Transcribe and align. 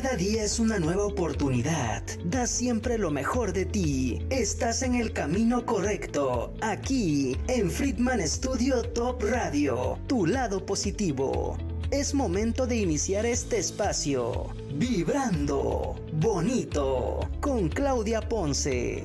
Cada 0.00 0.14
día 0.14 0.44
es 0.44 0.60
una 0.60 0.78
nueva 0.78 1.06
oportunidad. 1.06 2.04
Da 2.24 2.46
siempre 2.46 2.98
lo 2.98 3.10
mejor 3.10 3.52
de 3.52 3.64
ti. 3.66 4.24
Estás 4.30 4.82
en 4.82 4.94
el 4.94 5.12
camino 5.12 5.66
correcto. 5.66 6.54
Aquí, 6.60 7.36
en 7.48 7.68
Friedman 7.68 8.20
Studio 8.28 8.84
Top 8.92 9.20
Radio. 9.24 9.98
Tu 10.06 10.24
lado 10.24 10.64
positivo. 10.64 11.58
Es 11.90 12.14
momento 12.14 12.64
de 12.64 12.76
iniciar 12.76 13.26
este 13.26 13.58
espacio. 13.58 14.46
Vibrando. 14.74 15.96
Bonito. 16.12 17.18
Con 17.40 17.68
Claudia 17.68 18.20
Ponce. 18.20 19.02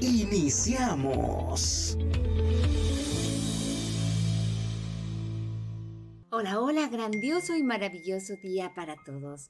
Iniciamos. 0.00 1.98
Hola, 6.30 6.58
hola, 6.60 6.88
grandioso 6.88 7.54
y 7.56 7.62
maravilloso 7.62 8.36
día 8.42 8.72
para 8.74 8.96
todos. 9.04 9.46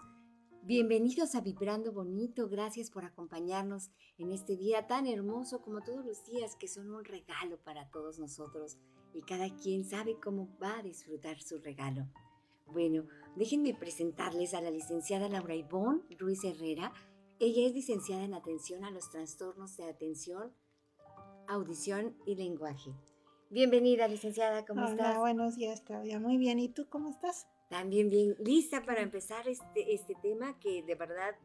Bienvenidos 0.71 1.35
a 1.35 1.41
Vibrando 1.41 1.91
Bonito, 1.91 2.49
gracias 2.49 2.93
por 2.93 3.05
acompañarnos 3.05 3.91
en 4.19 4.31
este 4.31 4.57
día 4.57 4.87
tan 4.87 5.09
hermoso 5.09 5.63
como 5.63 5.81
todos 5.81 6.07
los 6.07 6.25
días 6.27 6.55
que 6.55 6.69
son 6.69 6.95
un 6.95 7.05
regalo 7.05 7.59
para 7.65 7.91
todos 7.91 8.21
nosotros 8.21 8.79
y 9.13 9.21
cada 9.23 9.53
quien 9.57 9.85
sabe 9.85 10.21
cómo 10.21 10.57
va 10.63 10.79
a 10.79 10.83
disfrutar 10.85 11.43
su 11.43 11.59
regalo. 11.59 12.07
Bueno, 12.67 13.05
déjenme 13.35 13.75
presentarles 13.75 14.55
a 14.55 14.61
la 14.61 14.71
licenciada 14.71 15.29
Laura 15.29 15.57
Ivonne 15.57 16.03
Ruiz 16.17 16.45
Herrera. 16.45 16.93
Ella 17.41 17.67
es 17.67 17.75
licenciada 17.75 18.23
en 18.23 18.35
atención 18.35 18.85
a 18.85 18.93
los 18.93 19.11
trastornos 19.11 19.77
de 19.77 19.89
atención, 19.89 20.55
audición 21.49 22.17
y 22.27 22.37
lenguaje. 22.37 22.93
Bienvenida, 23.51 24.07
licenciada, 24.07 24.65
¿cómo 24.65 24.83
Hola, 24.83 24.91
estás? 24.93 25.19
buenos 25.19 25.57
días, 25.57 25.81
Claudia. 25.81 26.21
Muy 26.21 26.37
bien, 26.37 26.61
¿y 26.61 26.69
tú 26.69 26.87
cómo 26.89 27.11
estás? 27.11 27.49
También 27.71 28.11
bien 28.11 28.35
lista 28.41 28.83
para 28.83 29.01
empezar 29.01 29.49
este, 29.49 29.95
este 29.95 30.17
tema 30.17 30.59
que 30.59 30.83
de 30.83 30.97
verdad 30.97 31.37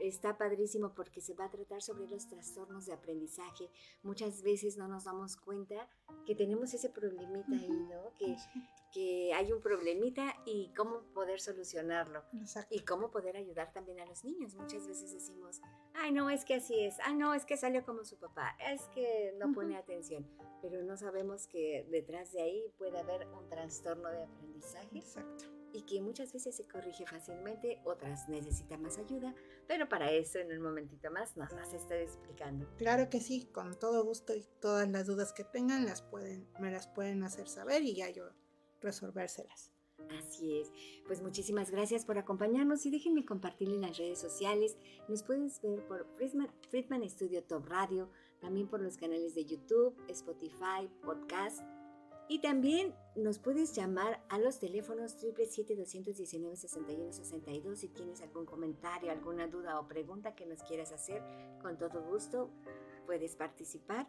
está 0.00 0.36
padrísimo 0.36 0.92
porque 0.94 1.20
se 1.20 1.34
va 1.34 1.44
a 1.44 1.50
tratar 1.50 1.82
sobre 1.82 2.08
los 2.08 2.26
trastornos 2.26 2.86
de 2.86 2.92
aprendizaje. 2.92 3.70
Muchas 4.02 4.42
veces 4.42 4.76
no 4.76 4.88
nos 4.88 5.04
damos 5.04 5.36
cuenta 5.36 5.88
que 6.26 6.34
tenemos 6.34 6.74
ese 6.74 6.90
problemita 6.90 7.52
ahí, 7.52 7.68
¿no? 7.68 8.12
Que, 8.18 8.36
que 8.92 9.32
hay 9.34 9.52
un 9.52 9.60
problemita 9.60 10.34
y 10.44 10.72
cómo 10.76 11.02
poder 11.14 11.40
solucionarlo. 11.40 12.24
Exacto. 12.34 12.74
Y 12.74 12.80
cómo 12.80 13.12
poder 13.12 13.36
ayudar 13.36 13.72
también 13.72 14.00
a 14.00 14.06
los 14.06 14.24
niños. 14.24 14.56
Muchas 14.56 14.86
veces 14.86 15.12
decimos, 15.12 15.60
ay, 15.94 16.10
no, 16.12 16.28
es 16.28 16.44
que 16.44 16.54
así 16.54 16.78
es, 16.80 16.96
ay, 17.04 17.14
no, 17.14 17.34
es 17.34 17.44
que 17.44 17.56
salió 17.56 17.84
como 17.84 18.04
su 18.04 18.18
papá, 18.18 18.56
es 18.72 18.82
que 18.88 19.32
no 19.38 19.52
pone 19.52 19.76
atención. 19.76 20.26
Pero 20.60 20.82
no 20.82 20.96
sabemos 20.96 21.46
que 21.46 21.86
detrás 21.88 22.32
de 22.32 22.42
ahí 22.42 22.72
puede 22.78 22.98
haber 22.98 23.28
un 23.28 23.48
trastorno 23.48 24.08
de 24.08 24.24
aprendizaje 24.24 24.98
Exacto. 24.98 25.57
Y 25.78 25.82
que 25.82 26.00
muchas 26.00 26.32
veces 26.32 26.56
se 26.56 26.66
corrige 26.66 27.06
fácilmente, 27.06 27.80
otras 27.84 28.28
necesitan 28.28 28.82
más 28.82 28.98
ayuda, 28.98 29.32
pero 29.68 29.88
para 29.88 30.10
eso 30.10 30.40
en 30.40 30.50
un 30.50 30.60
momentito 30.60 31.08
más 31.12 31.36
nos 31.36 31.54
vas 31.54 31.72
a 31.72 31.76
estar 31.76 31.98
explicando. 31.98 32.66
Claro 32.78 33.08
que 33.08 33.20
sí, 33.20 33.46
con 33.52 33.78
todo 33.78 34.04
gusto 34.04 34.34
y 34.34 34.44
todas 34.60 34.90
las 34.90 35.06
dudas 35.06 35.32
que 35.32 35.44
tengan 35.44 35.86
las 35.86 36.02
pueden, 36.02 36.48
me 36.58 36.72
las 36.72 36.88
pueden 36.88 37.22
hacer 37.22 37.48
saber 37.48 37.82
y 37.82 37.94
ya 37.94 38.10
yo 38.10 38.24
resolvérselas. 38.80 39.72
Así 40.18 40.58
es. 40.58 40.72
Pues 41.06 41.22
muchísimas 41.22 41.70
gracias 41.70 42.04
por 42.04 42.18
acompañarnos 42.18 42.84
y 42.86 42.90
déjenme 42.90 43.24
compartirle 43.24 43.76
en 43.76 43.82
las 43.82 43.98
redes 43.98 44.18
sociales. 44.18 44.76
Nos 45.08 45.22
puedes 45.22 45.60
ver 45.62 45.86
por 45.86 46.06
Friedman, 46.16 46.50
Friedman 46.70 47.08
Studio 47.08 47.44
Top 47.44 47.66
Radio, 47.66 48.10
también 48.40 48.68
por 48.68 48.80
los 48.80 48.96
canales 48.96 49.34
de 49.34 49.44
YouTube, 49.44 49.94
Spotify, 50.08 50.88
Podcast. 51.02 51.62
Y 52.30 52.40
también 52.40 52.94
nos 53.16 53.38
puedes 53.38 53.74
llamar 53.74 54.22
a 54.28 54.38
los 54.38 54.58
teléfonos 54.58 55.16
777-219-6162 55.24 57.76
si 57.76 57.88
tienes 57.88 58.20
algún 58.20 58.44
comentario, 58.44 59.10
alguna 59.10 59.46
duda 59.46 59.80
o 59.80 59.88
pregunta 59.88 60.34
que 60.34 60.44
nos 60.44 60.62
quieras 60.62 60.92
hacer. 60.92 61.22
Con 61.62 61.78
todo 61.78 62.02
gusto 62.02 62.50
puedes 63.06 63.34
participar. 63.34 64.06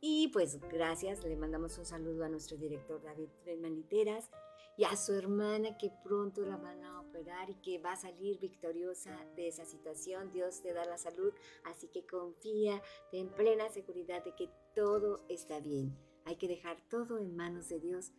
Y 0.00 0.28
pues 0.28 0.60
gracias, 0.70 1.24
le 1.24 1.34
mandamos 1.34 1.76
un 1.78 1.84
saludo 1.84 2.24
a 2.24 2.28
nuestro 2.28 2.56
director 2.56 3.02
David 3.02 3.30
Friedman 3.42 3.74
Literas 3.74 4.30
y 4.76 4.84
a 4.84 4.96
su 4.96 5.12
hermana 5.12 5.76
que 5.76 5.90
pronto 6.04 6.42
la 6.42 6.56
van 6.56 6.84
a 6.84 7.00
operar 7.00 7.50
y 7.50 7.56
que 7.56 7.80
va 7.80 7.94
a 7.94 7.96
salir 7.96 8.38
victoriosa 8.38 9.18
de 9.34 9.48
esa 9.48 9.64
situación. 9.64 10.30
Dios 10.30 10.62
te 10.62 10.72
da 10.72 10.84
la 10.84 10.96
salud, 10.96 11.32
así 11.64 11.88
que 11.88 12.06
confía, 12.06 12.80
ten 13.10 13.30
plena 13.30 13.68
seguridad 13.70 14.22
de 14.22 14.36
que 14.36 14.48
todo 14.76 15.24
está 15.28 15.58
bien. 15.58 16.07
Hay 16.28 16.36
que 16.36 16.46
dejar 16.46 16.76
todo 16.90 17.16
en 17.16 17.34
manos 17.34 17.70
de 17.70 17.80
Dios, 17.80 18.12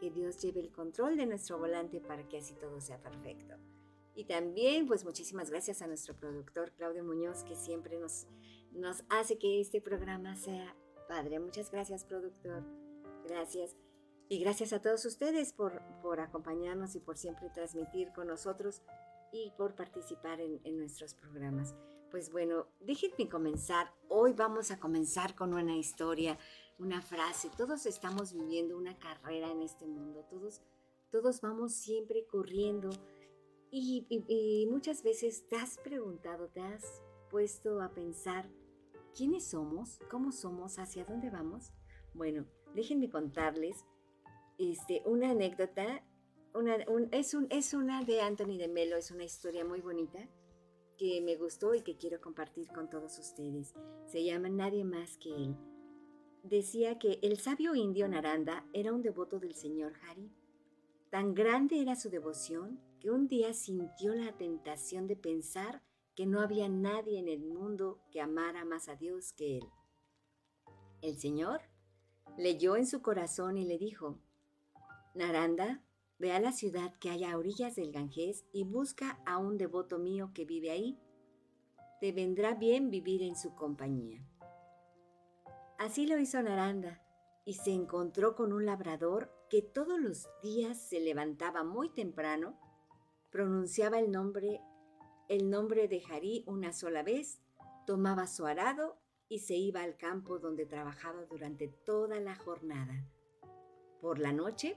que 0.00 0.10
Dios 0.10 0.40
lleve 0.40 0.60
el 0.60 0.72
control 0.72 1.18
de 1.18 1.26
nuestro 1.26 1.58
volante 1.58 2.00
para 2.00 2.26
que 2.26 2.38
así 2.38 2.54
todo 2.54 2.80
sea 2.80 3.02
perfecto. 3.02 3.54
Y 4.14 4.24
también, 4.24 4.86
pues 4.86 5.04
muchísimas 5.04 5.50
gracias 5.50 5.82
a 5.82 5.86
nuestro 5.86 6.16
productor 6.16 6.72
Claudio 6.72 7.04
Muñoz, 7.04 7.44
que 7.44 7.54
siempre 7.56 7.98
nos, 7.98 8.26
nos 8.72 9.04
hace 9.10 9.36
que 9.36 9.60
este 9.60 9.82
programa 9.82 10.36
sea 10.36 10.74
padre. 11.06 11.38
Muchas 11.38 11.70
gracias, 11.70 12.06
productor. 12.06 12.64
Gracias. 13.28 13.76
Y 14.30 14.38
gracias 14.38 14.72
a 14.72 14.80
todos 14.80 15.04
ustedes 15.04 15.52
por, 15.52 15.82
por 16.00 16.20
acompañarnos 16.20 16.94
y 16.94 17.00
por 17.00 17.18
siempre 17.18 17.50
transmitir 17.50 18.10
con 18.14 18.28
nosotros 18.28 18.80
y 19.32 19.52
por 19.58 19.74
participar 19.74 20.40
en, 20.40 20.62
en 20.64 20.78
nuestros 20.78 21.12
programas. 21.12 21.74
Pues 22.10 22.32
bueno, 22.32 22.68
déjenme 22.80 23.28
comenzar. 23.28 23.92
Hoy 24.08 24.32
vamos 24.32 24.70
a 24.70 24.80
comenzar 24.80 25.34
con 25.34 25.52
una 25.52 25.76
historia, 25.76 26.38
una 26.80 27.02
frase. 27.02 27.50
Todos 27.56 27.86
estamos 27.86 28.32
viviendo 28.32 28.76
una 28.76 28.98
carrera 28.98 29.50
en 29.50 29.60
este 29.62 29.86
mundo. 29.86 30.24
Todos, 30.30 30.62
todos 31.10 31.40
vamos 31.40 31.74
siempre 31.74 32.26
corriendo. 32.26 32.90
Y, 33.70 34.66
muchas 34.68 35.04
veces 35.04 35.46
te 35.46 35.56
has 35.56 35.78
preguntado, 35.78 36.48
te 36.48 36.60
has 36.60 37.02
puesto 37.30 37.80
a 37.80 37.90
pensar, 37.90 38.50
¿quiénes 39.16 39.44
somos? 39.48 40.00
¿Cómo 40.10 40.32
somos? 40.32 40.78
¿Hacia 40.80 41.04
dónde 41.04 41.30
vamos? 41.30 41.70
Bueno, 42.12 42.46
déjenme 42.74 43.08
contarles 43.10 43.84
este, 44.58 45.02
una 45.06 45.30
anécdota. 45.30 46.04
Una, 46.52 46.78
un- 46.88 47.08
es, 47.12 47.34
un, 47.34 47.46
es 47.50 47.74
una 47.74 48.02
de 48.02 48.22
Anthony 48.22 48.56
de 48.58 48.66
Melo, 48.66 48.96
es 48.96 49.12
una 49.12 49.22
historia 49.22 49.64
muy 49.64 49.80
bonita 49.80 50.18
que 50.98 51.20
me 51.20 51.36
gustó 51.36 51.72
y 51.74 51.82
que 51.82 51.96
quiero 51.96 52.20
compartir 52.20 52.66
con 52.72 52.90
todos 52.90 53.16
ustedes. 53.20 53.72
Se 54.06 54.24
llama 54.24 54.48
Nadie 54.48 54.84
más 54.84 55.16
que 55.16 55.30
él. 55.30 55.56
Decía 56.42 56.98
que 56.98 57.18
el 57.22 57.38
sabio 57.38 57.74
indio 57.74 58.08
Naranda 58.08 58.64
era 58.72 58.92
un 58.94 59.02
devoto 59.02 59.38
del 59.38 59.54
señor 59.54 59.92
Hari. 60.02 60.32
Tan 61.10 61.34
grande 61.34 61.82
era 61.82 61.96
su 61.96 62.08
devoción 62.08 62.80
que 62.98 63.10
un 63.10 63.28
día 63.28 63.52
sintió 63.52 64.14
la 64.14 64.36
tentación 64.36 65.06
de 65.06 65.16
pensar 65.16 65.82
que 66.14 66.26
no 66.26 66.40
había 66.40 66.68
nadie 66.68 67.18
en 67.18 67.28
el 67.28 67.40
mundo 67.40 68.00
que 68.10 68.20
amara 68.20 68.64
más 68.64 68.88
a 68.88 68.96
Dios 68.96 69.34
que 69.34 69.58
él. 69.58 69.64
El 71.02 71.18
señor 71.18 71.60
leyó 72.38 72.76
en 72.76 72.86
su 72.86 73.02
corazón 73.02 73.58
y 73.58 73.66
le 73.66 73.76
dijo, 73.76 74.18
Naranda, 75.14 75.82
ve 76.18 76.32
a 76.32 76.40
la 76.40 76.52
ciudad 76.52 76.94
que 77.00 77.10
hay 77.10 77.24
a 77.24 77.36
orillas 77.36 77.76
del 77.76 77.92
Ganges 77.92 78.46
y 78.52 78.64
busca 78.64 79.20
a 79.26 79.36
un 79.36 79.58
devoto 79.58 79.98
mío 79.98 80.30
que 80.34 80.46
vive 80.46 80.70
ahí. 80.70 80.98
Te 82.00 82.12
vendrá 82.12 82.54
bien 82.54 82.90
vivir 82.90 83.22
en 83.22 83.36
su 83.36 83.54
compañía. 83.54 84.29
Así 85.80 86.06
lo 86.06 86.18
hizo 86.18 86.42
Naranda 86.42 87.00
y 87.46 87.54
se 87.54 87.72
encontró 87.72 88.36
con 88.36 88.52
un 88.52 88.66
labrador 88.66 89.32
que 89.48 89.62
todos 89.62 89.98
los 89.98 90.28
días 90.42 90.78
se 90.78 91.00
levantaba 91.00 91.64
muy 91.64 91.88
temprano, 91.88 92.60
pronunciaba 93.30 93.98
el 93.98 94.10
nombre, 94.10 94.60
el 95.30 95.48
nombre 95.48 95.88
de 95.88 96.02
Harí 96.10 96.44
una 96.46 96.74
sola 96.74 97.02
vez, 97.02 97.40
tomaba 97.86 98.26
su 98.26 98.44
arado 98.44 98.98
y 99.30 99.38
se 99.38 99.54
iba 99.54 99.82
al 99.82 99.96
campo 99.96 100.38
donde 100.38 100.66
trabajaba 100.66 101.24
durante 101.24 101.68
toda 101.68 102.20
la 102.20 102.36
jornada. 102.36 103.08
Por 104.02 104.18
la 104.18 104.34
noche, 104.34 104.76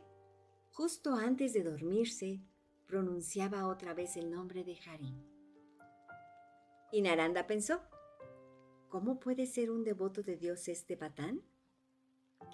justo 0.72 1.16
antes 1.16 1.52
de 1.52 1.64
dormirse, 1.64 2.40
pronunciaba 2.88 3.68
otra 3.68 3.94
vez 3.94 4.16
el 4.16 4.32
nombre 4.32 4.64
de 4.64 4.80
Harí. 4.88 5.22
Y 6.94 7.02
Naranda 7.02 7.46
pensó, 7.46 7.82
¿cómo 8.94 9.20
puede 9.20 9.48
ser 9.48 9.72
un 9.72 9.84
devoto 9.84 10.22
de 10.22 10.38
Dios 10.38 10.68
este 10.68 10.96
patán? 10.96 11.42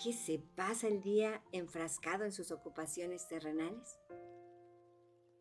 ¿Que 0.01 0.13
se 0.13 0.39
pasa 0.39 0.87
el 0.87 1.01
día 1.01 1.43
enfrascado 1.51 2.23
en 2.23 2.31
sus 2.31 2.51
ocupaciones 2.51 3.27
terrenales? 3.27 3.99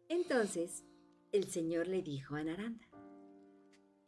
Entonces, 0.09 0.85
el 1.31 1.45
Señor 1.45 1.87
le 1.87 2.03
dijo 2.03 2.35
a 2.35 2.43
Naranda, 2.43 2.89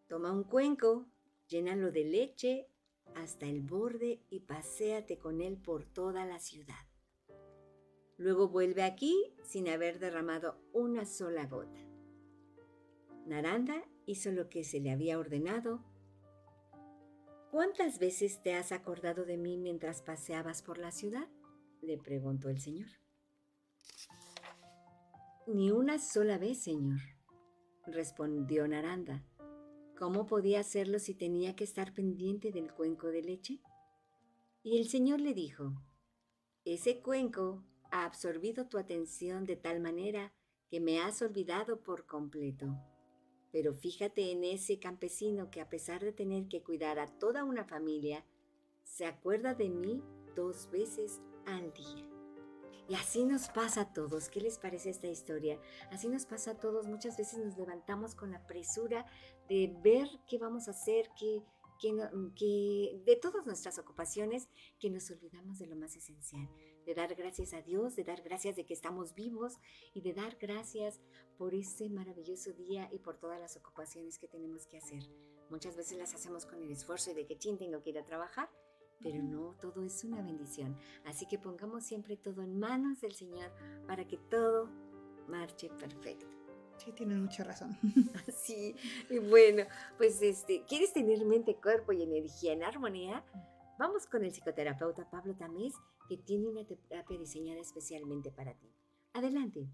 toma 0.08 0.32
un 0.32 0.42
cuenco, 0.42 1.06
llénalo 1.46 1.92
de 1.92 2.06
leche 2.06 2.66
hasta 3.14 3.46
el 3.46 3.60
borde 3.60 4.24
y 4.28 4.40
paséate 4.40 5.16
con 5.16 5.40
él 5.40 5.58
por 5.58 5.84
toda 5.84 6.26
la 6.26 6.40
ciudad. 6.40 6.88
Luego 8.16 8.48
vuelve 8.48 8.82
aquí 8.82 9.32
sin 9.44 9.68
haber 9.68 10.00
derramado 10.00 10.60
una 10.72 11.06
sola 11.06 11.46
gota. 11.46 11.86
Naranda 13.26 13.80
hizo 14.06 14.32
lo 14.32 14.48
que 14.48 14.64
se 14.64 14.80
le 14.80 14.90
había 14.90 15.20
ordenado. 15.20 15.84
¿Cuántas 17.50 17.98
veces 17.98 18.40
te 18.42 18.54
has 18.54 18.70
acordado 18.70 19.24
de 19.24 19.36
mí 19.36 19.56
mientras 19.56 20.02
paseabas 20.02 20.62
por 20.62 20.78
la 20.78 20.92
ciudad? 20.92 21.26
le 21.82 21.98
preguntó 21.98 22.48
el 22.48 22.60
Señor. 22.60 22.88
Ni 25.48 25.72
una 25.72 25.98
sola 25.98 26.38
vez, 26.38 26.62
Señor. 26.62 27.00
respondió 27.86 28.68
Naranda. 28.68 29.24
¿Cómo 29.98 30.26
podía 30.26 30.60
hacerlo 30.60 31.00
si 31.00 31.14
tenía 31.14 31.56
que 31.56 31.64
estar 31.64 31.92
pendiente 31.92 32.52
del 32.52 32.72
cuenco 32.72 33.08
de 33.08 33.22
leche? 33.22 33.58
Y 34.62 34.78
el 34.78 34.88
Señor 34.88 35.20
le 35.20 35.34
dijo, 35.34 35.72
ese 36.64 37.00
cuenco 37.00 37.64
ha 37.90 38.04
absorbido 38.04 38.68
tu 38.68 38.78
atención 38.78 39.44
de 39.44 39.56
tal 39.56 39.80
manera 39.80 40.32
que 40.68 40.78
me 40.78 41.00
has 41.00 41.20
olvidado 41.20 41.80
por 41.80 42.06
completo. 42.06 42.78
Pero 43.52 43.74
fíjate 43.74 44.30
en 44.30 44.44
ese 44.44 44.78
campesino 44.78 45.50
que 45.50 45.60
a 45.60 45.68
pesar 45.68 46.02
de 46.02 46.12
tener 46.12 46.48
que 46.48 46.62
cuidar 46.62 46.98
a 46.98 47.06
toda 47.06 47.44
una 47.44 47.64
familia, 47.64 48.24
se 48.84 49.06
acuerda 49.06 49.54
de 49.54 49.68
mí 49.68 50.02
dos 50.36 50.70
veces 50.70 51.20
al 51.46 51.72
día. 51.72 52.06
Y 52.88 52.94
así 52.96 53.24
nos 53.24 53.48
pasa 53.48 53.82
a 53.82 53.92
todos. 53.92 54.28
¿Qué 54.28 54.40
les 54.40 54.58
parece 54.58 54.90
esta 54.90 55.06
historia? 55.06 55.60
Así 55.92 56.08
nos 56.08 56.26
pasa 56.26 56.52
a 56.52 56.58
todos. 56.58 56.88
Muchas 56.88 57.16
veces 57.16 57.38
nos 57.38 57.56
levantamos 57.56 58.16
con 58.16 58.32
la 58.32 58.44
presura 58.46 59.06
de 59.48 59.72
ver 59.82 60.08
qué 60.26 60.38
vamos 60.38 60.66
a 60.66 60.72
hacer, 60.72 61.08
qué, 61.16 61.44
que, 61.80 63.02
de 63.04 63.16
todas 63.16 63.46
nuestras 63.46 63.78
ocupaciones, 63.78 64.48
que 64.78 64.90
nos 64.90 65.10
olvidamos 65.10 65.58
de 65.58 65.66
lo 65.66 65.76
más 65.76 65.96
esencial, 65.96 66.48
de 66.90 66.96
dar 66.96 67.14
gracias 67.14 67.54
a 67.54 67.62
Dios, 67.62 67.94
de 67.94 68.02
dar 68.02 68.20
gracias 68.20 68.56
de 68.56 68.66
que 68.66 68.74
estamos 68.74 69.14
vivos 69.14 69.60
y 69.94 70.00
de 70.00 70.12
dar 70.12 70.36
gracias 70.40 70.98
por 71.38 71.54
ese 71.54 71.88
maravilloso 71.88 72.52
día 72.52 72.88
y 72.92 72.98
por 72.98 73.16
todas 73.16 73.38
las 73.38 73.56
ocupaciones 73.56 74.18
que 74.18 74.26
tenemos 74.26 74.66
que 74.66 74.78
hacer. 74.78 75.04
Muchas 75.50 75.76
veces 75.76 75.98
las 75.98 76.14
hacemos 76.14 76.46
con 76.46 76.60
el 76.60 76.68
esfuerzo 76.72 77.14
de 77.14 77.26
que 77.26 77.38
chin 77.38 77.58
tengo 77.58 77.80
que 77.80 77.90
ir 77.90 77.98
a 78.00 78.04
trabajar, 78.04 78.50
pero 79.00 79.22
no, 79.22 79.54
todo 79.60 79.84
es 79.84 80.02
una 80.02 80.20
bendición. 80.20 80.76
Así 81.04 81.26
que 81.26 81.38
pongamos 81.38 81.84
siempre 81.84 82.16
todo 82.16 82.42
en 82.42 82.58
manos 82.58 83.00
del 83.00 83.14
Señor 83.14 83.52
para 83.86 84.04
que 84.08 84.16
todo 84.16 84.68
marche 85.28 85.70
perfecto. 85.70 86.26
Sí, 86.76 86.90
tienes 86.90 87.18
mucha 87.18 87.44
razón. 87.44 87.78
sí, 88.34 88.74
y 89.08 89.20
bueno, 89.20 89.62
pues 89.96 90.20
este, 90.22 90.64
¿quieres 90.64 90.92
tener 90.92 91.24
mente, 91.24 91.54
cuerpo 91.54 91.92
y 91.92 92.02
energía 92.02 92.52
en 92.52 92.64
armonía? 92.64 93.24
Vamos 93.78 94.06
con 94.06 94.24
el 94.24 94.32
psicoterapeuta 94.32 95.08
Pablo 95.08 95.34
Tamés, 95.36 95.74
que 96.10 96.16
tiene 96.16 96.48
una 96.48 96.64
terapia 96.64 97.16
diseñada 97.16 97.60
especialmente 97.60 98.32
para 98.32 98.52
ti. 98.54 98.68
Adelante. 99.12 99.68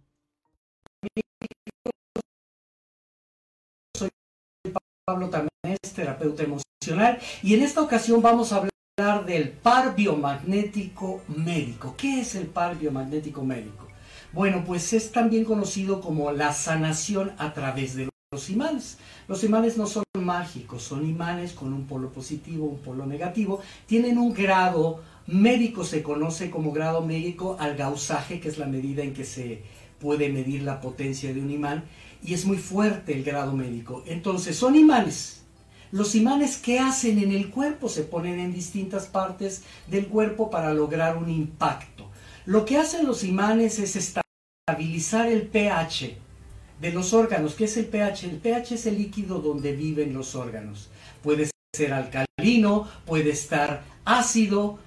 Soy 3.96 4.10
Pablo 5.06 5.30
Tamés, 5.30 5.78
terapeuta 5.94 6.42
emocional, 6.42 7.18
y 7.42 7.54
en 7.54 7.62
esta 7.62 7.80
ocasión 7.80 8.20
vamos 8.20 8.52
a 8.52 8.56
hablar 8.56 9.24
del 9.24 9.48
par 9.48 9.96
biomagnético 9.96 11.22
médico. 11.28 11.94
¿Qué 11.96 12.20
es 12.20 12.34
el 12.34 12.48
par 12.48 12.76
biomagnético 12.76 13.42
médico? 13.42 13.88
Bueno, 14.34 14.62
pues 14.62 14.92
es 14.92 15.12
también 15.12 15.46
conocido 15.46 16.02
como 16.02 16.32
la 16.32 16.52
sanación 16.52 17.32
a 17.38 17.54
través 17.54 17.96
de 17.96 18.10
los 18.30 18.50
imanes. 18.50 18.98
Los 19.26 19.42
imanes 19.42 19.78
no 19.78 19.86
son 19.86 20.04
mágicos, 20.20 20.82
son 20.82 21.08
imanes 21.08 21.54
con 21.54 21.72
un 21.72 21.86
polo 21.86 22.10
positivo, 22.12 22.66
un 22.66 22.82
polo 22.82 23.06
negativo. 23.06 23.62
Tienen 23.86 24.18
un 24.18 24.34
grado 24.34 25.00
médico, 25.26 25.84
se 25.84 26.02
conoce 26.02 26.50
como 26.50 26.73
grado 26.73 27.02
médico 27.02 27.56
al 27.58 27.76
gausaje, 27.76 28.40
que 28.40 28.49
es 28.49 28.58
la 28.58 28.67
medida 28.67 29.02
en 29.02 29.14
que 29.14 29.25
se 29.25 29.62
puede 30.00 30.28
medir 30.28 30.62
la 30.62 30.81
potencia 30.81 31.32
de 31.32 31.40
un 31.40 31.50
imán. 31.50 31.84
Y 32.25 32.34
es 32.34 32.44
muy 32.44 32.58
fuerte 32.58 33.12
el 33.12 33.25
grado 33.25 33.52
médico. 33.52 34.02
Entonces, 34.06 34.56
son 34.56 34.75
imanes. 34.75 35.43
Los 35.93 36.14
imanes 36.14 36.56
que 36.56 36.78
hacen 36.78 37.19
en 37.19 37.32
el 37.32 37.50
cuerpo 37.50 37.88
se 37.88 38.02
ponen 38.02 38.40
en 38.40 38.52
distintas 38.52 39.06
partes 39.06 39.62
del 39.87 40.06
cuerpo 40.06 40.50
para 40.50 40.75
lograr 40.75 41.17
un 41.17 41.31
impacto. 41.31 42.11
Lo 42.44 42.64
que 42.64 42.78
hacen 42.78 43.06
los 43.06 43.25
imanes 43.25 43.78
es 43.78 43.96
estabilizar 43.96 45.28
el 45.28 45.43
pH 45.43 46.17
de 46.81 46.93
los 46.93 47.12
órganos. 47.12 47.55
¿Qué 47.55 47.64
es 47.64 47.76
el 47.76 47.87
pH? 47.87 48.25
El 48.25 48.37
pH 48.38 48.75
es 48.75 48.87
el 48.87 48.99
líquido 48.99 49.38
donde 49.38 49.73
viven 49.73 50.12
los 50.12 50.34
órganos. 50.34 50.90
Puede 51.23 51.50
ser 51.75 51.93
alcalino, 51.93 52.88
puede 53.05 53.31
estar 53.31 53.84
ácido. 54.05 54.78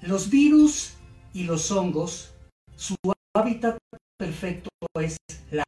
Los 0.00 0.30
virus 0.30 0.94
y 1.34 1.44
los 1.44 1.70
hongos, 1.72 2.32
su 2.76 2.94
hábitat 3.34 3.78
perfecto 4.16 4.70
es 5.00 5.16
la 5.50 5.64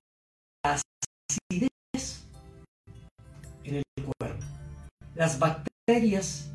acidez 0.64 2.22
en 3.64 3.76
el 3.76 3.82
cuerpo. 4.04 4.44
Las 5.14 5.38
bacterias 5.38 6.50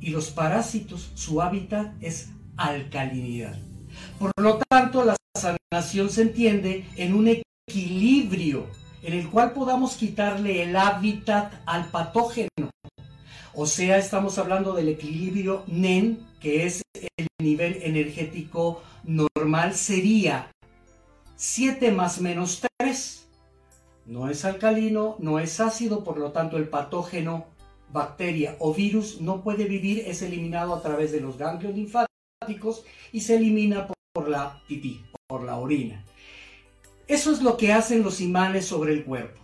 y 0.00 0.10
los 0.10 0.30
parásitos, 0.30 1.10
su 1.14 1.42
hábitat 1.42 1.92
es 2.02 2.30
alcalinidad. 2.56 3.58
Por 4.18 4.32
lo 4.38 4.58
tanto, 4.70 5.04
la 5.04 5.16
sanación 5.36 6.08
se 6.08 6.22
entiende 6.22 6.88
en 6.96 7.14
un 7.14 7.42
equilibrio 7.68 8.66
en 9.02 9.12
el 9.12 9.28
cual 9.28 9.52
podamos 9.52 9.96
quitarle 9.96 10.62
el 10.62 10.76
hábitat 10.76 11.52
al 11.66 11.90
patógeno. 11.90 12.70
O 13.54 13.66
sea, 13.66 13.98
estamos 13.98 14.38
hablando 14.38 14.72
del 14.74 14.88
equilibrio 14.88 15.64
NEN, 15.66 16.29
que 16.40 16.66
es 16.66 16.82
el 16.94 17.26
nivel 17.38 17.80
energético 17.82 18.82
normal, 19.04 19.74
sería 19.74 20.50
7 21.36 21.92
más 21.92 22.20
menos 22.20 22.62
3. 22.78 23.28
No 24.06 24.28
es 24.28 24.44
alcalino, 24.44 25.16
no 25.20 25.38
es 25.38 25.60
ácido, 25.60 26.02
por 26.02 26.18
lo 26.18 26.32
tanto 26.32 26.56
el 26.56 26.68
patógeno, 26.68 27.46
bacteria 27.92 28.56
o 28.58 28.74
virus 28.74 29.20
no 29.20 29.42
puede 29.42 29.64
vivir, 29.64 30.04
es 30.06 30.22
eliminado 30.22 30.74
a 30.74 30.82
través 30.82 31.12
de 31.12 31.20
los 31.20 31.36
ganglios 31.38 31.74
linfáticos 31.74 32.84
y 33.12 33.20
se 33.20 33.36
elimina 33.36 33.86
por 34.12 34.28
la 34.28 34.62
pipí 34.66 35.04
por 35.26 35.44
la 35.44 35.58
orina. 35.58 36.04
Eso 37.06 37.32
es 37.32 37.40
lo 37.40 37.56
que 37.56 37.72
hacen 37.72 38.02
los 38.02 38.20
imanes 38.20 38.66
sobre 38.66 38.92
el 38.92 39.04
cuerpo. 39.04 39.40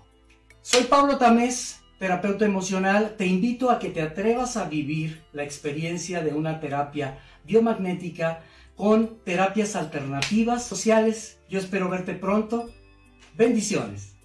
Soy 0.62 0.84
Pablo 0.84 1.16
Tamés, 1.16 1.80
terapeuta 1.98 2.44
emocional. 2.44 3.14
Te 3.16 3.26
invito 3.26 3.70
a 3.70 3.78
que 3.78 3.90
te 3.90 4.02
atrevas 4.02 4.56
a 4.56 4.68
vivir 4.68 5.24
la 5.32 5.44
experiencia 5.44 6.22
de 6.22 6.34
una 6.34 6.60
terapia 6.60 7.18
biomagnética 7.44 8.42
con 8.74 9.18
terapias 9.24 9.76
alternativas 9.76 10.66
sociales. 10.66 11.38
Yo 11.48 11.58
espero 11.58 11.88
verte 11.88 12.14
pronto. 12.14 12.68
Bendiciones. 13.34 14.16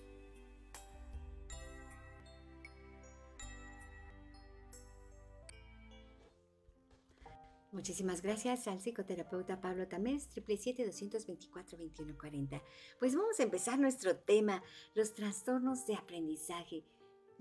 Muchísimas 7.71 8.21
gracias 8.21 8.67
al 8.67 8.79
psicoterapeuta 8.79 9.61
Pablo 9.61 9.87
Tamés, 9.87 10.29
777-224-2140. 10.35 12.61
Pues 12.99 13.15
vamos 13.15 13.39
a 13.39 13.43
empezar 13.43 13.79
nuestro 13.79 14.17
tema, 14.17 14.61
los 14.93 15.15
trastornos 15.15 15.87
de 15.87 15.95
aprendizaje. 15.95 16.83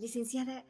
Licenciada, 0.00 0.64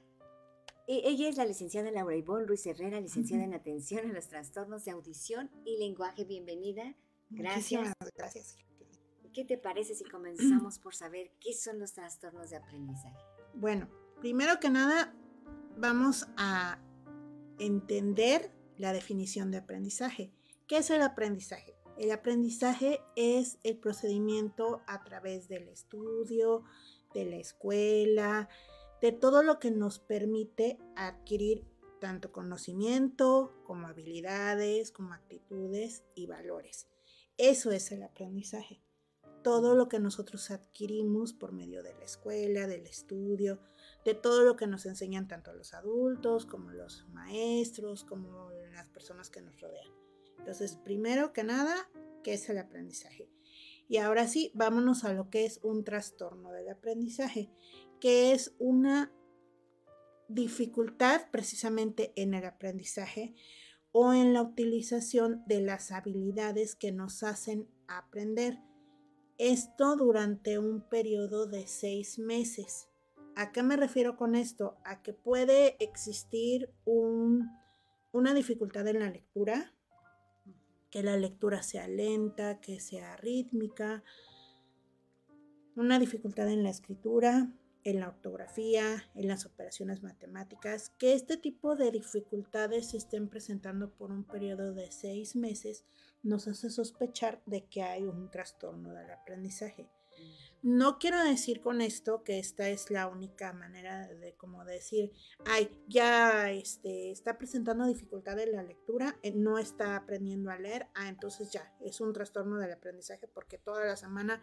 e, 0.89 1.03
ella 1.05 1.29
es 1.29 1.37
la 1.37 1.45
licenciada 1.45 1.93
Laura 1.93 2.17
Ivonne 2.17 2.47
Ruiz 2.47 2.67
Herrera, 2.67 3.01
licenciada 3.01 3.45
en 3.45 3.55
atención 3.55 4.11
a 4.11 4.13
los 4.13 4.27
trastornos 4.27 4.85
de 4.85 4.91
audición 4.91 5.49
y 5.65 5.79
lenguaje. 5.79 6.25
Bienvenida. 6.25 6.97
Gracias. 7.29 7.81
Muchísimas 7.81 7.95
gracias. 8.17 8.57
¿Qué 9.33 9.45
te 9.45 9.57
parece 9.57 9.95
si 9.95 10.03
comenzamos 10.03 10.81
por 10.81 10.97
saber 10.97 11.31
qué 11.39 11.55
son 11.55 11.79
los 11.79 11.93
trastornos 11.93 12.51
de 12.51 12.57
aprendizaje? 12.57 13.17
Bueno, 13.55 13.89
primero 14.21 14.59
que 14.59 14.69
nada, 14.69 15.15
vamos 15.77 16.27
a 16.37 16.81
entender 17.61 18.51
la 18.79 18.93
definición 18.93 19.53
de 19.53 19.59
aprendizaje. 19.59 20.33
¿Qué 20.67 20.79
es 20.79 20.91
el 20.91 21.03
aprendizaje? 21.03 21.77
El 21.97 22.11
aprendizaje 22.11 22.99
es 23.15 23.61
el 23.63 23.79
procedimiento 23.79 24.83
a 24.89 25.05
través 25.05 25.47
del 25.47 25.69
estudio, 25.69 26.65
de 27.15 27.27
la 27.27 27.37
escuela, 27.37 28.49
de 29.01 29.13
todo 29.13 29.43
lo 29.43 29.59
que 29.59 29.71
nos 29.71 29.99
permite 29.99 30.79
adquirir 30.97 31.67
tanto 32.01 32.33
conocimiento 32.33 33.55
como 33.65 33.87
habilidades, 33.87 34.91
como 34.91 35.13
actitudes 35.13 36.05
y 36.15 36.27
valores. 36.27 36.89
Eso 37.37 37.71
es 37.71 37.93
el 37.93 38.03
aprendizaje. 38.03 38.83
Todo 39.43 39.75
lo 39.75 39.89
que 39.89 40.01
nosotros 40.01 40.51
adquirimos 40.51 41.33
por 41.33 41.53
medio 41.53 41.83
de 41.83 41.95
la 41.95 42.05
escuela, 42.05 42.67
del 42.67 42.87
estudio, 42.87 43.61
de 44.05 44.15
todo 44.15 44.45
lo 44.45 44.57
que 44.57 44.67
nos 44.67 44.85
enseñan 44.85 45.29
tanto 45.29 45.53
los 45.55 45.73
adultos 45.73 46.45
como 46.45 46.71
los 46.71 47.07
maestros, 47.09 48.05
como 48.05 48.51
las 48.73 48.89
personas 48.89 49.31
que 49.31 49.41
nos 49.41 49.61
rodean. 49.61 49.89
Entonces, 50.39 50.77
primero 50.77 51.33
que 51.33 51.45
nada, 51.45 51.75
¿qué 52.23 52.35
es 52.35 52.49
el 52.51 52.59
aprendizaje? 52.59 53.31
Y 53.89 53.97
ahora 53.97 54.29
sí, 54.29 54.53
vámonos 54.55 55.05
a 55.05 55.13
lo 55.13 55.31
que 55.31 55.45
es 55.45 55.59
un 55.63 55.83
trastorno 55.83 56.53
del 56.53 56.69
aprendizaje, 56.69 57.51
que 58.01 58.33
es 58.33 58.55
una 58.59 59.13
dificultad 60.29 61.23
precisamente 61.31 62.13
en 62.17 62.35
el 62.35 62.45
aprendizaje 62.45 63.35
o 63.93 64.13
en 64.13 64.33
la 64.33 64.43
utilización 64.43 65.43
de 65.47 65.61
las 65.61 65.91
habilidades 65.91 66.77
que 66.77 66.93
nos 66.93 67.23
hacen 67.23 67.69
aprender. 67.89 68.59
Esto 69.39 69.97
durante 69.97 70.59
un 70.59 70.89
periodo 70.89 71.47
de 71.47 71.67
seis 71.67 72.19
meses. 72.19 72.89
¿A 73.35 73.53
qué 73.53 73.63
me 73.63 73.77
refiero 73.77 74.17
con 74.17 74.35
esto? 74.35 74.77
A 74.85 75.03
que 75.03 75.13
puede 75.13 75.83
existir 75.83 76.73
una 76.85 78.35
dificultad 78.35 78.87
en 78.87 79.01
la 79.01 79.11
lectura, 79.11 79.75
que 80.91 81.03
la 81.03 81.17
lectura 81.17 81.63
sea 81.63 81.89
lenta, 81.89 82.61
que 82.61 82.81
sea 82.81 83.17
rítmica, 83.17 84.05
una 85.75 85.99
dificultad 85.99 86.49
en 86.51 86.63
la 86.63 86.71
escritura, 86.71 87.53
en 87.85 88.01
la 88.01 88.09
ortografía, 88.09 89.05
en 89.15 89.29
las 89.29 89.47
operaciones 89.47 90.03
matemáticas, 90.03 90.91
que 90.99 91.15
este 91.15 91.37
tipo 91.37 91.77
de 91.77 91.91
dificultades 91.91 92.91
se 92.91 92.97
estén 92.97 93.29
presentando 93.29 93.91
por 93.91 94.11
un 94.11 94.25
periodo 94.25 94.75
de 94.75 94.91
seis 94.93 95.37
meses 95.37 95.85
nos 96.23 96.49
hace 96.49 96.71
sospechar 96.71 97.43
de 97.47 97.65
que 97.67 97.83
hay 97.83 98.05
un 98.05 98.31
trastorno 98.31 98.93
del 98.93 99.11
aprendizaje. 99.11 99.89
No 100.63 100.99
quiero 100.99 101.23
decir 101.25 101.63
con 101.63 101.81
esto 101.81 102.23
que 102.23 102.39
esta 102.39 102.69
es 102.69 102.91
la 102.91 103.09
única 103.09 103.53
manera 103.55 104.07
de 104.09 104.35
como 104.35 104.65
decir, 104.65 105.11
ay, 105.47 105.71
ya 105.89 106.51
este, 106.51 107.11
está 107.11 107.39
presentando 107.39 107.87
dificultad 107.87 108.39
en 108.39 108.53
la 108.53 108.63
lectura, 108.63 109.17
eh, 109.23 109.33
no 109.33 109.59
está 109.59 109.97
aprendiendo 109.97 110.51
a 110.51 110.59
leer, 110.59 110.89
ah, 110.95 111.09
entonces 111.09 111.51
ya, 111.51 111.75
es 111.81 112.03
un 112.03 112.13
trastorno 112.13 112.59
del 112.59 112.73
aprendizaje 112.73 113.27
porque 113.27 113.57
toda 113.57 113.87
la 113.87 113.97
semana 113.97 114.43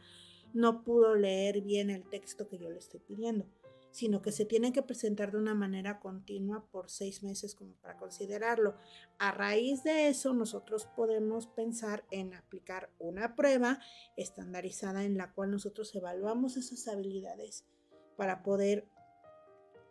no 0.54 0.84
pudo 0.84 1.14
leer 1.14 1.62
bien 1.62 1.92
el 1.92 2.10
texto 2.10 2.48
que 2.48 2.58
yo 2.58 2.72
le 2.72 2.80
estoy 2.80 3.00
pidiendo 3.00 3.46
sino 3.92 4.22
que 4.22 4.32
se 4.32 4.46
tiene 4.46 4.74
que 4.74 4.84
presentar 4.84 5.32
de 5.32 5.38
una 5.38 5.56
manera 5.56 6.00
continua 6.00 6.66
por 6.70 6.90
seis 6.90 7.24
meses 7.24 7.56
como 7.56 7.74
para 7.76 7.98
considerarlo. 7.98 8.76
A 9.18 9.32
raíz 9.32 9.84
de 9.84 10.10
eso, 10.10 10.34
nosotros 10.34 10.86
podemos 10.96 11.48
pensar 11.48 12.06
en 12.12 12.34
aplicar 12.34 12.92
una 13.00 13.36
prueba 13.36 13.80
estandarizada 14.16 15.04
en 15.04 15.18
la 15.18 15.34
cual 15.34 15.52
nosotros 15.52 15.94
evaluamos 15.96 16.58
esas 16.58 16.88
habilidades 16.88 17.66
para 18.16 18.44
poder 18.44 18.88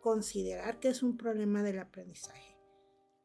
considerar 0.01 0.79
que 0.79 0.89
es 0.89 1.03
un 1.03 1.17
problema 1.17 1.63
del 1.63 1.79
aprendizaje. 1.79 2.55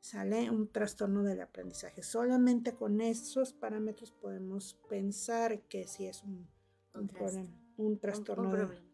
Sale 0.01 0.51
un 0.51 0.69
trastorno 0.69 1.23
del 1.23 1.41
aprendizaje. 1.43 2.03
Solamente 2.03 2.75
con 2.75 3.01
esos 3.01 3.53
parámetros 3.53 4.11
podemos 4.11 4.75
pensar 4.89 5.61
que 5.69 5.87
sí 5.87 6.07
es 6.07 6.25
un, 6.25 6.49
un 7.77 7.99
trastorno. 8.01 8.51
problema. 8.51 8.75
Eh, 8.75 8.92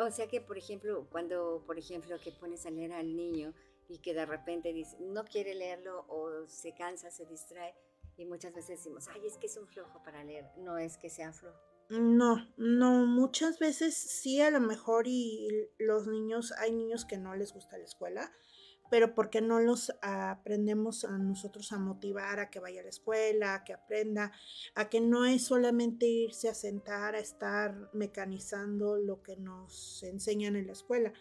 o 0.00 0.10
sea 0.10 0.28
que, 0.28 0.40
por 0.40 0.58
ejemplo, 0.58 1.06
cuando, 1.10 1.62
por 1.66 1.78
ejemplo, 1.78 2.18
que 2.22 2.32
pones 2.32 2.66
a 2.66 2.70
leer 2.70 2.92
al 2.92 3.16
niño 3.16 3.54
y 3.88 3.98
que 3.98 4.14
de 4.14 4.26
repente 4.26 4.72
dice, 4.72 4.96
no 5.00 5.24
quiere 5.24 5.54
leerlo 5.54 6.04
o 6.08 6.46
se 6.46 6.74
cansa, 6.74 7.10
se 7.10 7.26
distrae, 7.26 7.74
y 8.16 8.24
muchas 8.26 8.54
veces 8.54 8.78
decimos, 8.78 9.08
ay, 9.08 9.26
es 9.26 9.38
que 9.38 9.46
es 9.46 9.56
un 9.56 9.66
flojo 9.66 10.02
para 10.02 10.22
leer, 10.22 10.44
no 10.58 10.78
es 10.78 10.98
que 10.98 11.10
sea 11.10 11.32
flojo. 11.32 11.58
No, 11.88 12.36
no, 12.56 13.06
muchas 13.06 13.58
veces 13.58 13.96
sí 13.96 14.40
a 14.40 14.50
lo 14.50 14.60
mejor 14.60 15.08
y 15.08 15.48
los 15.78 16.06
niños, 16.06 16.52
hay 16.58 16.70
niños 16.70 17.04
que 17.04 17.18
no 17.18 17.34
les 17.34 17.52
gusta 17.52 17.78
la 17.78 17.84
escuela, 17.84 18.30
pero 18.90 19.14
porque 19.14 19.40
no 19.40 19.60
los 19.60 19.92
aprendemos 20.02 21.04
a 21.04 21.16
nosotros 21.16 21.72
a 21.72 21.78
motivar 21.78 22.40
a 22.40 22.50
que 22.50 22.60
vaya 22.60 22.80
a 22.80 22.84
la 22.84 22.90
escuela, 22.90 23.54
a 23.54 23.64
que 23.64 23.72
aprenda, 23.72 24.32
a 24.74 24.90
que 24.90 25.00
no 25.00 25.24
es 25.24 25.44
solamente 25.44 26.06
irse 26.06 26.48
a 26.48 26.54
sentar 26.54 27.14
a 27.14 27.20
estar 27.20 27.88
mecanizando 27.92 28.96
lo 28.96 29.22
que 29.22 29.36
nos 29.36 30.02
enseñan 30.02 30.56
en 30.56 30.66
la 30.66 30.72
escuela, 30.72 31.12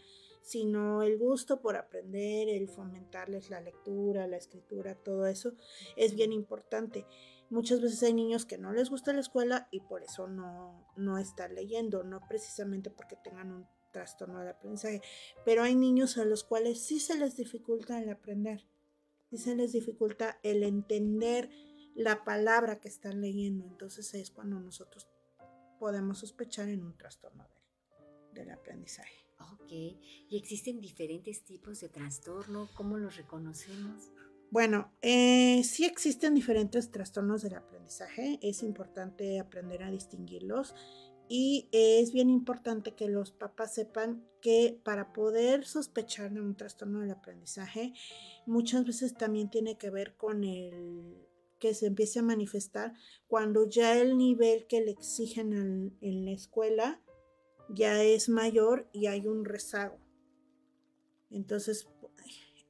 sino 0.41 1.03
el 1.03 1.17
gusto 1.19 1.61
por 1.61 1.77
aprender, 1.77 2.49
el 2.49 2.67
fomentarles 2.67 3.51
la 3.51 3.61
lectura, 3.61 4.27
la 4.27 4.37
escritura, 4.37 4.95
todo 4.95 5.27
eso 5.27 5.53
es 5.95 6.15
bien 6.15 6.33
importante. 6.33 7.05
Muchas 7.51 7.81
veces 7.81 8.01
hay 8.03 8.13
niños 8.13 8.45
que 8.45 8.57
no 8.57 8.73
les 8.73 8.89
gusta 8.89 9.13
la 9.13 9.21
escuela 9.21 9.67
y 9.71 9.81
por 9.81 10.03
eso 10.03 10.27
no, 10.27 10.87
no 10.95 11.17
están 11.17 11.55
leyendo, 11.55 12.03
no 12.03 12.19
precisamente 12.27 12.89
porque 12.89 13.15
tengan 13.15 13.51
un 13.51 13.67
trastorno 13.91 14.39
del 14.39 14.49
aprendizaje, 14.49 15.01
pero 15.45 15.63
hay 15.63 15.75
niños 15.75 16.17
a 16.17 16.25
los 16.25 16.43
cuales 16.43 16.81
sí 16.81 16.99
se 16.99 17.17
les 17.17 17.35
dificulta 17.35 18.01
el 18.01 18.09
aprender, 18.09 18.65
sí 19.29 19.37
se 19.37 19.55
les 19.55 19.71
dificulta 19.71 20.39
el 20.43 20.63
entender 20.63 21.49
la 21.95 22.23
palabra 22.23 22.79
que 22.79 22.87
están 22.87 23.21
leyendo, 23.21 23.65
entonces 23.65 24.13
es 24.13 24.31
cuando 24.31 24.59
nosotros 24.59 25.07
podemos 25.79 26.19
sospechar 26.19 26.69
en 26.69 26.83
un 26.83 26.95
trastorno 26.97 27.47
del, 28.33 28.51
aprendizaje. 28.51 29.25
Ok, 29.53 29.71
¿y 29.71 30.37
existen 30.37 30.81
diferentes 30.81 31.43
tipos 31.43 31.79
de 31.79 31.89
trastorno? 31.89 32.69
¿Cómo 32.75 32.97
los 32.97 33.15
reconocemos? 33.17 34.11
Bueno, 34.51 34.91
eh, 35.01 35.61
sí 35.63 35.85
existen 35.85 36.33
diferentes 36.33 36.89
trastornos 36.89 37.43
del 37.43 37.55
aprendizaje, 37.55 38.39
es 38.41 38.63
importante 38.63 39.39
aprender 39.39 39.83
a 39.83 39.91
distinguirlos 39.91 40.73
y 41.29 41.69
es 41.71 42.11
bien 42.11 42.31
importante 42.31 42.95
que 42.95 43.07
los 43.07 43.31
papás 43.31 43.75
sepan 43.75 44.25
que 44.41 44.79
para 44.83 45.13
poder 45.13 45.65
sospechar 45.65 46.33
de 46.33 46.41
un 46.41 46.55
trastorno 46.55 47.01
del 47.01 47.11
aprendizaje, 47.11 47.93
muchas 48.47 48.83
veces 48.83 49.13
también 49.13 49.49
tiene 49.51 49.77
que 49.77 49.91
ver 49.91 50.15
con 50.15 50.43
el 50.43 51.27
que 51.59 51.75
se 51.75 51.85
empiece 51.85 52.19
a 52.19 52.23
manifestar 52.23 52.93
cuando 53.27 53.69
ya 53.69 53.97
el 53.99 54.17
nivel 54.17 54.65
que 54.65 54.81
le 54.81 54.91
exigen 54.91 55.53
en 56.01 56.25
la 56.25 56.31
escuela 56.31 56.99
ya 57.69 58.01
es 58.01 58.27
mayor 58.27 58.89
y 58.91 59.05
hay 59.05 59.27
un 59.27 59.45
rezago. 59.45 59.99
Entonces 61.29 61.87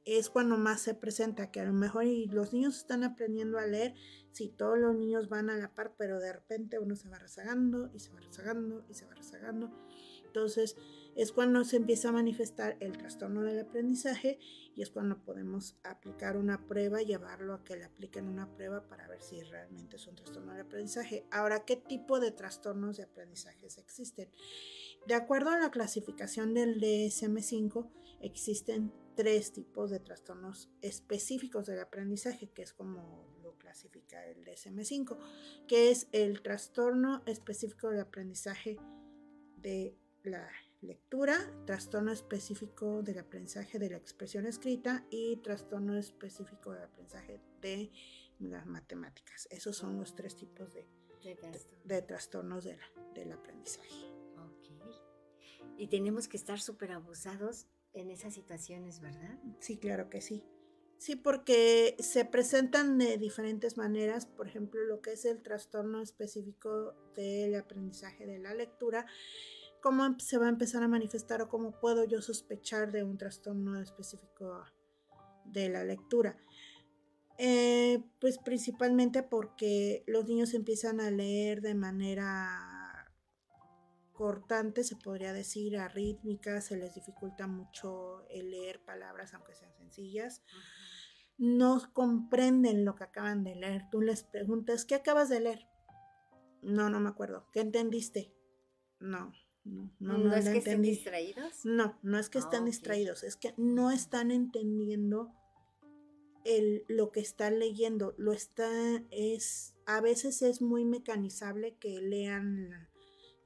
es 0.06 0.30
cuando 0.30 0.58
más 0.58 0.82
se 0.82 0.94
presenta 0.94 1.52
que 1.52 1.60
a 1.60 1.66
lo 1.66 1.74
mejor 1.74 2.06
y 2.06 2.26
los 2.28 2.54
niños 2.54 2.78
están 2.78 3.04
aprendiendo 3.04 3.58
a 3.58 3.66
leer, 3.68 3.94
si 4.32 4.48
todos 4.48 4.78
los 4.78 4.96
niños 4.96 5.30
van 5.30 5.50
a 5.50 5.58
la 5.58 5.74
par, 5.74 5.96
pero 5.98 6.20
de 6.20 6.34
repente 6.34 6.80
uno 6.80 6.96
se 6.96 7.10
va 7.10 7.20
rezagando 7.20 7.90
y 7.94 8.00
se 8.00 8.12
va 8.12 8.20
rezagando 8.20 8.86
y 8.90 8.94
se 8.94 9.06
va 9.06 9.14
rezagando. 9.16 9.72
Entonces 10.26 10.78
es 11.16 11.32
cuando 11.32 11.64
se 11.64 11.78
empieza 11.78 12.10
a 12.10 12.12
manifestar 12.12 12.78
el 12.80 12.98
trastorno 12.98 13.42
del 13.42 13.60
aprendizaje 13.60 14.40
y 14.76 14.82
es 14.82 14.90
cuando 14.92 15.18
podemos 15.24 15.76
aplicar 15.84 16.38
una 16.38 16.66
prueba, 16.68 17.02
llevarlo 17.02 17.54
a 17.56 17.64
que 17.64 17.76
le 17.76 17.86
apliquen 17.86 18.28
una 18.28 18.48
prueba 18.56 18.88
para 18.88 19.08
ver 19.08 19.22
si 19.22 19.42
realmente 19.42 19.96
es 19.96 20.08
un 20.08 20.16
trastorno 20.16 20.54
del 20.54 20.62
aprendizaje. 20.62 21.26
Ahora, 21.32 21.66
¿qué 21.66 21.76
tipo 21.76 22.20
de 22.20 22.32
trastornos 22.32 22.98
de 22.98 23.04
aprendizaje 23.04 23.68
existen? 23.78 24.30
De 25.08 25.16
acuerdo 25.16 25.50
a 25.50 25.58
la 25.58 25.72
clasificación 25.72 26.54
del 26.54 26.80
DSM5, 26.80 27.90
existen 28.22 28.94
tres 29.20 29.52
tipos 29.52 29.90
de 29.92 30.00
trastornos 30.00 30.70
específicos 30.82 31.66
del 31.66 31.82
aprendizaje, 31.82 32.50
que 32.52 32.62
es 32.62 32.72
como 32.72 33.28
clasifica 33.58 34.26
el 34.26 34.46
DSM5, 34.46 35.18
que 35.68 35.92
es 35.92 36.08
el 36.14 36.42
trastorno 36.42 37.22
específico 37.26 37.90
de 37.90 38.00
aprendizaje 38.00 38.78
de 39.58 39.94
la 40.24 40.50
lectura, 40.80 41.36
trastorno 41.66 42.14
específico 42.14 43.04
del 43.04 43.20
aprendizaje 43.20 43.78
de 43.78 43.90
la 43.90 43.98
expresión 43.98 44.46
escrita 44.46 45.06
y 45.10 45.36
trastorno 45.44 45.98
específico 45.98 46.72
del 46.72 46.84
aprendizaje 46.84 47.42
de 47.60 47.92
las 48.40 48.66
matemáticas. 48.68 49.50
Esos 49.52 49.76
son 49.76 49.98
los 49.98 50.16
tres 50.16 50.38
tipos 50.38 50.74
de, 50.74 50.88
de, 51.84 52.02
trastornos 52.04 52.64
del 52.64 53.32
aprendizaje. 53.34 54.16
Y 55.78 55.88
tenemos 55.88 56.30
que 56.30 56.38
estar 56.38 56.62
súper 56.62 56.94
abusados 56.94 57.68
en 57.94 58.12
esas 58.12 58.34
situaciones, 58.34 59.00
¿verdad? 59.00 59.40
Sí, 59.60 59.78
claro 59.78 60.10
que 60.10 60.22
sí. 60.22 60.44
Sí, 60.98 61.16
porque 61.16 61.96
se 62.00 62.26
presentan 62.26 62.98
de 62.98 63.18
diferentes 63.18 63.78
maneras, 63.78 64.26
por 64.26 64.48
ejemplo, 64.48 64.84
lo 64.84 65.02
que 65.02 65.14
es 65.14 65.24
el 65.24 65.42
trastorno 65.42 66.02
específico 66.02 66.94
del 67.16 67.56
aprendizaje 67.56 68.26
de 68.26 68.38
la 68.38 68.54
lectura, 68.54 69.06
cómo 69.82 70.20
se 70.20 70.38
va 70.38 70.48
a 70.48 70.50
empezar 70.50 70.84
a 70.84 70.90
manifestar 70.90 71.42
o 71.42 71.48
cómo 71.48 71.80
puedo 71.80 72.04
yo 72.04 72.22
sospechar 72.22 72.92
de 72.92 73.06
un 73.06 73.18
trastorno 73.18 73.80
específico 73.80 74.66
de 75.46 75.70
la 75.70 75.86
lectura. 75.86 76.38
Eh, 77.38 78.04
pues 78.20 78.38
principalmente 78.38 79.24
porque 79.24 80.04
los 80.06 80.26
niños 80.26 80.54
empiezan 80.54 81.00
a 81.00 81.10
leer 81.10 81.62
de 81.62 81.76
manera 81.76 82.69
se 84.84 84.96
podría 84.96 85.34
decir, 85.34 85.78
arrítmica, 85.78 86.62
se 86.62 86.78
les 86.78 86.96
dificulta 86.96 87.48
mucho 87.48 88.26
el 88.30 88.52
leer 88.52 88.84
palabras 88.84 89.34
aunque 89.34 89.56
sean 89.56 89.74
sencillas 89.74 90.44
no 91.40 91.82
comprenden 91.94 92.84
lo 92.84 92.96
que 92.96 93.06
acaban 93.06 93.44
de 93.44 93.56
leer. 93.56 93.84
Tú 93.90 94.02
les 94.02 94.24
preguntas, 94.24 94.84
¿qué 94.84 94.94
acabas 94.94 95.30
de 95.30 95.40
leer? 95.40 95.68
No, 96.62 96.90
no 96.90 97.00
me 97.00 97.10
acuerdo. 97.10 97.48
¿Qué 97.54 97.62
entendiste? 97.62 98.36
No, 99.00 99.32
no, 99.64 99.90
no. 100.00 100.18
¿No, 100.18 100.36
es 100.36 100.50
que 100.50 100.58
estén 100.58 100.82
distraídos? 100.82 101.64
No, 101.64 101.98
no 102.04 102.20
es 102.20 102.30
que 102.30 102.40
estén 102.40 102.66
distraídos, 102.66 103.24
es 103.24 103.38
que 103.38 103.54
no 103.56 103.90
están 103.90 104.32
entendiendo 104.32 105.34
el, 106.44 106.84
lo 106.90 107.12
que 107.12 107.22
están 107.22 107.58
leyendo. 107.58 108.14
Lo 108.18 108.34
está, 108.34 108.70
es, 109.10 109.76
a 109.86 110.02
veces 110.02 110.42
es 110.42 110.62
muy 110.62 110.84
mecanizable 110.84 111.78
que 111.78 112.02
lean 112.02 112.89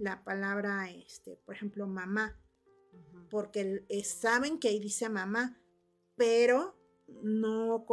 la, 0.04 0.24
palabra, 0.24 0.90
este, 0.90 1.38
por 1.46 1.56
ejemplo, 1.56 1.88
mamá, 1.88 2.40
porque 3.30 3.86
saben 4.04 4.60
que 4.60 4.70
ahí 4.70 4.80
dice 4.80 5.10
mamá, 5.10 5.60
pero 6.16 6.76
no, 7.08 7.86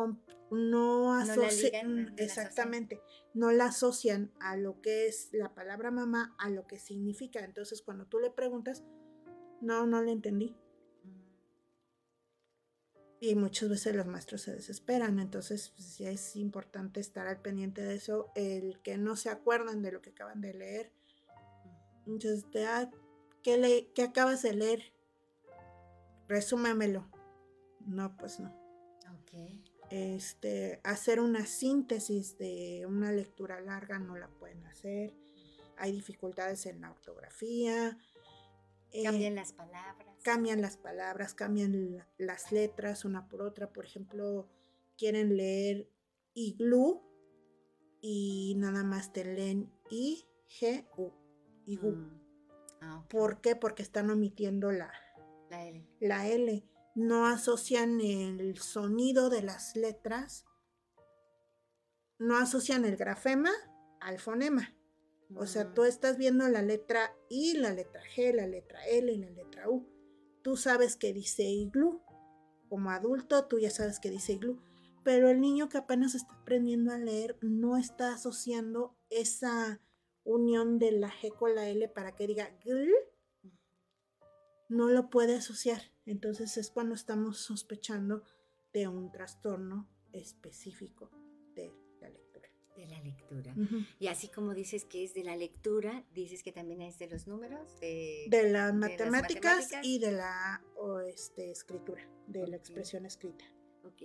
no 0.50 1.14
asocian, 1.14 2.14
exactamente, 2.16 3.00
no 3.34 3.50
la 3.52 3.66
asocian 3.66 4.32
a 4.40 4.56
lo 4.56 4.80
que 4.80 5.06
es 5.06 5.30
la 5.32 5.54
palabra 5.54 5.90
mamá, 5.90 6.34
a 6.38 6.50
lo 6.50 6.66
que 6.66 6.78
significa. 6.78 7.40
Entonces, 7.44 7.82
cuando 7.82 8.06
tú 8.06 8.18
le 8.18 8.30
preguntas, 8.30 8.84
no, 9.60 9.86
no 9.86 10.02
le 10.02 10.12
entendí. 10.12 10.56
Y 13.22 13.34
muchas 13.34 13.68
veces 13.68 13.94
los 13.94 14.06
maestros 14.06 14.40
se 14.40 14.54
desesperan, 14.54 15.18
entonces 15.18 15.74
pues, 15.76 16.00
es 16.00 16.36
importante 16.36 17.00
estar 17.00 17.26
al 17.26 17.42
pendiente 17.42 17.82
de 17.82 17.94
eso, 17.94 18.32
el 18.34 18.80
que 18.80 18.96
no 18.96 19.14
se 19.14 19.28
acuerdan 19.28 19.82
de 19.82 19.92
lo 19.92 20.00
que 20.00 20.10
acaban 20.10 20.40
de 20.40 20.54
leer. 20.54 20.92
Entonces, 22.06 22.44
¿qué, 23.42 23.56
le, 23.58 23.88
qué 23.92 24.02
acabas 24.02 24.42
de 24.42 24.54
leer? 24.54 24.92
Resúmemelo. 26.28 27.08
No, 27.86 28.16
pues 28.16 28.38
no. 28.40 28.50
Ok. 29.22 29.60
Este, 29.90 30.80
hacer 30.84 31.18
una 31.20 31.46
síntesis 31.46 32.38
de 32.38 32.84
una 32.86 33.10
lectura 33.10 33.60
larga 33.60 33.98
no 33.98 34.16
la 34.16 34.28
pueden 34.28 34.64
hacer. 34.66 35.12
Hay 35.76 35.92
dificultades 35.92 36.66
en 36.66 36.80
la 36.80 36.90
ortografía. 36.90 37.98
eh, 38.92 39.04
Cambian 39.04 39.34
las 39.36 39.52
palabras. 39.52 40.16
cambian 40.22 40.60
las 40.60 40.76
palabras, 40.76 41.34
cambian 41.34 41.96
la- 41.96 42.08
las 42.18 42.52
letras 42.52 43.04
una 43.04 43.28
por 43.28 43.40
otra. 43.42 43.72
Por 43.72 43.84
ejemplo, 43.86 44.48
quieren 44.98 45.36
leer 45.36 45.88
iglú 46.34 47.02
y 48.00 48.54
nada 48.58 48.82
más 48.84 49.12
te 49.12 49.24
leen 49.24 49.72
I, 49.90 50.24
G, 50.48 50.86
U. 50.96 51.10
Mm. 51.78 52.20
Ah. 52.80 53.04
¿Por 53.08 53.40
qué? 53.40 53.56
Porque 53.56 53.82
están 53.82 54.10
omitiendo 54.10 54.70
la, 54.72 54.90
La 55.50 55.66
L. 55.66 55.86
la 56.00 56.26
L. 56.28 56.64
No 56.94 57.26
asocian 57.26 58.00
el 58.00 58.58
sonido 58.58 59.30
de 59.30 59.42
las 59.42 59.76
letras, 59.76 60.44
no 62.18 62.36
asocian 62.36 62.84
el 62.84 62.96
grafema 62.96 63.50
al 64.00 64.18
fonema. 64.18 64.74
O 65.36 65.46
sea, 65.46 65.64
Mm. 65.64 65.74
tú 65.74 65.84
estás 65.84 66.16
viendo 66.18 66.48
la 66.48 66.62
letra 66.62 67.14
I, 67.28 67.54
la 67.56 67.72
letra 67.72 68.02
G, 68.16 68.34
la 68.34 68.46
letra 68.46 68.84
L 68.86 69.12
y 69.12 69.18
la 69.18 69.30
letra 69.30 69.68
U. 69.70 69.86
Tú 70.42 70.56
sabes 70.56 70.96
que 70.96 71.12
dice 71.12 71.44
iglú. 71.44 72.02
Como 72.68 72.90
adulto, 72.90 73.46
tú 73.46 73.58
ya 73.58 73.70
sabes 73.70 74.00
que 74.00 74.10
dice 74.10 74.32
iglú. 74.32 74.60
Pero 75.04 75.28
el 75.28 75.40
niño 75.40 75.68
que 75.68 75.78
apenas 75.78 76.14
está 76.14 76.34
aprendiendo 76.34 76.92
a 76.92 76.98
leer 76.98 77.36
no 77.40 77.76
está 77.76 78.12
asociando 78.12 78.96
esa 79.08 79.80
unión 80.24 80.78
de 80.78 80.92
la 80.92 81.10
G 81.10 81.34
con 81.34 81.54
la 81.54 81.68
L 81.68 81.88
para 81.88 82.14
que 82.14 82.26
diga 82.26 82.50
gl. 82.64 82.92
No 84.68 84.88
lo 84.88 85.10
puede 85.10 85.36
asociar. 85.36 85.82
Entonces 86.06 86.56
es 86.56 86.70
cuando 86.70 86.94
estamos 86.94 87.38
sospechando 87.38 88.22
de 88.72 88.88
un 88.88 89.10
trastorno 89.10 89.88
específico 90.12 91.10
de 91.54 91.72
la 92.00 92.08
lectura. 92.08 92.48
De 92.76 92.86
la 92.86 93.00
lectura. 93.00 93.54
Y 93.98 94.06
así 94.06 94.28
como 94.28 94.54
dices 94.54 94.84
que 94.84 95.04
es 95.04 95.12
de 95.14 95.24
la 95.24 95.36
lectura, 95.36 96.04
dices 96.14 96.42
que 96.42 96.52
también 96.52 96.82
es 96.82 96.98
de 96.98 97.08
los 97.08 97.26
números. 97.26 97.80
De, 97.80 98.26
de 98.28 98.50
las 98.50 98.72
matemáticas, 98.72 99.10
matemáticas. 99.10 99.84
y 99.84 99.98
de 99.98 100.12
la 100.12 100.62
o, 100.76 101.00
este, 101.00 101.50
escritura, 101.50 102.08
de 102.26 102.46
la 102.46 102.56
expresión 102.56 103.06
escrita. 103.06 103.44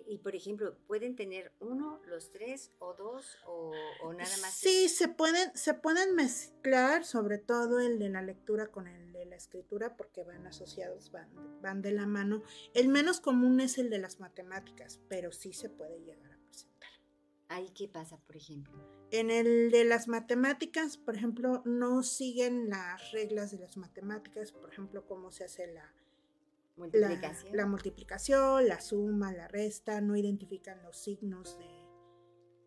Y 0.07 0.17
por 0.17 0.35
ejemplo, 0.35 0.77
¿pueden 0.87 1.15
tener 1.15 1.53
uno, 1.59 2.01
los 2.05 2.31
tres 2.31 2.71
o 2.79 2.93
dos 2.93 3.37
o, 3.45 3.71
o 4.03 4.13
nada 4.13 4.37
más? 4.41 4.53
Sí, 4.53 4.89
se 4.89 5.07
pueden, 5.07 5.55
se 5.55 5.73
pueden 5.73 6.15
mezclar, 6.15 7.05
sobre 7.05 7.37
todo 7.37 7.79
el 7.79 7.97
de 7.97 8.09
la 8.09 8.21
lectura 8.21 8.67
con 8.67 8.87
el 8.87 9.13
de 9.13 9.25
la 9.25 9.35
escritura, 9.35 9.95
porque 9.95 10.23
van 10.23 10.45
asociados, 10.47 11.11
van, 11.11 11.29
van 11.61 11.81
de 11.81 11.91
la 11.91 12.05
mano. 12.05 12.43
El 12.73 12.89
menos 12.89 13.19
común 13.21 13.59
es 13.61 13.77
el 13.77 13.89
de 13.89 13.99
las 13.99 14.19
matemáticas, 14.19 14.99
pero 15.07 15.31
sí 15.31 15.53
se 15.53 15.69
puede 15.69 15.99
llegar 16.01 16.31
a 16.31 16.37
presentar. 16.45 16.89
Ahí 17.47 17.69
qué 17.69 17.87
pasa, 17.87 18.17
por 18.17 18.35
ejemplo. 18.35 18.73
En 19.11 19.31
el 19.31 19.71
de 19.71 19.85
las 19.85 20.07
matemáticas, 20.07 20.97
por 20.97 21.15
ejemplo, 21.15 21.61
no 21.65 22.03
siguen 22.03 22.69
las 22.69 23.11
reglas 23.11 23.51
de 23.51 23.59
las 23.59 23.77
matemáticas, 23.77 24.51
por 24.51 24.71
ejemplo, 24.71 25.05
cómo 25.05 25.31
se 25.31 25.45
hace 25.45 25.71
la, 25.71 25.93
Multiplicación. 26.77 27.55
la 27.55 27.65
multiplicación, 27.65 28.67
la 28.67 28.81
suma, 28.81 29.31
la 29.31 29.47
resta, 29.47 30.01
no 30.01 30.15
identifican 30.17 30.81
los 30.83 30.97
signos 30.97 31.57
de 31.57 31.75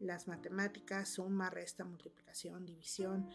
las 0.01 0.29
matemáticas, 0.29 1.11
suma, 1.11 1.51
resta, 1.51 1.85
multiplicación, 1.85 2.65
división, 2.65 3.29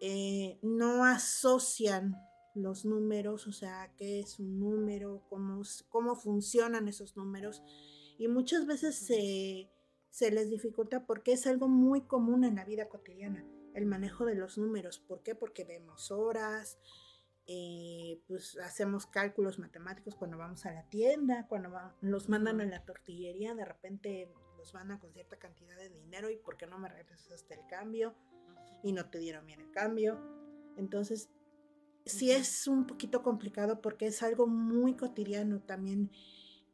eh, 0.00 0.58
no 0.62 1.04
asocian 1.04 2.16
los 2.54 2.84
números, 2.84 3.46
o 3.46 3.52
sea, 3.52 3.92
qué 3.96 4.20
es 4.20 4.38
un 4.38 4.58
número, 4.58 5.24
cómo, 5.28 5.62
cómo 5.88 6.16
funcionan 6.16 6.88
esos 6.88 7.16
números, 7.16 7.62
y 8.18 8.28
muchas 8.28 8.66
veces 8.66 8.96
se, 8.96 9.70
se 10.10 10.30
les 10.30 10.50
dificulta 10.50 11.06
porque 11.06 11.32
es 11.32 11.46
algo 11.46 11.68
muy 11.68 12.02
común 12.02 12.44
en 12.44 12.56
la 12.56 12.64
vida 12.64 12.88
cotidiana, 12.88 13.46
el 13.74 13.86
manejo 13.86 14.26
de 14.26 14.34
los 14.34 14.58
números. 14.58 14.98
¿Por 14.98 15.22
qué? 15.22 15.34
Porque 15.34 15.64
vemos 15.64 16.10
horas, 16.10 16.78
eh, 17.46 18.20
pues 18.28 18.56
hacemos 18.58 19.06
cálculos 19.06 19.58
matemáticos 19.58 20.14
cuando 20.14 20.38
vamos 20.38 20.64
a 20.66 20.72
la 20.72 20.88
tienda, 20.88 21.46
cuando 21.48 21.70
va- 21.70 21.94
los 22.00 22.28
mandan 22.28 22.60
a 22.60 22.64
la 22.66 22.84
tortillería, 22.84 23.54
de 23.54 23.64
repente 23.64 24.32
los 24.56 24.72
van 24.72 24.92
a 24.92 25.00
con 25.00 25.12
cierta 25.12 25.38
cantidad 25.38 25.76
de 25.76 25.88
dinero 25.88 26.30
y 26.30 26.36
¿por 26.36 26.56
qué 26.56 26.66
no 26.66 26.78
me 26.78 26.88
regresaste 26.88 27.54
el 27.54 27.66
cambio? 27.66 28.14
y 28.84 28.92
no 28.92 29.08
te 29.10 29.18
dieron 29.18 29.46
bien 29.46 29.60
el 29.60 29.70
cambio. 29.70 30.18
Entonces, 30.76 31.28
sí 32.04 32.32
es 32.32 32.66
un 32.66 32.86
poquito 32.86 33.22
complicado 33.22 33.80
porque 33.80 34.06
es 34.06 34.22
algo 34.22 34.46
muy 34.46 34.96
cotidiano 34.96 35.60
también. 35.60 36.10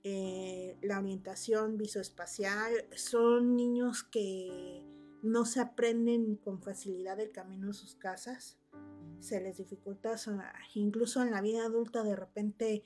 eh, 0.04 0.76
la 0.80 0.98
orientación 1.00 1.76
visoespacial 1.76 2.72
son 2.96 3.56
niños 3.56 4.04
que 4.04 4.82
no 5.22 5.44
se 5.44 5.60
aprenden 5.60 6.36
con 6.36 6.62
facilidad 6.62 7.18
el 7.20 7.32
camino 7.32 7.70
a 7.70 7.74
sus 7.74 7.94
casas 7.96 8.58
se 9.20 9.40
les 9.40 9.56
dificulta, 9.56 10.14
incluso 10.74 11.22
en 11.22 11.30
la 11.30 11.40
vida 11.40 11.64
adulta 11.64 12.02
de 12.02 12.16
repente 12.16 12.84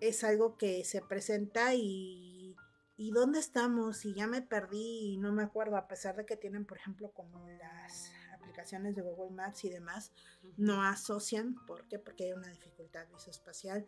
es 0.00 0.24
algo 0.24 0.56
que 0.56 0.84
se 0.84 1.00
presenta 1.00 1.74
y, 1.74 2.54
y 2.96 3.10
¿dónde 3.12 3.38
estamos? 3.38 4.04
Y 4.04 4.14
ya 4.14 4.26
me 4.26 4.42
perdí 4.42 5.12
y 5.12 5.16
no 5.18 5.32
me 5.32 5.42
acuerdo, 5.42 5.76
a 5.76 5.88
pesar 5.88 6.16
de 6.16 6.26
que 6.26 6.36
tienen, 6.36 6.66
por 6.66 6.78
ejemplo, 6.78 7.12
como 7.12 7.48
las 7.48 8.10
aplicaciones 8.34 8.94
de 8.94 9.02
Google 9.02 9.34
Maps 9.34 9.64
y 9.64 9.70
demás, 9.70 10.12
no 10.56 10.82
asocian, 10.82 11.54
¿por 11.66 11.86
qué? 11.88 11.98
Porque 11.98 12.24
hay 12.24 12.32
una 12.32 12.48
dificultad 12.48 13.06
visoespacial, 13.08 13.86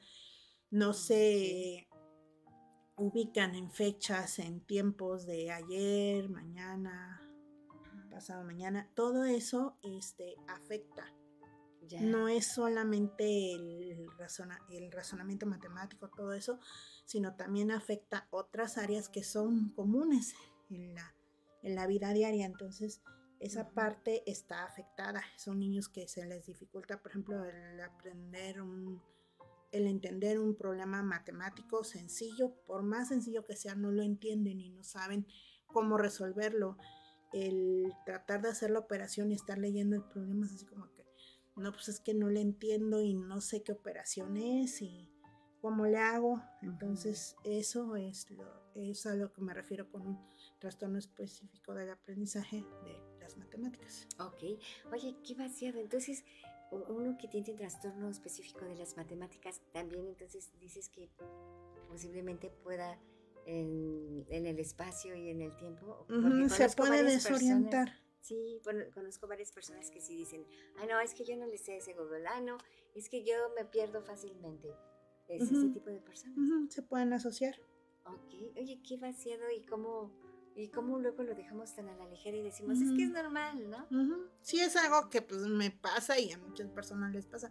no 0.70 0.92
se 0.92 1.88
ubican 2.96 3.54
en 3.54 3.70
fechas, 3.70 4.38
en 4.38 4.60
tiempos 4.60 5.26
de 5.26 5.50
ayer, 5.50 6.28
mañana, 6.28 7.27
pasado 8.18 8.42
mañana, 8.42 8.90
todo 8.96 9.26
eso 9.26 9.78
este, 9.84 10.34
afecta. 10.48 11.04
Ya. 11.82 12.00
No 12.00 12.26
es 12.26 12.48
solamente 12.48 13.54
el, 13.54 14.08
razona- 14.18 14.60
el 14.70 14.90
razonamiento 14.90 15.46
matemático, 15.46 16.10
todo 16.10 16.32
eso, 16.32 16.58
sino 17.04 17.36
también 17.36 17.70
afecta 17.70 18.26
otras 18.30 18.76
áreas 18.76 19.08
que 19.08 19.22
son 19.22 19.70
comunes 19.70 20.34
en 20.68 20.96
la, 20.96 21.14
en 21.62 21.76
la 21.76 21.86
vida 21.86 22.12
diaria. 22.12 22.44
Entonces, 22.44 23.02
esa 23.38 23.70
parte 23.70 24.24
está 24.26 24.64
afectada. 24.64 25.22
Son 25.36 25.60
niños 25.60 25.88
que 25.88 26.08
se 26.08 26.26
les 26.26 26.44
dificulta, 26.44 27.00
por 27.00 27.12
ejemplo, 27.12 27.44
el 27.44 27.80
aprender 27.80 28.60
un, 28.60 29.00
el 29.70 29.86
entender 29.86 30.40
un 30.40 30.56
problema 30.56 31.04
matemático 31.04 31.84
sencillo, 31.84 32.52
por 32.66 32.82
más 32.82 33.10
sencillo 33.10 33.46
que 33.46 33.54
sea, 33.54 33.76
no 33.76 33.92
lo 33.92 34.02
entienden 34.02 34.60
y 34.60 34.70
no 34.70 34.82
saben 34.82 35.24
cómo 35.68 35.98
resolverlo. 35.98 36.76
El 37.32 37.92
tratar 38.06 38.42
de 38.42 38.48
hacer 38.48 38.70
la 38.70 38.78
operación 38.78 39.30
y 39.30 39.34
estar 39.34 39.58
leyendo 39.58 39.96
el 39.96 40.04
problema 40.04 40.46
es 40.46 40.54
así 40.54 40.66
como 40.66 40.90
que, 40.92 41.04
no, 41.56 41.72
pues 41.72 41.88
es 41.88 42.00
que 42.00 42.14
no 42.14 42.28
le 42.28 42.40
entiendo 42.40 43.02
y 43.02 43.14
no 43.14 43.40
sé 43.40 43.62
qué 43.62 43.72
operación 43.72 44.36
es 44.36 44.80
y 44.80 45.10
cómo 45.60 45.86
le 45.86 45.98
hago. 45.98 46.42
Entonces, 46.62 47.36
eso 47.44 47.96
es, 47.96 48.30
lo, 48.30 48.44
es 48.74 49.06
a 49.06 49.14
lo 49.14 49.32
que 49.32 49.42
me 49.42 49.54
refiero 49.54 49.90
con 49.90 50.06
un 50.06 50.18
trastorno 50.58 50.98
específico 50.98 51.74
del 51.74 51.90
aprendizaje 51.90 52.64
de 52.84 53.18
las 53.20 53.36
matemáticas. 53.36 54.06
Ok. 54.18 54.60
Oye, 54.92 55.16
qué 55.26 55.34
vaciado. 55.34 55.80
Entonces, 55.80 56.24
uno 56.70 57.16
que 57.18 57.28
tiene 57.28 57.54
trastorno 57.54 58.08
específico 58.08 58.64
de 58.64 58.76
las 58.76 58.96
matemáticas, 58.96 59.60
también 59.72 60.06
entonces 60.06 60.50
dices 60.60 60.88
que 60.88 61.10
posiblemente 61.88 62.50
pueda 62.50 62.98
en, 63.48 64.26
en 64.28 64.46
el 64.46 64.58
espacio 64.58 65.14
y 65.16 65.30
en 65.30 65.40
el 65.42 65.56
tiempo. 65.56 66.06
se 66.48 66.68
puede 66.76 67.02
varias 67.02 67.26
personas- 67.26 67.40
desorientar. 67.40 67.92
Sí, 68.20 68.60
bueno, 68.64 68.84
conozco 68.92 69.26
varias 69.26 69.52
personas 69.52 69.90
que 69.90 70.02
sí 70.02 70.14
dicen, 70.14 70.44
ah, 70.78 70.86
no, 70.86 71.00
es 71.00 71.14
que 71.14 71.24
yo 71.24 71.34
no 71.36 71.46
le 71.46 71.56
sé 71.56 71.78
ese 71.78 71.94
Google, 71.94 72.26
ah, 72.28 72.40
no, 72.42 72.58
es 72.94 73.08
que 73.08 73.24
yo 73.24 73.34
me 73.56 73.64
pierdo 73.64 74.02
fácilmente. 74.02 74.68
Es 75.28 75.42
ese 75.42 75.56
Ujú. 75.56 75.72
tipo 75.72 75.88
de 75.90 76.00
personas. 76.00 76.36
Se 76.72 76.82
pueden 76.82 77.12
asociar. 77.14 77.54
Ok, 78.04 78.56
oye, 78.58 78.82
qué 78.86 78.96
vaciado 78.98 79.44
y 79.50 79.62
cómo, 79.64 80.12
y 80.56 80.68
cómo 80.68 80.98
luego 80.98 81.22
lo 81.22 81.34
dejamos 81.34 81.74
tan 81.74 81.88
a 81.88 81.96
la 81.96 82.06
ligera 82.06 82.36
y 82.36 82.42
decimos, 82.42 82.80
es 82.80 82.92
que 82.92 83.04
es 83.04 83.10
normal, 83.10 83.70
¿no? 83.70 83.86
Ujú. 83.90 84.26
Sí 84.42 84.60
es 84.60 84.76
algo 84.76 85.08
que 85.08 85.22
pues 85.22 85.40
me 85.46 85.70
pasa 85.70 86.18
y 86.18 86.32
a 86.32 86.38
muchas 86.38 86.68
personas 86.70 87.14
les 87.14 87.24
pasa, 87.26 87.50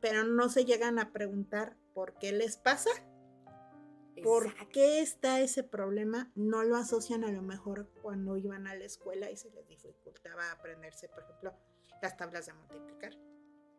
pero 0.00 0.22
no 0.24 0.48
se 0.48 0.64
llegan 0.64 0.98
a 1.00 1.12
preguntar 1.12 1.76
por 1.92 2.18
qué 2.18 2.30
les 2.32 2.56
pasa, 2.56 2.90
por 4.22 4.54
qué 4.68 5.00
está 5.00 5.40
ese 5.40 5.62
problema, 5.62 6.30
no 6.34 6.62
lo 6.62 6.76
asocian 6.76 7.24
a 7.24 7.32
lo 7.32 7.42
mejor 7.42 7.88
cuando 8.02 8.36
iban 8.36 8.66
a 8.66 8.74
la 8.74 8.84
escuela 8.84 9.30
y 9.30 9.36
se 9.36 9.50
les 9.50 9.66
dificultaba 9.68 10.50
aprenderse, 10.52 11.08
por 11.08 11.22
ejemplo, 11.22 11.52
las 12.00 12.16
tablas 12.16 12.46
de 12.46 12.52
multiplicar. 12.54 13.16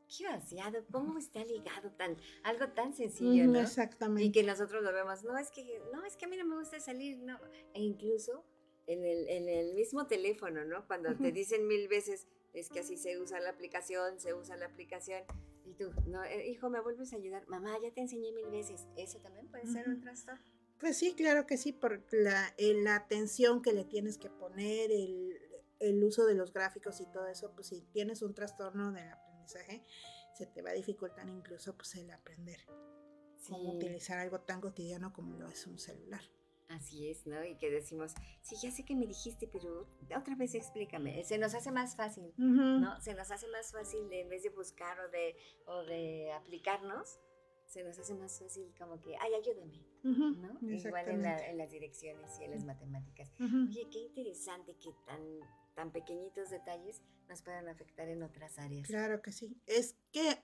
Qué 0.08 0.28
vaciado, 0.28 0.86
cómo 0.92 1.18
está 1.18 1.44
ligado 1.44 1.92
tan, 1.92 2.16
algo 2.44 2.68
tan 2.70 2.94
sencillo, 2.94 3.44
Ujú, 3.46 3.54
¿no? 3.54 3.60
Y 3.60 3.64
Exactamente. 3.64 4.32
que 4.32 4.44
nosotros 4.44 4.84
lo 4.84 4.94
vemos, 4.94 5.24
no, 5.24 5.38
es 5.38 5.50
que, 5.50 5.82
no, 5.92 6.06
es 6.06 6.16
que 6.16 6.26
a 6.26 6.28
mí 6.28 6.38
no 6.38 6.46
me 6.46 6.58
gusta 6.58 6.80
salir, 6.80 7.18
no. 7.18 7.40
E 7.74 7.82
incluso 7.82 8.46
en 8.88 9.04
el, 9.04 9.28
en 9.30 9.50
el 9.50 9.74
mismo 9.74 10.06
teléfono, 10.06 10.64
¿no? 10.64 10.86
Cuando 10.86 11.16
te 11.16 11.32
dicen 11.32 11.68
mil 11.68 11.88
veces, 11.88 12.28
es 12.54 12.70
que 12.70 12.82
así 12.82 12.98
se 12.98 13.20
usa 13.20 13.40
la 13.40 13.50
aplicación, 13.50 14.20
se 14.20 14.34
usa 14.34 14.56
la 14.58 14.68
aplicación, 14.68 15.24
Y 15.66 15.74
tú, 15.74 15.92
no, 16.08 16.24
eh, 16.24 16.48
hijo, 16.48 16.70
¿me 16.70 16.80
vuelves 16.80 17.14
a 17.14 17.16
ayudar? 17.16 17.48
Mamá, 17.48 17.76
ya 17.82 17.92
te 17.92 18.02
enseñé 18.02 18.32
mil 18.32 18.50
veces. 18.50 18.88
¿Eso 18.96 19.20
también 19.20 19.48
puede 19.48 19.66
ser 19.68 19.90
un 19.90 20.00
trastorno? 20.00 20.44
Pues 20.80 20.98
sí, 20.98 21.14
claro 21.16 21.48
que 21.48 21.58
sí, 21.58 21.72
por 21.74 22.06
la, 22.12 22.54
atención 22.96 23.62
que 23.62 23.74
le 23.74 23.86
tienes 23.86 24.18
que 24.18 24.30
poner, 24.30 24.92
el, 24.92 25.38
el 25.80 26.04
uso 26.04 26.26
de 26.26 26.36
los 26.36 26.54
gráficos 26.54 27.00
y 27.02 27.06
todo 27.12 27.28
eso, 27.28 27.52
pues 27.56 27.68
si 27.68 27.82
tienes 27.82 28.22
un 28.22 28.34
trastorno 28.34 28.92
del 28.92 29.10
aprendizaje, 29.10 29.84
se 30.34 30.46
te 30.46 30.62
va 30.62 30.72
a 30.72 30.74
dificultar 30.74 31.28
incluso 31.30 31.76
pues 31.76 31.96
el 31.96 32.12
aprender 32.12 32.60
cómo 33.48 33.72
Sí. 33.72 33.78
utilizar 33.78 34.18
algo 34.18 34.42
tan 34.42 34.60
cotidiano 34.60 35.14
como 35.14 35.38
lo 35.38 35.48
es 35.48 35.66
un 35.68 35.78
celular. 35.80 36.22
Así 36.68 37.10
es, 37.10 37.28
¿no? 37.28 37.44
Y 37.46 37.56
que 37.58 37.70
decimos, 37.70 38.14
sí, 38.42 38.56
ya 38.62 38.72
sé 38.72 38.84
que 38.84 38.96
me 38.96 39.06
dijiste, 39.06 39.48
pero 39.48 39.88
otra 40.18 40.36
vez 40.36 40.56
explícame. 40.56 41.24
Se 41.24 41.38
nos 41.38 41.54
hace 41.54 41.72
más 41.72 41.96
fácil, 41.96 42.34
¿no? 42.38 43.00
Se 43.02 43.14
nos 43.14 43.30
hace 43.32 43.48
más 43.50 43.72
fácil 43.72 44.10
de, 44.10 44.22
en 44.22 44.30
vez 44.30 44.42
de 44.44 44.50
buscar 44.50 45.00
o 45.00 45.10
de, 45.10 45.36
o 45.68 45.84
de 45.84 46.32
aplicarnos, 46.34 47.20
se 47.68 47.84
nos 47.84 47.98
hace 48.00 48.14
más 48.16 48.40
fácil 48.40 48.74
como 48.80 49.00
que, 49.02 49.16
ay, 49.18 49.34
ayúdame, 49.34 49.84
Ujú, 50.04 50.36
¿no? 50.40 50.60
Igual 50.72 51.10
en, 51.10 51.22
la- 51.24 51.48
en 51.50 51.58
las 51.58 51.70
direcciones 51.72 52.32
y 52.40 52.44
en 52.46 52.52
las 52.52 52.64
matemáticas. 52.64 53.32
Ujú. 53.40 53.68
Oye, 53.70 53.88
qué 53.92 54.00
interesante 54.00 54.76
que 54.78 54.92
tan, 55.06 55.22
tan 55.76 55.92
pequeñitos 55.92 56.50
detalles 56.50 57.02
nos 57.28 57.42
puedan 57.42 57.68
afectar 57.68 58.08
en 58.08 58.22
otras 58.24 58.58
áreas. 58.60 58.88
Claro 58.88 59.22
que 59.22 59.32
sí. 59.32 59.58
Es 59.68 59.96
que 60.12 60.44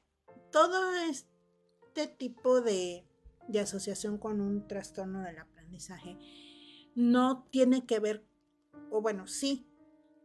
todo 0.51 0.93
este 0.95 2.07
tipo 2.07 2.61
de, 2.61 3.05
de 3.47 3.59
asociación 3.59 4.17
con 4.17 4.41
un 4.41 4.67
trastorno 4.67 5.21
del 5.21 5.37
aprendizaje 5.71 6.17
no 6.95 7.47
tiene 7.51 7.85
que 7.85 7.99
ver, 7.99 8.25
o 8.89 9.01
bueno, 9.01 9.27
sí, 9.27 9.65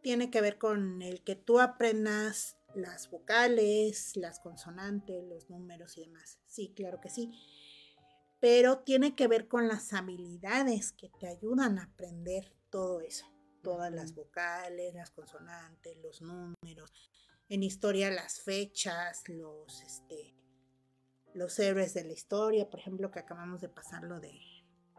tiene 0.02 0.30
que 0.30 0.40
ver 0.40 0.58
con 0.58 1.02
el 1.02 1.22
que 1.22 1.36
tú 1.36 1.60
aprendas 1.60 2.56
las 2.74 3.10
vocales, 3.10 4.16
las 4.16 4.40
consonantes, 4.40 5.24
los 5.24 5.48
números 5.48 5.96
y 5.96 6.02
demás. 6.02 6.38
Sí, 6.46 6.72
claro 6.74 7.00
que 7.00 7.08
sí. 7.08 7.32
Pero 8.40 8.80
tiene 8.80 9.14
que 9.14 9.28
ver 9.28 9.48
con 9.48 9.66
las 9.66 9.92
habilidades 9.92 10.92
que 10.92 11.08
te 11.08 11.26
ayudan 11.26 11.78
a 11.78 11.84
aprender 11.84 12.52
todo 12.70 13.00
eso. 13.00 13.26
Todas 13.62 13.92
las 13.92 14.14
vocales, 14.14 14.94
las 14.94 15.10
consonantes, 15.10 15.96
los 15.98 16.20
números. 16.20 16.92
En 17.48 17.62
historia, 17.62 18.10
las 18.10 18.40
fechas, 18.40 19.22
los, 19.28 19.80
este, 19.82 20.36
los 21.34 21.58
héroes 21.58 21.94
de 21.94 22.04
la 22.04 22.12
historia. 22.12 22.68
Por 22.68 22.80
ejemplo, 22.80 23.10
que 23.10 23.20
acabamos 23.20 23.60
de 23.60 23.68
pasar 23.68 24.04
lo 24.04 24.20
de, 24.20 24.38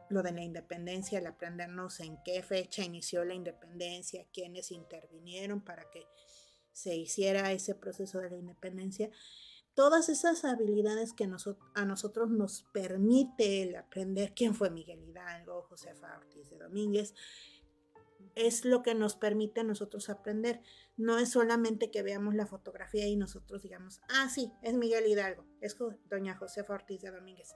lo 0.09 0.23
de 0.23 0.31
la 0.31 0.43
independencia, 0.43 1.19
el 1.19 1.27
aprendernos 1.27 1.99
en 1.99 2.17
qué 2.23 2.41
fecha 2.41 2.83
inició 2.83 3.25
la 3.25 3.33
independencia, 3.33 4.25
quiénes 4.33 4.71
intervinieron 4.71 5.61
para 5.61 5.89
que 5.89 6.05
se 6.71 6.95
hiciera 6.95 7.51
ese 7.51 7.75
proceso 7.75 8.19
de 8.19 8.29
la 8.29 8.37
independencia. 8.37 9.09
Todas 9.73 10.09
esas 10.09 10.43
habilidades 10.43 11.13
que 11.13 11.25
a 11.25 11.85
nosotros 11.85 12.29
nos 12.29 12.63
permite 12.73 13.63
el 13.63 13.75
aprender 13.75 14.33
quién 14.33 14.55
fue 14.55 14.69
Miguel 14.69 15.03
Hidalgo, 15.03 15.63
Josefa 15.69 16.17
Ortiz 16.17 16.49
de 16.49 16.57
Domínguez, 16.57 17.13
es 18.35 18.65
lo 18.65 18.83
que 18.83 18.93
nos 18.93 19.15
permite 19.15 19.61
a 19.61 19.63
nosotros 19.63 20.09
aprender. 20.09 20.61
No 20.95 21.17
es 21.17 21.29
solamente 21.29 21.91
que 21.91 22.03
veamos 22.03 22.35
la 22.35 22.45
fotografía 22.45 23.07
y 23.07 23.15
nosotros 23.15 23.63
digamos, 23.63 24.01
ah, 24.09 24.29
sí, 24.29 24.51
es 24.61 24.73
Miguel 24.73 25.07
Hidalgo, 25.07 25.45
es 25.61 25.75
doña 26.09 26.35
Josefa 26.37 26.73
Ortiz 26.73 27.01
de 27.01 27.11
Domínguez. 27.11 27.55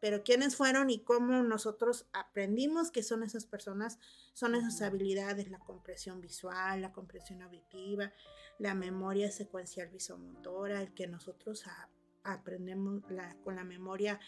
Pero 0.00 0.22
quiénes 0.24 0.56
fueron 0.56 0.88
y 0.90 1.00
cómo 1.00 1.42
nosotros 1.42 2.06
aprendimos 2.12 2.90
que 2.90 3.02
son 3.02 3.22
esas 3.22 3.44
personas, 3.46 3.98
son 4.32 4.54
esas 4.54 4.80
habilidades, 4.82 5.50
la 5.50 5.58
comprensión 5.58 6.20
visual, 6.20 6.80
la 6.80 6.92
comprensión 6.92 7.42
auditiva, 7.42 8.12
la 8.58 8.74
memoria 8.74 9.30
secuencial 9.30 9.88
visomotora, 9.90 10.80
el 10.80 10.94
que 10.94 11.06
nosotros 11.06 11.66
a- 11.66 11.88
aprendemos 12.24 13.02
la- 13.10 13.36
con 13.44 13.56
la 13.56 13.64
memoria 13.64 14.18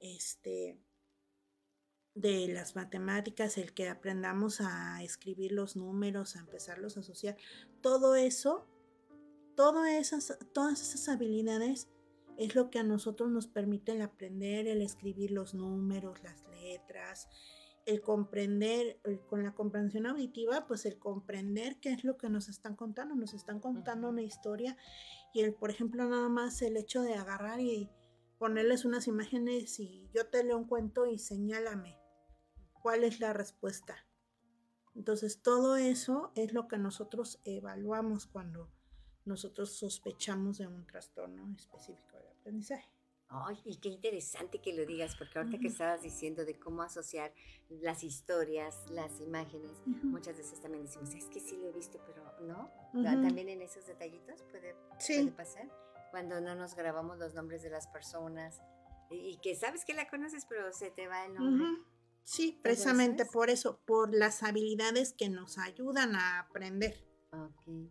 este, 0.00 0.78
de 2.14 2.48
las 2.48 2.76
matemáticas, 2.76 3.56
el 3.58 3.72
que 3.72 3.88
aprendamos 3.88 4.60
a 4.60 5.02
escribir 5.02 5.52
los 5.52 5.76
números, 5.76 6.36
a 6.36 6.40
empezarlos 6.40 6.96
a 6.96 7.00
asociar, 7.00 7.36
todo 7.80 8.14
eso, 8.14 8.66
esas, 9.86 10.38
todas 10.54 10.80
esas 10.80 11.08
habilidades 11.08 11.88
es 12.40 12.54
lo 12.54 12.70
que 12.70 12.78
a 12.78 12.82
nosotros 12.82 13.30
nos 13.30 13.46
permite 13.46 13.92
el 13.92 14.00
aprender, 14.00 14.66
el 14.66 14.80
escribir 14.80 15.30
los 15.30 15.52
números, 15.52 16.22
las 16.22 16.42
letras, 16.48 17.28
el 17.84 18.00
comprender, 18.00 18.98
el- 19.04 19.20
con 19.26 19.42
la 19.42 19.54
comprensión 19.54 20.06
auditiva, 20.06 20.66
pues 20.66 20.86
el 20.86 20.98
comprender 20.98 21.78
qué 21.80 21.92
es 21.92 22.02
lo 22.02 22.16
que 22.16 22.30
nos 22.30 22.48
están 22.48 22.76
contando, 22.76 23.14
nos 23.14 23.34
están 23.34 23.60
contando 23.60 24.08
una 24.08 24.22
historia 24.22 24.74
y 25.34 25.42
el, 25.42 25.52
por 25.52 25.70
ejemplo, 25.70 26.08
nada 26.08 26.30
más 26.30 26.62
el 26.62 26.78
hecho 26.78 27.02
de 27.02 27.12
agarrar 27.14 27.60
y 27.60 27.90
ponerles 28.38 28.86
unas 28.86 29.06
imágenes 29.06 29.78
y 29.78 30.08
yo 30.14 30.28
te 30.30 30.42
leo 30.42 30.56
un 30.56 30.64
cuento 30.64 31.04
y 31.04 31.18
señálame 31.18 31.98
cuál 32.72 33.04
es 33.04 33.20
la 33.20 33.34
respuesta. 33.34 34.06
Entonces, 34.94 35.42
todo 35.42 35.76
eso 35.76 36.32
es 36.36 36.54
lo 36.54 36.68
que 36.68 36.78
nosotros 36.78 37.38
evaluamos 37.44 38.26
cuando 38.26 38.70
nosotros 39.26 39.76
sospechamos 39.76 40.56
de 40.56 40.66
un 40.66 40.86
trastorno 40.86 41.54
específico 41.54 42.16
aprendizaje. 42.50 42.90
Ay, 43.32 43.56
y 43.64 43.76
qué 43.76 43.88
interesante 43.90 44.60
que 44.60 44.72
lo 44.72 44.84
digas, 44.84 45.14
porque 45.16 45.38
ahorita 45.38 45.58
que 45.58 45.68
estabas 45.68 46.02
diciendo 46.02 46.44
de 46.44 46.58
cómo 46.58 46.82
asociar 46.82 47.32
las 47.68 48.02
historias, 48.02 48.90
las 48.90 49.20
imágenes, 49.20 49.70
muchas 49.86 50.36
veces 50.36 50.60
también 50.60 50.84
decimos, 50.84 51.14
es 51.14 51.26
que 51.26 51.38
sí 51.38 51.56
lo 51.56 51.68
he 51.68 51.72
visto, 51.72 52.00
pero 52.06 52.24
no. 52.40 52.68
Ta- 53.04 53.12
Ujú. 53.12 53.22
También 53.22 53.48
en 53.48 53.62
esos 53.62 53.86
detallitos 53.86 54.42
puede, 54.50 54.74
pasar. 55.30 55.70
Cuando 56.10 56.40
no 56.40 56.56
nos 56.56 56.74
grabamos 56.74 57.18
los 57.18 57.34
nombres 57.34 57.62
de 57.62 57.70
las 57.70 57.86
personas 57.86 58.60
y, 59.10 59.14
y 59.14 59.36
que 59.36 59.54
sabes 59.54 59.84
que 59.84 59.94
la 59.94 60.08
conoces, 60.08 60.44
pero 60.48 60.72
se 60.72 60.90
te 60.90 61.06
va 61.06 61.24
el 61.24 61.34
nombre. 61.34 61.64
sí, 62.24 62.50
¿Todo 62.50 62.58
eso 62.58 62.62
precisamente 62.62 63.26
por 63.26 63.48
eso, 63.48 63.78
por 63.86 64.12
las 64.12 64.42
habilidades 64.42 65.12
que 65.12 65.28
nos 65.28 65.56
ayudan 65.56 66.16
a 66.16 66.40
aprender. 66.40 66.96
Ok. 67.30 67.90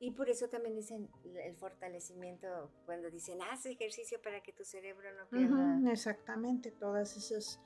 Y 0.00 0.10
por 0.10 0.28
eso 0.28 0.48
también 0.48 0.74
dicen 0.74 1.08
el 1.24 1.56
fortalecimiento, 1.56 2.70
cuando 2.84 3.10
dicen, 3.10 3.40
haz 3.42 3.64
ejercicio 3.66 4.20
para 4.20 4.42
que 4.42 4.52
tu 4.52 4.64
cerebro 4.64 5.08
no 5.14 5.28
pierda. 5.28 5.78
Ujú, 5.78 5.88
exactamente, 5.88 6.70
todas 6.72 7.16
esos, 7.16 7.60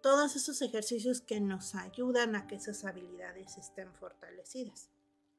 todos 0.00 0.34
esos 0.34 0.60
ejercicios 0.62 1.20
que 1.20 1.40
nos 1.40 1.74
ayudan 1.74 2.34
a 2.34 2.46
que 2.46 2.56
esas 2.56 2.84
habilidades 2.84 3.58
estén 3.58 3.92
fortalecidas. 3.94 4.90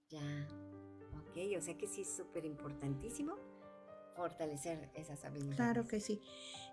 Ya. 0.10 0.48
Ok, 1.18 1.58
o 1.58 1.62
sea 1.62 1.78
que 1.78 1.88
sí 1.88 2.02
es 2.02 2.15
súper 2.15 2.46
importantísimo 2.46 3.36
fortalecer 4.15 4.89
esas 4.96 5.24
habilidades. 5.26 5.56
Claro 5.56 5.88
que 5.88 6.00
sí. 6.00 6.22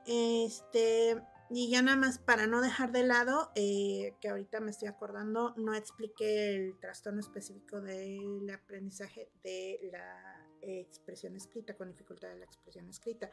Este, 0.07 1.17
y 1.51 1.71
ya 1.71 1.83
nada 1.83 1.97
más 1.97 2.19
para 2.19 2.47
no 2.47 2.61
dejar 2.61 2.93
de 2.93 3.05
lado, 3.05 3.51
eh, 3.55 4.15
que 4.21 4.29
ahorita 4.29 4.61
me 4.61 4.71
estoy 4.71 4.89
acordando, 4.89 5.55
no 5.57 5.75
expliqué 5.75 6.55
el 6.55 6.79
trastorno 6.79 7.21
específico 7.21 7.81
del 7.81 8.49
aprendizaje 8.51 9.31
de 9.43 9.79
la 9.93 10.47
expresión 10.63 11.37
escrita, 11.37 11.77
con 11.77 11.91
dificultad 11.91 12.29
de 12.29 12.39
la 12.39 12.45
expresión 12.45 12.89
escrita. 12.89 13.31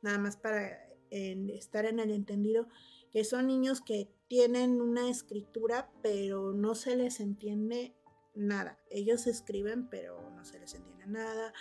Nada 0.00 0.18
más 0.18 0.36
para 0.36 0.88
estar 1.10 1.84
en 1.84 1.98
el 1.98 2.10
entendido 2.10 2.68
que 3.12 3.24
son 3.24 3.46
niños 3.46 3.82
que 3.82 4.08
tienen 4.28 4.80
una 4.80 5.10
escritura, 5.10 5.90
pero 6.02 6.52
no 6.52 6.74
se 6.74 6.96
les 6.96 7.20
entiende 7.20 7.94
nada. 8.34 8.78
Ellos 8.90 9.26
escriben, 9.26 9.88
pero 9.90 10.30
no 10.30 10.44
se 10.46 10.58
les 10.58 10.74
entiende 10.74 11.06
nada. 11.06 11.52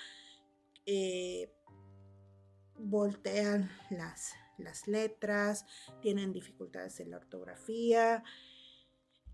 Eh, 0.86 1.51
voltean 2.77 3.69
las, 3.89 4.34
las 4.63 4.88
letras, 4.88 5.65
tienen 6.02 6.34
dificultades 6.34 7.00
en 7.00 7.12
la 7.12 7.17
ortografía, 7.17 8.24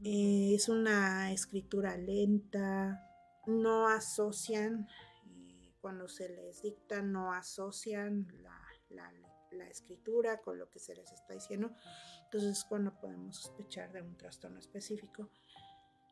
eh, 0.04 0.54
es 0.54 0.70
una 0.70 1.32
escritura 1.32 1.98
lenta, 1.98 3.04
no 3.48 3.88
asocian, 3.88 4.88
eh, 5.26 5.74
cuando 5.82 6.08
se 6.08 6.30
les 6.30 6.62
dicta, 6.62 7.02
no 7.02 7.34
asocian 7.34 8.28
la, 8.42 8.54
escritura 9.70 10.42
con 10.42 10.58
lo 10.58 10.70
que 10.70 10.80
se 10.80 10.96
les 10.96 11.12
está 11.12 11.34
diciendo. 11.34 11.76
Entonces 12.24 12.60
es 12.60 12.64
cuando 12.64 12.98
podemos 13.00 13.36
sospechar 13.36 13.92
de 13.92 14.02
un 14.02 14.16
trastorno 14.16 14.60
específico 14.60 15.30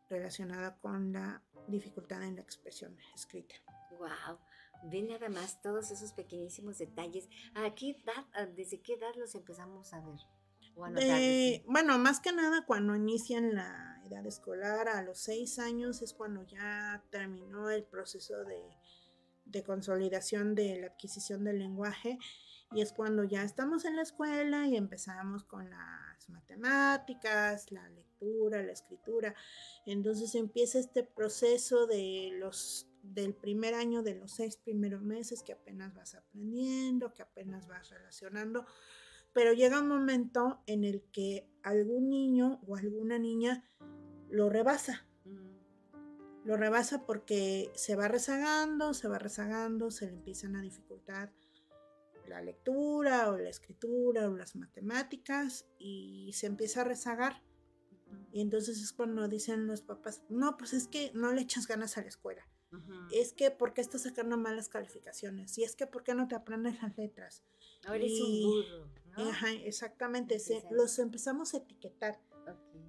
relacionado 0.10 0.78
con 0.82 1.14
la 1.14 1.42
dificultad 1.68 2.24
en 2.24 2.36
la 2.36 2.42
expresión 2.42 2.98
escrita. 3.16 3.56
Wow. 3.98 4.40
Ve 4.90 5.02
nada 5.02 5.30
más 5.30 5.62
todos 5.62 5.92
esos 5.92 6.14
pequeñísimos 6.14 6.78
detalles. 6.78 7.28
¿A 7.54 7.74
qué 7.76 7.92
edad, 7.92 8.48
desde 8.50 8.82
qué 8.82 8.94
edad 8.94 9.14
los 9.16 9.36
empezamos 9.36 9.94
a 9.94 10.02
ver? 10.02 10.20
O 10.76 10.86
a 10.86 10.92
bueno, 11.68 11.98
más 11.98 12.20
que 12.20 12.32
nada 12.34 12.66
cuando 12.66 12.96
inician 12.96 13.56
la 13.56 14.02
edad 14.06 14.26
escolar, 14.26 14.88
a 14.90 15.02
los 15.02 15.20
seis 15.20 15.58
años 15.58 16.02
es 16.02 16.14
cuando 16.14 16.44
ya 16.44 17.04
terminó 17.10 17.70
el 17.70 17.84
proceso 17.84 18.44
de, 18.44 18.62
de 19.46 19.64
consolidación 19.64 20.54
de 20.54 20.80
la 20.82 20.88
adquisición 20.88 21.44
del 21.44 21.60
lenguaje 21.60 22.20
y 22.72 22.82
es 22.82 22.92
cuando 22.92 23.24
ya 23.24 23.44
estamos 23.44 23.86
en 23.86 23.96
la 23.96 24.02
escuela 24.02 24.68
y 24.68 24.76
empezamos 24.76 25.44
con 25.44 25.70
las 25.70 26.30
matemáticas, 26.30 27.72
la 27.72 27.88
lectura, 27.90 28.64
la 28.64 28.72
escritura. 28.72 29.36
Entonces 29.86 30.36
empieza 30.36 30.80
este 30.80 31.04
proceso 31.04 31.88
de 31.88 32.32
los 32.34 32.88
del 33.14 33.34
primer 33.34 33.74
año, 33.74 34.04
de 34.04 34.16
los 34.16 34.32
seis 34.32 34.58
primeros 34.58 35.02
meses 35.02 35.44
que 35.44 35.54
apenas 35.54 35.94
vas 35.94 36.16
aprendiendo, 36.16 37.14
que 37.14 37.22
apenas 37.22 37.68
vas 37.68 37.90
relacionando, 37.90 38.66
pero 39.34 39.54
llega 39.54 39.82
un 39.82 39.88
momento 39.88 40.64
en 40.66 40.84
el 40.84 41.04
que 41.12 41.50
algún 41.64 42.10
niño 42.10 42.62
o 42.68 42.76
alguna 42.76 43.20
niña 43.20 43.64
lo 44.30 44.50
rebasa. 44.50 45.06
Mm. 45.26 46.46
Lo 46.46 46.58
rebasa 46.58 47.06
porque 47.06 47.72
se 47.76 47.96
va 47.96 48.08
rezagando, 48.08 48.94
se 48.94 49.08
va 49.08 49.20
rezagando, 49.20 49.92
se 49.92 50.06
le 50.06 50.14
empiezan 50.14 50.56
a 50.56 50.62
dificultar 50.62 51.34
la 52.28 52.42
lectura 52.42 53.30
o 53.30 53.38
la 53.38 53.50
escritura 53.50 54.30
o 54.30 54.36
las 54.36 54.56
matemáticas 54.56 55.66
y 55.78 56.32
se 56.34 56.48
empieza 56.48 56.82
a 56.82 56.86
rezagar. 56.86 57.44
Y 58.32 58.42
entonces 58.42 58.82
es 58.82 58.94
cuando 58.94 59.28
dicen 59.28 59.68
los 59.68 59.82
papás, 59.82 60.24
no, 60.30 60.58
pues 60.58 60.74
es 60.74 60.88
que 60.88 61.12
no 61.14 61.32
le 61.34 61.42
echas 61.42 61.68
ganas 61.68 61.98
a 61.98 62.02
la 62.02 62.08
escuela. 62.08 62.48
Es 63.12 63.34
que, 63.34 63.52
¿por 63.52 63.74
qué 63.74 63.82
estás 63.82 64.04
sacando 64.04 64.38
malas 64.38 64.68
calificaciones? 64.68 65.58
Y 65.58 65.64
es 65.64 65.76
que, 65.76 65.88
¿por 65.88 66.04
qué 66.04 66.14
no 66.14 66.28
te 66.28 66.36
aprendes 66.36 66.82
las 66.82 66.98
letras? 66.98 67.44
Ahora 67.86 68.04
es 68.04 68.20
un 68.20 68.44
burro. 68.44 68.90
Ajá, 69.16 69.54
exactamente. 69.54 70.38
los 70.72 71.00
empezamos 71.00 71.54
a 71.54 71.58
etiquetar. 71.58 72.20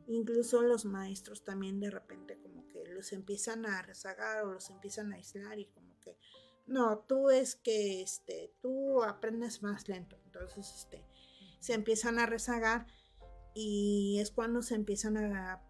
Incluso 0.08 0.62
los 0.62 0.84
maestros 0.84 1.42
también 1.42 1.80
de 1.80 1.90
repente 1.90 2.38
como 2.38 2.66
que 2.68 2.84
los 2.86 3.12
empiezan 3.12 3.66
a 3.66 3.82
rezagar 3.82 4.44
o 4.44 4.52
los 4.52 4.70
empiezan 4.70 5.12
a 5.12 5.16
aislar 5.16 5.58
y 5.58 5.66
como 5.66 5.98
que, 6.00 6.16
no, 6.66 6.98
tú 7.08 7.30
es 7.30 7.56
que, 7.56 8.02
este, 8.02 8.52
tú 8.60 9.02
aprendes 9.02 9.62
más 9.62 9.88
lento. 9.88 10.16
Entonces, 10.24 10.72
este, 10.76 11.04
se 11.60 11.74
empiezan 11.74 12.18
a 12.18 12.26
rezagar 12.26 12.86
y 13.54 14.18
es 14.20 14.30
cuando 14.30 14.62
se 14.62 14.74
empiezan 14.74 15.16
a, 15.16 15.62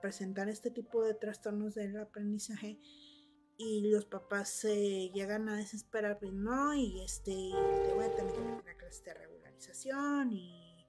presentar 0.00 0.50
este 0.50 0.70
tipo 0.70 1.02
de 1.02 1.14
trastornos 1.14 1.74
del 1.74 1.96
aprendizaje 1.96 2.78
y 3.56 3.88
los 3.90 4.04
papás 4.04 4.48
se 4.48 5.10
llegan 5.10 5.48
a 5.48 5.56
desesperar, 5.56 6.18
pues, 6.18 6.32
no, 6.32 6.74
y 6.74 7.02
este, 7.02 7.32
te 7.84 7.92
voy 7.92 8.04
a 8.04 8.14
tener 8.14 8.32
que 8.32 8.40
meter 8.40 8.68
a 8.68 8.76
clase 8.76 9.02
de 9.04 9.14
regularización 9.14 10.32
y, 10.32 10.86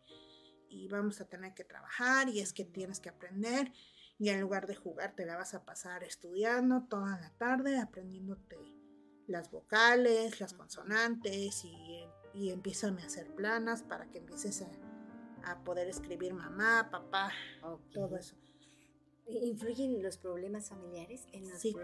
y, 0.69 0.87
vamos 0.87 1.21
a 1.21 1.25
tener 1.27 1.53
que 1.53 1.63
trabajar 1.63 2.29
y 2.29 2.39
es 2.39 2.53
que 2.53 2.65
tienes 2.65 2.99
que 2.99 3.09
aprender 3.09 3.71
y 4.17 4.29
en 4.29 4.41
lugar 4.41 4.67
de 4.67 4.75
jugar 4.75 5.15
te 5.15 5.25
la 5.25 5.35
vas 5.35 5.53
a 5.53 5.65
pasar 5.65 6.03
estudiando 6.03 6.87
toda 6.89 7.19
la 7.19 7.31
tarde, 7.37 7.77
aprendiéndote 7.79 8.57
las 9.27 9.51
vocales, 9.51 10.39
las 10.39 10.53
consonantes 10.53 11.63
y, 11.65 12.07
y 12.33 12.51
empiezan 12.51 12.99
a 12.99 13.05
hacer 13.05 13.33
planas 13.35 13.83
para 13.83 14.09
que 14.09 14.19
empieces 14.19 14.61
a 14.61 14.69
a 15.45 15.63
poder 15.63 15.87
escribir 15.87 16.33
mamá, 16.33 16.89
papá, 16.91 17.31
todo 17.93 18.17
eso. 18.17 18.35
¿Influyen 19.27 20.01
los 20.03 20.17
problemas 20.17 20.69
familiares 20.69 21.27
en 21.31 21.49
los 21.49 21.59
sí. 21.59 21.75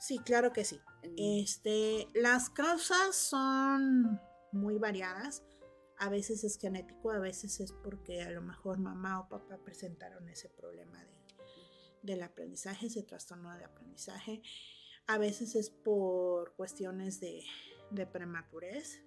sí, 0.00 0.18
claro 0.18 0.52
que 0.52 0.64
sí. 0.64 0.80
Este, 1.16 2.08
las 2.14 2.50
causas 2.50 3.14
son 3.14 4.20
muy 4.52 4.78
variadas. 4.78 5.44
A 5.98 6.10
veces 6.10 6.44
es 6.44 6.58
genético, 6.58 7.10
a 7.10 7.18
veces 7.18 7.60
es 7.60 7.72
porque 7.72 8.22
a 8.22 8.30
lo 8.30 8.42
mejor 8.42 8.78
mamá 8.78 9.20
o 9.20 9.28
papá 9.28 9.58
presentaron 9.58 10.28
ese 10.28 10.48
problema 10.50 10.98
de, 11.04 11.14
del 12.02 12.22
aprendizaje, 12.22 12.86
ese 12.86 13.02
trastorno 13.02 13.56
de 13.56 13.64
aprendizaje. 13.64 14.42
A 15.06 15.18
veces 15.18 15.54
es 15.54 15.70
por 15.70 16.54
cuestiones 16.56 17.20
de, 17.20 17.44
de 17.90 18.06
prematurez, 18.06 19.02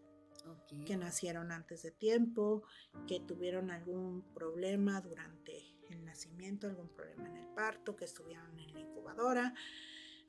que 0.86 0.98
nacieron 0.98 1.52
antes 1.52 1.84
de 1.84 1.92
tiempo, 1.92 2.64
que 3.08 3.20
tuvieron 3.20 3.72
algún 3.72 4.24
problema 4.34 5.02
durante 5.02 5.76
el 5.92 6.06
nacimiento, 6.06 6.68
algún 6.68 6.90
problema 6.90 7.28
en 7.28 7.38
el 7.38 7.48
parto, 7.54 7.96
que 7.96 8.06
estuvieron 8.06 8.58
en 8.60 8.74
la 8.74 8.80
incubadora. 8.80 9.54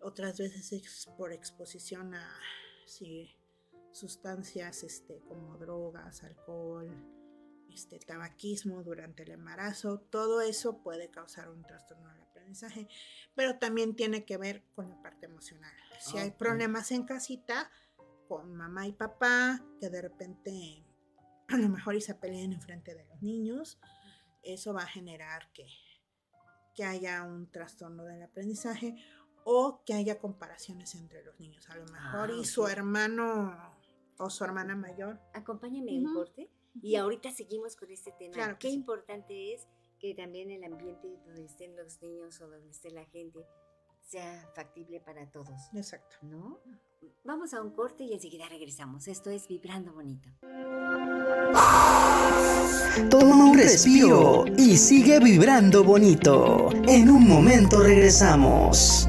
Otras 0.00 0.38
veces 0.38 0.72
es 0.72 1.08
por 1.16 1.32
exposición 1.32 2.14
a 2.14 2.38
sustancias 3.92 4.82
este, 4.82 5.20
como 5.28 5.56
drogas, 5.58 6.22
alcohol, 6.22 6.88
este, 7.72 7.98
tabaquismo 7.98 8.82
durante 8.82 9.22
el 9.22 9.30
embarazo. 9.30 9.98
Todo 9.98 10.40
eso 10.40 10.82
puede 10.82 11.10
causar 11.10 11.48
un 11.50 11.62
trastorno 11.62 12.08
del 12.12 12.22
aprendizaje, 12.22 12.88
pero 13.34 13.58
también 13.58 13.94
tiene 13.94 14.24
que 14.24 14.36
ver 14.36 14.64
con 14.74 14.88
la 14.88 15.00
parte 15.02 15.26
emocional. 15.26 15.72
Si 16.00 16.18
hay 16.18 16.30
problemas 16.30 16.90
en 16.92 17.04
casita, 17.04 17.70
con 18.28 18.54
mamá 18.54 18.86
y 18.86 18.92
papá, 18.92 19.64
que 19.80 19.90
de 19.90 20.02
repente 20.02 20.84
a 21.48 21.56
lo 21.56 21.68
mejor 21.68 21.96
y 21.96 22.00
se 22.00 22.14
peleen 22.14 22.52
en 22.52 22.60
frente 22.60 22.94
de 22.94 23.04
los 23.04 23.22
niños, 23.22 23.78
eso 24.42 24.72
va 24.72 24.82
a 24.82 24.86
generar 24.86 25.52
que, 25.52 25.66
que 26.74 26.84
haya 26.84 27.22
un 27.22 27.50
trastorno 27.50 28.04
del 28.04 28.22
aprendizaje 28.22 28.96
o 29.44 29.82
que 29.84 29.94
haya 29.94 30.18
comparaciones 30.18 30.94
entre 30.94 31.22
los 31.24 31.38
niños. 31.40 31.68
A 31.70 31.76
lo 31.76 31.86
mejor 31.86 32.30
y 32.30 32.40
ah, 32.40 32.44
su 32.44 32.66
hermano 32.66 33.74
o 34.18 34.30
su 34.30 34.44
hermana 34.44 34.76
mayor. 34.76 35.20
Acompáñame 35.32 35.92
en 35.92 36.12
corte 36.12 36.50
y 36.82 36.96
ahorita 36.96 37.30
seguimos 37.32 37.76
con 37.76 37.90
este 37.90 38.12
tema. 38.12 38.34
Claro 38.34 38.56
Qué 38.58 38.68
importante 38.68 39.54
es 39.54 39.66
que 39.98 40.14
también 40.14 40.50
el 40.50 40.64
ambiente 40.64 41.08
donde 41.26 41.44
estén 41.44 41.76
los 41.76 42.00
niños 42.02 42.40
o 42.40 42.48
donde 42.48 42.70
esté 42.70 42.90
la 42.90 43.04
gente 43.06 43.46
sea 44.02 44.50
factible 44.54 45.00
para 45.00 45.30
todos. 45.30 45.72
Exacto. 45.74 46.16
¿No? 46.22 46.60
Vamos 47.24 47.54
a 47.54 47.62
un 47.62 47.70
corte 47.70 48.04
y 48.04 48.12
enseguida 48.12 48.48
regresamos. 48.48 49.08
Esto 49.08 49.30
es 49.30 49.46
Vibrando 49.46 49.92
Bonito. 49.92 50.28
Toma 53.08 53.44
un 53.44 53.56
respiro 53.56 54.44
y 54.58 54.76
sigue 54.76 55.20
vibrando 55.20 55.84
bonito. 55.84 56.70
En 56.88 57.10
un 57.10 57.28
momento 57.28 57.80
regresamos. 57.80 59.08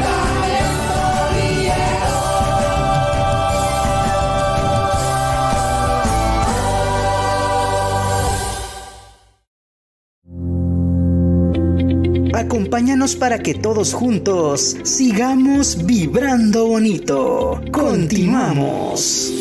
Acompáñanos 12.51 13.15
para 13.15 13.39
que 13.39 13.53
todos 13.53 13.93
juntos 13.93 14.75
sigamos 14.83 15.85
vibrando 15.85 16.67
bonito. 16.67 17.61
Continuamos. 17.71 19.31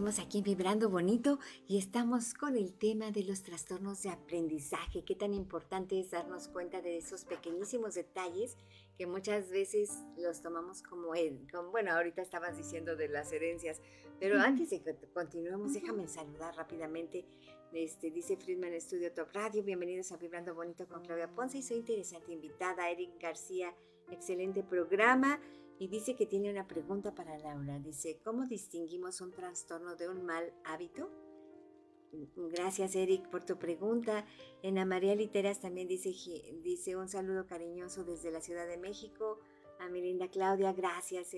Seguimos 0.00 0.18
aquí 0.18 0.40
vibrando 0.40 0.88
bonito 0.88 1.38
y 1.68 1.76
estamos 1.76 2.32
con 2.32 2.56
el 2.56 2.72
tema 2.72 3.10
de 3.10 3.22
los 3.22 3.42
trastornos 3.42 4.02
de 4.02 4.08
aprendizaje. 4.08 5.04
Qué 5.04 5.14
tan 5.14 5.34
importante 5.34 6.00
es 6.00 6.12
darnos 6.12 6.48
cuenta 6.48 6.80
de 6.80 6.96
esos 6.96 7.26
pequeñísimos 7.26 7.96
detalles 7.96 8.56
que 8.96 9.06
muchas 9.06 9.50
veces 9.50 9.90
los 10.16 10.40
tomamos 10.40 10.80
como, 10.80 11.08
como 11.52 11.70
bueno, 11.70 11.92
ahorita 11.92 12.22
estabas 12.22 12.56
diciendo 12.56 12.96
de 12.96 13.08
las 13.08 13.30
herencias, 13.30 13.82
pero 14.18 14.40
antes 14.40 14.70
de 14.70 14.80
que 14.80 14.96
continuemos, 15.12 15.74
déjame 15.74 16.08
saludar 16.08 16.56
rápidamente. 16.56 17.26
Este, 17.74 18.10
dice 18.10 18.38
Friedman 18.38 18.80
Studio 18.80 19.12
Top 19.12 19.28
Radio, 19.34 19.62
bienvenidos 19.62 20.12
a 20.12 20.16
Vibrando 20.16 20.54
Bonito 20.54 20.88
con 20.88 21.04
Claudia 21.04 21.28
Ponce 21.28 21.58
y 21.58 21.62
soy 21.62 21.76
interesante 21.76 22.32
invitada, 22.32 22.88
Eric 22.88 23.20
García, 23.20 23.74
excelente 24.10 24.62
programa. 24.62 25.38
Y 25.80 25.88
dice 25.88 26.14
que 26.14 26.26
tiene 26.26 26.50
una 26.50 26.68
pregunta 26.68 27.14
para 27.14 27.38
Laura. 27.38 27.78
Dice, 27.78 28.20
¿cómo 28.22 28.44
distinguimos 28.44 29.22
un 29.22 29.32
trastorno 29.32 29.96
de 29.96 30.10
un 30.10 30.26
mal 30.26 30.52
hábito? 30.62 31.10
Gracias, 32.36 32.94
Eric, 32.94 33.30
por 33.30 33.44
tu 33.44 33.58
pregunta. 33.58 34.26
Ana 34.62 34.84
María 34.84 35.14
Literas 35.14 35.58
también 35.58 35.88
dice, 35.88 36.10
dice 36.62 36.96
un 36.96 37.08
saludo 37.08 37.46
cariñoso 37.46 38.04
desde 38.04 38.30
la 38.30 38.42
Ciudad 38.42 38.66
de 38.66 38.76
México. 38.76 39.38
A 39.78 39.88
mi 39.88 40.02
linda 40.02 40.28
Claudia, 40.28 40.74
gracias 40.74 41.34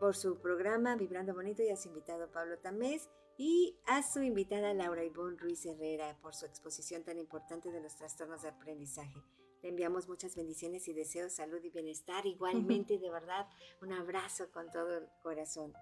por 0.00 0.16
su 0.16 0.40
programa 0.40 0.96
Vibrando 0.96 1.32
Bonito 1.32 1.62
y 1.62 1.68
a 1.68 1.76
su 1.76 1.86
invitado 1.86 2.32
Pablo 2.32 2.58
Tamés 2.58 3.10
y 3.38 3.78
a 3.86 4.02
su 4.02 4.22
invitada 4.22 4.74
Laura 4.74 5.04
Ivonne 5.04 5.38
Ruiz 5.38 5.64
Herrera 5.66 6.18
por 6.20 6.34
su 6.34 6.46
exposición 6.46 7.04
tan 7.04 7.16
importante 7.16 7.70
de 7.70 7.80
los 7.80 7.94
trastornos 7.94 8.42
de 8.42 8.48
aprendizaje. 8.48 9.22
Le 9.62 9.68
enviamos 9.68 10.08
muchas 10.08 10.34
bendiciones 10.34 10.88
y 10.88 10.92
deseos, 10.92 11.32
salud 11.32 11.62
y 11.62 11.70
bienestar. 11.70 12.26
Igualmente, 12.26 12.98
de 12.98 13.10
verdad, 13.10 13.46
un 13.80 13.92
abrazo 13.92 14.50
con 14.50 14.70
todo 14.70 14.98
el 14.98 15.08
corazón. 15.22 15.72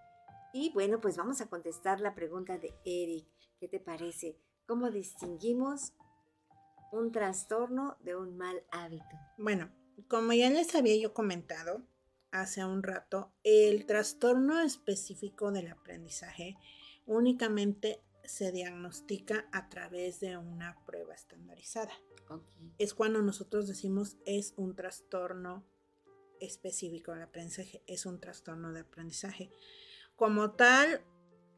Y 0.53 0.71
bueno, 0.73 1.01
pues 1.01 1.17
vamos 1.17 1.41
a 1.41 1.49
contestar 1.49 2.01
la 2.01 2.15
pregunta 2.15 2.59
de 2.59 2.75
Eric. 2.85 3.27
¿Qué 3.59 3.69
te 3.69 3.81
parece? 3.81 4.37
¿Cómo 4.67 4.91
distinguimos 4.91 5.95
un 6.93 7.11
trastorno 7.11 7.97
de 8.01 8.17
un 8.17 8.37
mal 8.37 8.63
hábito? 8.71 9.17
Bueno, 9.39 9.71
como 10.09 10.33
ya 10.33 10.51
les 10.51 10.75
había 10.75 10.97
yo 10.97 11.15
comentado 11.15 11.83
hace 12.33 12.65
un 12.65 12.83
rato, 12.83 13.33
el 13.45 13.87
trastorno 13.87 14.61
específico 14.61 15.53
del 15.53 15.69
aprendizaje 15.69 16.57
únicamente 17.07 18.03
se 18.31 18.53
diagnostica 18.53 19.49
a 19.53 19.69
través 19.69 20.21
de 20.21 20.37
una 20.37 20.79
prueba 20.87 21.15
estandarizada. 21.15 21.93
Es 22.79 22.95
cuando 22.95 23.23
nosotros 23.23 23.67
decimos 23.67 24.17
es 24.25 24.55
un 24.57 24.77
trastorno 24.77 25.67
específico 26.39 27.13
del 27.13 27.23
aprendizaje, 27.23 27.83
es 27.87 28.07
un 28.07 28.21
trastorno 28.21 28.73
de 28.73 28.81
aprendizaje. 28.81 29.51
Como 30.15 30.53
tal, 30.53 31.05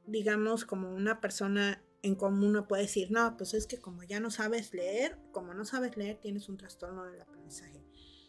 digamos, 0.06 0.64
como 0.64 0.94
una 0.94 1.20
persona 1.20 1.84
en 2.02 2.16
común 2.16 2.52
no 2.52 2.66
puede 2.66 2.84
decir, 2.84 3.10
no, 3.10 3.36
pues 3.36 3.52
es 3.54 3.66
que 3.66 3.78
como 3.78 4.02
ya 4.02 4.18
no 4.18 4.30
sabes 4.30 4.72
leer, 4.72 5.18
como 5.30 5.52
no 5.52 5.64
sabes 5.64 5.96
leer, 5.96 6.18
tienes 6.20 6.48
un 6.48 6.56
trastorno 6.56 7.04
del 7.04 7.20
aprendizaje. 7.20 7.84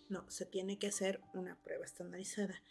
No, 0.09 0.29
se 0.29 0.45
tiene 0.45 0.77
que 0.77 0.87
hacer 0.87 1.21
una 1.33 1.55
prueba 1.63 1.85
estandarizada. 1.85 2.61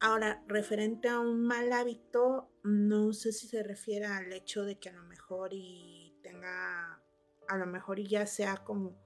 Ahora, 0.00 0.42
referente 0.46 1.08
a 1.08 1.20
un 1.20 1.42
mal 1.42 1.72
hábito, 1.72 2.50
no 2.62 3.12
sé 3.12 3.32
si 3.32 3.46
se 3.46 3.62
refiere 3.62 4.06
al 4.06 4.32
hecho 4.32 4.64
de 4.64 4.78
que 4.78 4.88
a 4.88 4.92
lo 4.92 5.02
mejor 5.04 5.50
y 5.52 6.16
tenga 6.22 7.02
a 7.48 7.58
lo 7.58 7.66
mejor 7.66 8.00
ya 8.00 8.26
sea 8.26 8.58
como 8.58 8.96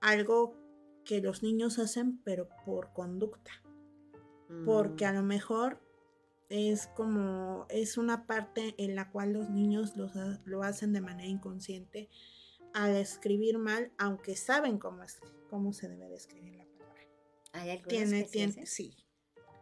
algo 0.00 0.56
que 1.04 1.20
los 1.20 1.42
niños 1.42 1.78
hacen, 1.78 2.22
pero 2.22 2.48
por 2.64 2.92
conducta. 2.92 3.50
Porque 4.64 5.04
a 5.06 5.12
mm. 5.12 5.16
lo 5.16 5.22
mejor 5.22 5.80
es 6.48 6.86
como, 6.86 7.66
es 7.68 7.98
una 7.98 8.26
parte 8.26 8.74
en 8.78 8.94
la 8.94 9.10
cual 9.10 9.32
los 9.32 9.50
niños 9.50 9.94
lo 9.96 10.62
hacen 10.62 10.92
de 10.92 11.00
manera 11.00 11.28
inconsciente 11.28 12.08
al 12.74 12.96
escribir 12.96 13.58
mal, 13.58 13.92
aunque 13.98 14.36
saben 14.36 14.78
cómo, 14.78 15.02
es, 15.02 15.20
cómo 15.50 15.72
se 15.72 15.88
debe 15.88 16.08
de 16.08 16.16
escribir 16.16 16.56
la 16.56 16.64
palabra. 16.64 17.02
¿Hay 17.52 17.82
tiene, 17.82 18.24
tiene, 18.24 18.66
sí, 18.66 18.96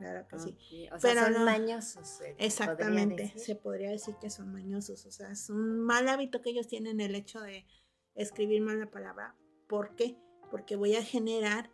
claro 0.00 0.26
que 0.26 0.38
sí. 0.38 0.88
O 0.92 0.98
sea, 0.98 1.32
son 1.32 1.44
mañosos. 1.44 2.20
exactamente, 2.38 3.32
se 3.36 3.54
podría 3.54 3.90
decir 3.90 4.14
que 4.20 4.30
son 4.30 4.50
mañosos. 4.50 5.04
O 5.04 5.12
sea, 5.12 5.30
es 5.30 5.50
un 5.50 5.80
mal 5.80 6.08
hábito 6.08 6.40
que 6.40 6.50
ellos 6.50 6.68
tienen 6.68 7.00
el 7.00 7.14
hecho 7.14 7.40
de 7.40 7.66
escribir 8.14 8.62
mal 8.62 8.80
la 8.80 8.90
palabra. 8.90 9.36
¿Por 9.68 9.94
qué? 9.94 10.16
Porque 10.50 10.76
voy 10.76 10.96
a 10.96 11.04
generar 11.04 11.70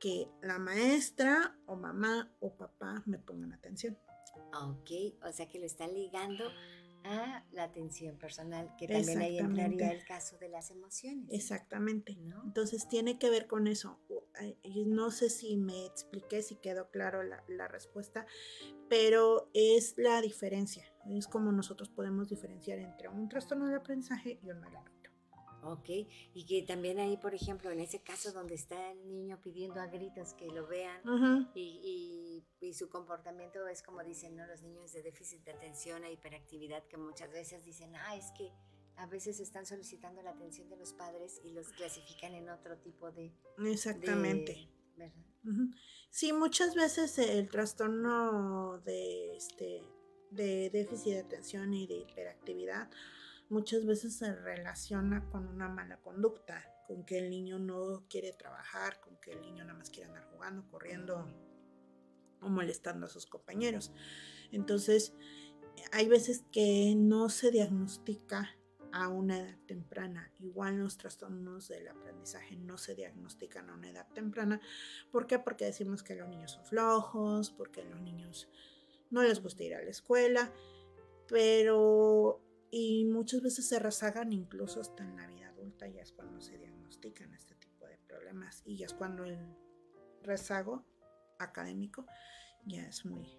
que 0.00 0.28
la 0.42 0.58
maestra 0.58 1.58
o 1.66 1.76
mamá 1.76 2.34
o 2.40 2.56
papá 2.56 3.02
me 3.04 3.18
pongan 3.18 3.52
atención. 3.52 3.98
Ok, 4.54 4.90
o 5.22 5.32
sea 5.32 5.48
que 5.48 5.58
lo 5.58 5.66
está 5.66 5.86
ligando 5.86 6.44
a 7.04 7.44
la 7.52 7.64
atención 7.64 8.16
personal, 8.18 8.74
que 8.78 8.86
también 8.86 9.20
ahí 9.20 9.38
entraría 9.38 9.90
el 9.90 10.04
caso 10.04 10.38
de 10.38 10.48
las 10.48 10.70
emociones. 10.70 11.26
Exactamente. 11.30 12.16
Entonces 12.44 12.88
tiene 12.88 13.18
que 13.18 13.30
ver 13.30 13.46
con 13.46 13.66
eso. 13.66 13.98
No 14.86 15.10
sé 15.10 15.28
si 15.30 15.56
me 15.56 15.86
expliqué, 15.86 16.42
si 16.42 16.56
quedó 16.56 16.90
claro 16.90 17.22
la, 17.22 17.42
la, 17.48 17.68
respuesta, 17.68 18.26
pero 18.88 19.50
es 19.52 19.94
la 19.96 20.20
diferencia. 20.20 20.84
Es 21.10 21.26
como 21.26 21.52
nosotros 21.52 21.88
podemos 21.90 22.28
diferenciar 22.28 22.78
entre 22.78 23.08
un 23.08 23.28
trastorno 23.28 23.66
de 23.66 23.76
aprendizaje 23.76 24.38
y 24.42 24.50
un 24.50 24.60
mal 24.60 24.74
Ok, 25.62 25.88
y 26.34 26.46
que 26.46 26.62
también 26.62 26.98
ahí, 26.98 27.16
por 27.16 27.34
ejemplo, 27.34 27.70
en 27.70 27.80
ese 27.80 28.00
caso 28.00 28.32
donde 28.32 28.54
está 28.54 28.92
el 28.92 29.06
niño 29.08 29.40
pidiendo 29.42 29.80
a 29.80 29.86
gritos 29.86 30.32
que 30.34 30.46
lo 30.46 30.66
vean 30.66 31.50
y, 31.54 32.44
y, 32.60 32.74
su 32.74 32.88
comportamiento 32.88 33.66
es 33.66 33.82
como 33.82 34.02
dicen, 34.02 34.36
¿no? 34.36 34.46
Los 34.46 34.62
niños 34.62 34.92
de 34.92 35.02
déficit 35.02 35.44
de 35.44 35.52
atención 35.52 36.04
e 36.04 36.12
hiperactividad 36.12 36.84
que 36.84 36.96
muchas 36.96 37.30
veces 37.32 37.64
dicen, 37.64 37.94
ah, 37.96 38.16
es 38.16 38.30
que 38.36 38.52
a 38.96 39.06
veces 39.06 39.40
están 39.40 39.66
solicitando 39.66 40.22
la 40.22 40.30
atención 40.30 40.68
de 40.68 40.76
los 40.76 40.92
padres 40.92 41.40
y 41.42 41.52
los 41.52 41.68
clasifican 41.68 42.34
en 42.34 42.48
otro 42.50 42.76
tipo 42.78 43.10
de... 43.10 43.32
Exactamente. 43.66 44.68
Sí, 46.10 46.32
muchas 46.32 46.74
veces 46.74 47.18
el 47.18 47.48
trastorno 47.48 48.78
de, 48.80 49.36
este, 49.36 49.82
de 50.30 50.70
déficit 50.70 51.14
de 51.14 51.20
atención 51.20 51.72
y 51.72 51.86
de 51.86 51.98
hiperactividad 51.98 52.90
muchas 53.50 53.84
veces 53.84 54.16
se 54.16 54.34
relaciona 54.34 55.28
con 55.28 55.46
una 55.46 55.68
mala 55.68 55.98
conducta, 55.98 56.64
con 56.86 57.04
que 57.04 57.18
el 57.18 57.30
niño 57.30 57.58
no 57.58 58.06
quiere 58.08 58.32
trabajar, 58.32 59.00
con 59.00 59.16
que 59.16 59.32
el 59.32 59.42
niño 59.42 59.64
nada 59.64 59.78
más 59.78 59.90
quiere 59.90 60.08
andar 60.08 60.24
jugando, 60.32 60.66
corriendo 60.70 61.26
o 62.40 62.48
molestando 62.48 63.06
a 63.06 63.10
sus 63.10 63.26
compañeros. 63.26 63.92
Entonces, 64.52 65.12
hay 65.92 66.08
veces 66.08 66.44
que 66.52 66.94
no 66.96 67.28
se 67.28 67.50
diagnostica 67.50 68.56
a 68.92 69.08
una 69.08 69.38
edad 69.38 69.58
temprana. 69.66 70.32
Igual 70.38 70.78
los 70.78 70.96
trastornos 70.96 71.68
del 71.68 71.88
aprendizaje 71.88 72.56
no 72.56 72.78
se 72.78 72.94
diagnostican 72.94 73.68
a 73.70 73.74
una 73.74 73.90
edad 73.90 74.08
temprana. 74.12 74.60
¿Por 75.10 75.26
qué? 75.26 75.38
Porque 75.38 75.64
decimos 75.64 76.02
que 76.02 76.14
los 76.14 76.28
niños 76.28 76.52
son 76.52 76.64
flojos, 76.64 77.50
porque 77.50 77.84
los 77.84 78.00
niños 78.00 78.48
no 79.10 79.22
les 79.22 79.42
gusta 79.42 79.64
ir 79.64 79.74
a 79.74 79.82
la 79.82 79.90
escuela, 79.90 80.52
pero 81.28 82.40
y 82.70 83.04
muchas 83.06 83.42
veces 83.42 83.68
se 83.68 83.78
rezagan 83.78 84.32
incluso 84.32 84.80
hasta 84.80 85.04
en 85.04 85.16
la 85.16 85.26
vida 85.26 85.48
adulta, 85.48 85.88
ya 85.88 86.02
es 86.02 86.12
cuando 86.12 86.40
se 86.40 86.58
diagnostican 86.58 87.32
este 87.34 87.54
tipo 87.56 87.86
de 87.86 87.98
problemas 87.98 88.62
y 88.64 88.76
ya 88.76 88.86
es 88.86 88.94
cuando 88.94 89.24
el 89.24 89.38
rezago 90.22 90.84
académico 91.38 92.06
ya 92.64 92.86
es 92.86 93.04
muy, 93.04 93.38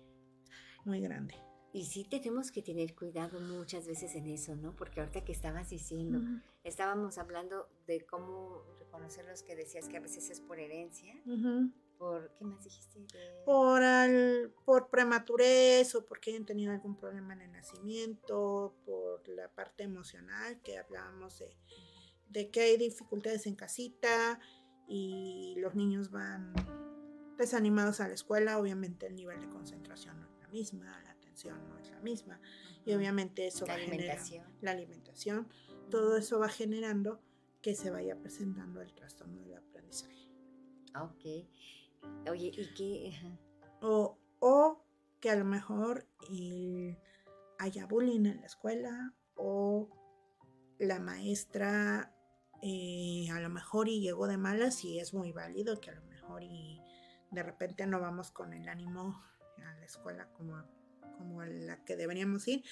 muy 0.86 1.01
grande. 1.01 1.36
Y 1.74 1.86
sí 1.86 2.03
tenemos 2.03 2.51
que 2.51 2.62
tener 2.62 2.93
cuidado 2.95 3.39
muchas 3.39 3.88
veces 3.88 4.14
en 4.16 4.28
eso, 4.28 4.58
¿no? 4.58 4.76
Porque 4.76 4.99
ahorita 4.99 5.24
que 5.24 5.32
estabas 5.32 5.70
diciendo, 5.70 6.20
estábamos 6.66 7.18
hablando 7.18 7.70
de 7.88 8.06
cómo 8.06 8.62
reconocer 8.78 9.24
los 9.26 9.41
que 9.41 9.56
decías 9.56 9.88
que 9.88 9.95
a 9.95 10.01
veces 10.01 10.30
es 10.30 10.41
por 10.41 10.60
herencia, 10.60 11.16
por, 12.02 12.32
¿qué 12.34 12.45
más 12.45 12.64
dijiste? 12.64 13.06
Por, 13.45 13.84
al, 13.84 14.52
por 14.66 14.89
prematurez 14.89 15.93
o 15.93 16.04
porque 16.04 16.32
hayan 16.32 16.45
tenido 16.45 16.72
algún 16.72 16.95
problema 16.97 17.34
en 17.34 17.41
el 17.41 17.52
nacimiento, 17.52 18.76
por 18.84 19.28
la 19.28 19.47
parte 19.49 19.84
emocional 19.84 20.60
que 20.64 20.80
hablábamos 20.80 21.38
de, 21.38 21.56
de 22.30 22.49
que 22.49 22.62
hay 22.62 22.78
dificultades 22.78 23.45
en 23.45 23.56
casita 23.56 24.39
y 24.88 25.54
los 25.60 25.76
niños 25.76 26.10
van 26.10 26.56
desanimados 27.38 27.99
a 27.99 28.08
la 28.08 28.16
escuela, 28.16 28.58
obviamente 28.58 29.06
el 29.06 29.16
nivel 29.16 29.39
de 29.39 29.47
concentración 29.49 30.20
no 30.20 30.26
es 30.26 30.39
la 30.39 30.47
misma, 30.47 31.02
la 31.04 31.12
atención 31.12 31.70
no 31.70 31.78
es 31.78 31.91
la 31.91 31.99
misma 31.99 32.41
y 32.84 32.93
obviamente 32.93 33.45
eso 33.45 33.68
la 33.68 33.74
va 33.74 33.80
alimentación. 33.80 34.47
la 34.62 34.72
alimentación, 34.72 35.47
todo 35.91 36.18
eso 36.18 36.39
va 36.39 36.49
generando 36.49 37.22
que 37.62 37.76
se 37.76 37.91
vaya 37.91 38.20
presentando 38.20 38.82
el 38.82 38.91
trastorno 38.91 39.39
del 39.43 39.54
aprendizaje. 39.54 40.32
Ok. 40.99 41.47
Oye, 42.30 42.52
¿y 42.56 42.74
qué? 42.74 43.14
O, 43.82 44.18
o 44.39 44.84
que 45.20 45.30
a 45.30 45.36
lo 45.36 45.45
mejor 45.45 46.08
haya 47.60 47.86
bullying 47.86 48.26
en 48.26 48.41
la 48.41 48.45
escuela 48.47 49.14
o 49.36 49.89
la 50.80 50.99
maestra 50.99 52.12
eh, 52.64 53.28
a 53.32 53.39
lo 53.39 53.49
mejor 53.49 53.88
y 53.88 54.02
llegó 54.02 54.28
de 54.28 54.38
malas 54.38 54.84
y 54.84 54.99
es 54.99 55.14
muy 55.14 55.32
válido 55.32 55.80
que 55.80 55.91
a 55.91 55.95
lo 55.95 56.02
mejor 56.04 56.43
y 56.43 56.82
de 57.32 57.43
repente 57.43 57.86
no 57.86 57.99
vamos 57.99 58.32
con 58.32 58.54
el 58.54 58.68
ánimo 58.68 59.22
a 59.58 59.74
la 59.76 59.86
escuela 59.86 60.28
como, 60.34 60.64
como 61.18 61.41
a 61.41 61.45
la 61.45 61.84
que 61.84 61.95
deberíamos 61.95 62.47
ir 62.47 62.64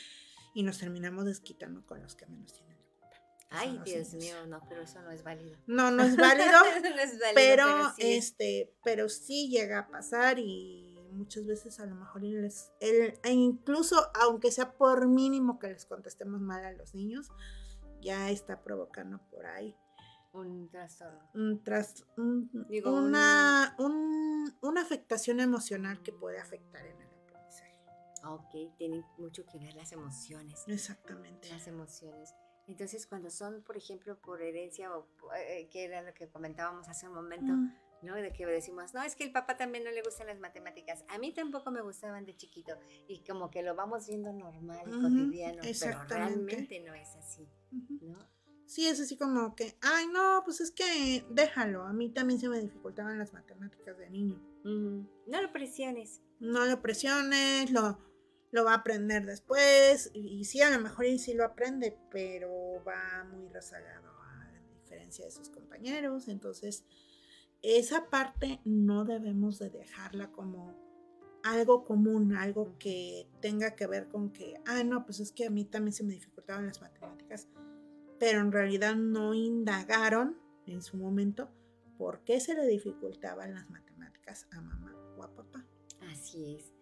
y 0.54 0.64
nos 0.64 0.80
terminamos 0.80 1.26
desquitando 1.26 1.86
con 1.86 2.02
los 2.02 2.16
que 2.16 2.26
menos 2.26 2.54
tienen 2.54 2.79
Ay, 3.52 3.80
Dios 3.84 4.14
mío, 4.14 4.36
no, 4.48 4.62
pero 4.70 4.82
eso 4.82 5.02
no 5.02 5.12
es 5.12 5.24
válido. 5.24 5.58
No, 5.66 5.90
no 5.92 6.04
es 6.04 6.16
válido, 6.18 6.60
pero, 7.34 7.66
sí. 7.96 8.14
este, 8.14 8.74
pero 8.84 9.10
sí 9.10 9.50
llega 9.50 9.80
a 9.80 9.88
pasar 9.88 10.38
y 10.40 10.96
muchas 11.12 11.46
veces 11.46 11.80
a 11.80 11.86
lo 11.86 11.96
mejor 11.96 12.22
les, 12.22 12.72
el, 12.80 13.20
e 13.24 13.32
incluso 13.32 14.12
aunque 14.14 14.52
sea 14.52 14.74
por 14.74 15.08
mínimo 15.08 15.58
que 15.60 15.70
les 15.70 15.86
contestemos 15.86 16.40
mal 16.42 16.64
a 16.64 16.72
los 16.74 16.94
niños, 16.94 17.30
ya 18.02 18.30
está 18.30 18.62
provocando 18.62 19.20
por 19.30 19.46
ahí 19.46 19.76
un 20.32 20.70
trastorno. 20.70 21.20
Un 21.34 21.64
tras, 21.64 22.06
una, 22.18 23.76
una 24.62 24.82
afectación 24.82 25.40
emocional 25.40 26.02
que 26.04 26.12
puede 26.12 26.40
afectar 26.40 26.86
en 26.86 27.02
el 27.02 27.10
aprendizaje. 27.10 27.78
Ok, 28.26 28.76
tienen 28.78 29.04
mucho 29.18 29.46
que 29.46 29.58
ver 29.58 29.74
las 29.74 29.92
emociones. 29.92 30.64
Exactamente. 30.68 31.50
Las 31.50 31.68
emociones. 31.68 32.36
Entonces, 32.70 33.08
cuando 33.08 33.32
son, 33.32 33.64
por 33.64 33.76
ejemplo, 33.78 34.16
por 34.22 34.44
herencia, 34.44 34.96
o 34.96 35.08
eh, 35.36 35.68
que 35.72 35.86
era 35.86 36.04
lo 36.04 36.14
que 36.14 36.30
comentábamos 36.30 36.88
hace 36.88 37.08
un 37.08 37.16
momento, 37.16 37.52
mm. 37.52 37.72
¿no? 38.04 38.16
De 38.16 38.32
que 38.32 38.46
decimos, 38.46 38.94
no, 38.94 39.02
es 39.02 39.16
que 39.16 39.24
el 39.24 39.32
papá 39.32 39.58
también 39.58 39.84
no 39.84 39.90
le 39.90 40.04
gustan 40.04 40.28
las 40.28 40.40
matemáticas. 40.40 41.04
A 41.08 41.18
mí 41.18 41.34
tampoco 41.34 41.72
me 41.72 41.82
gustaban 41.82 42.26
de 42.26 42.38
chiquito. 42.38 42.78
Y 43.08 43.24
como 43.24 43.50
que 43.50 43.64
lo 43.64 43.74
vamos 43.74 44.08
viendo 44.08 44.32
normal 44.32 44.84
y 44.88 45.02
cotidiano, 45.02 45.62
pero 45.64 46.04
realmente 46.08 46.80
no 46.82 46.94
es 46.94 47.16
así, 47.16 47.50
¿no? 48.02 48.20
Sí, 48.68 48.88
es 48.88 49.00
así 49.00 49.18
como 49.18 49.56
que, 49.56 49.76
ay, 49.82 50.06
no, 50.14 50.44
pues 50.46 50.62
es 50.62 50.70
que 50.70 51.26
déjalo. 51.32 51.86
A 51.86 51.92
mí 51.92 52.12
también 52.12 52.40
se 52.40 52.50
me 52.50 52.60
dificultaban 52.60 53.18
las 53.18 53.34
matemáticas 53.34 53.98
de 53.98 54.12
niño. 54.12 54.40
No 54.64 55.42
lo 55.42 55.52
presiones. 55.52 56.22
No 56.40 56.66
lo 56.68 56.80
presiones, 56.80 57.72
lo, 57.72 57.98
lo 58.52 58.64
va 58.64 58.74
a 58.74 58.78
aprender 58.78 59.26
después. 59.26 60.12
Y, 60.14 60.46
sí, 60.46 60.62
a 60.62 60.70
lo 60.70 60.80
mejor 60.80 61.06
y 61.06 61.20
sí 61.20 61.34
lo 61.34 61.46
aprende, 61.46 61.98
pero 62.12 62.84
va 62.86 63.24
muy 63.26 63.48
rezagado 63.50 64.10
a 64.10 64.52
diferencia 64.82 65.26
de 65.26 65.32
sus 65.32 65.50
compañeros. 65.50 66.28
Entonces, 66.28 66.86
esa 67.62 68.10
parte 68.10 68.62
no 68.66 69.06
debemos 69.06 69.60
de 69.60 69.70
dejarla 69.70 70.32
como 70.32 70.76
algo 71.44 71.86
común, 71.86 72.36
algo 72.36 72.76
que 72.80 73.28
tenga 73.42 73.76
que 73.76 73.88
ver 73.88 74.08
con 74.10 74.32
que, 74.32 74.56
ah, 74.66 74.84
no, 74.84 75.06
pues 75.06 75.20
es 75.20 75.32
que 75.32 75.46
a 75.46 75.50
mí 75.50 75.66
también 75.66 75.94
se 75.94 76.04
me 76.04 76.14
dificultaban 76.14 76.66
las 76.66 76.82
matemáticas, 76.82 77.48
pero 78.20 78.42
en 78.42 78.52
realidad 78.52 78.96
no 78.96 79.34
indagaron 79.34 80.38
en 80.66 80.82
su 80.82 80.98
momento 80.98 81.50
por 81.98 82.24
qué 82.24 82.40
se 82.40 82.56
le 82.56 82.66
dificultaban 82.66 83.54
las 83.54 83.70
matemáticas 83.70 84.48
a 84.52 84.62
mamá 84.62 84.96
o 85.18 85.24
a 85.24 85.34
papá. 85.34 85.66
Así 86.12 86.56
es. 86.56 86.79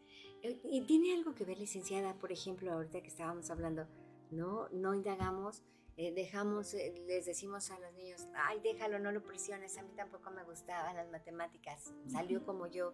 Eh, 0.48 0.60
y 0.64 0.82
tiene 0.82 1.14
algo 1.14 1.36
que 1.36 1.46
ver, 1.46 1.58
licenciada, 1.58 2.14
por 2.16 2.32
ejemplo, 2.32 2.72
ahorita 2.72 3.02
que 3.02 3.08
estábamos 3.08 3.50
hablando, 3.50 3.88
¿no? 4.32 4.70
No 4.70 4.94
indagamos 4.94 5.64
eh, 6.00 6.14
dejamos, 6.14 6.76
eh, 6.76 6.94
les 7.08 7.26
decimos 7.26 7.72
a 7.72 7.80
los 7.80 7.92
niños, 7.96 8.28
ay, 8.36 8.60
déjalo, 8.62 9.00
no 9.00 9.12
lo 9.12 9.24
presiones, 9.24 9.80
a 9.80 9.82
mí 9.82 9.90
tampoco 9.96 10.30
me 10.30 10.44
gustaban 10.44 10.96
las 10.96 11.10
matemáticas, 11.10 11.92
salió 12.08 12.46
como 12.46 12.68
yo. 12.68 12.94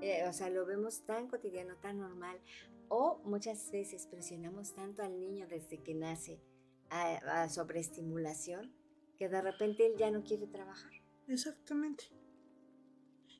Eh, 0.00 0.24
o 0.28 0.32
sea, 0.32 0.48
lo 0.48 0.64
vemos 0.64 1.04
tan 1.04 1.26
cotidiano, 1.26 1.74
tan 1.78 1.98
normal. 1.98 2.40
O 2.88 3.20
muchas 3.24 3.72
veces 3.72 4.06
presionamos 4.06 4.74
tanto 4.74 5.02
al 5.02 5.18
niño 5.18 5.48
desde 5.48 5.82
que 5.82 5.94
nace 5.94 6.40
a, 6.88 7.42
a 7.42 7.48
sobreestimulación 7.48 8.72
que 9.18 9.28
de 9.28 9.42
repente 9.42 9.84
él 9.84 9.96
ya 9.96 10.12
no 10.12 10.22
quiere 10.22 10.46
trabajar. 10.46 10.92
Exactamente. 11.26 12.04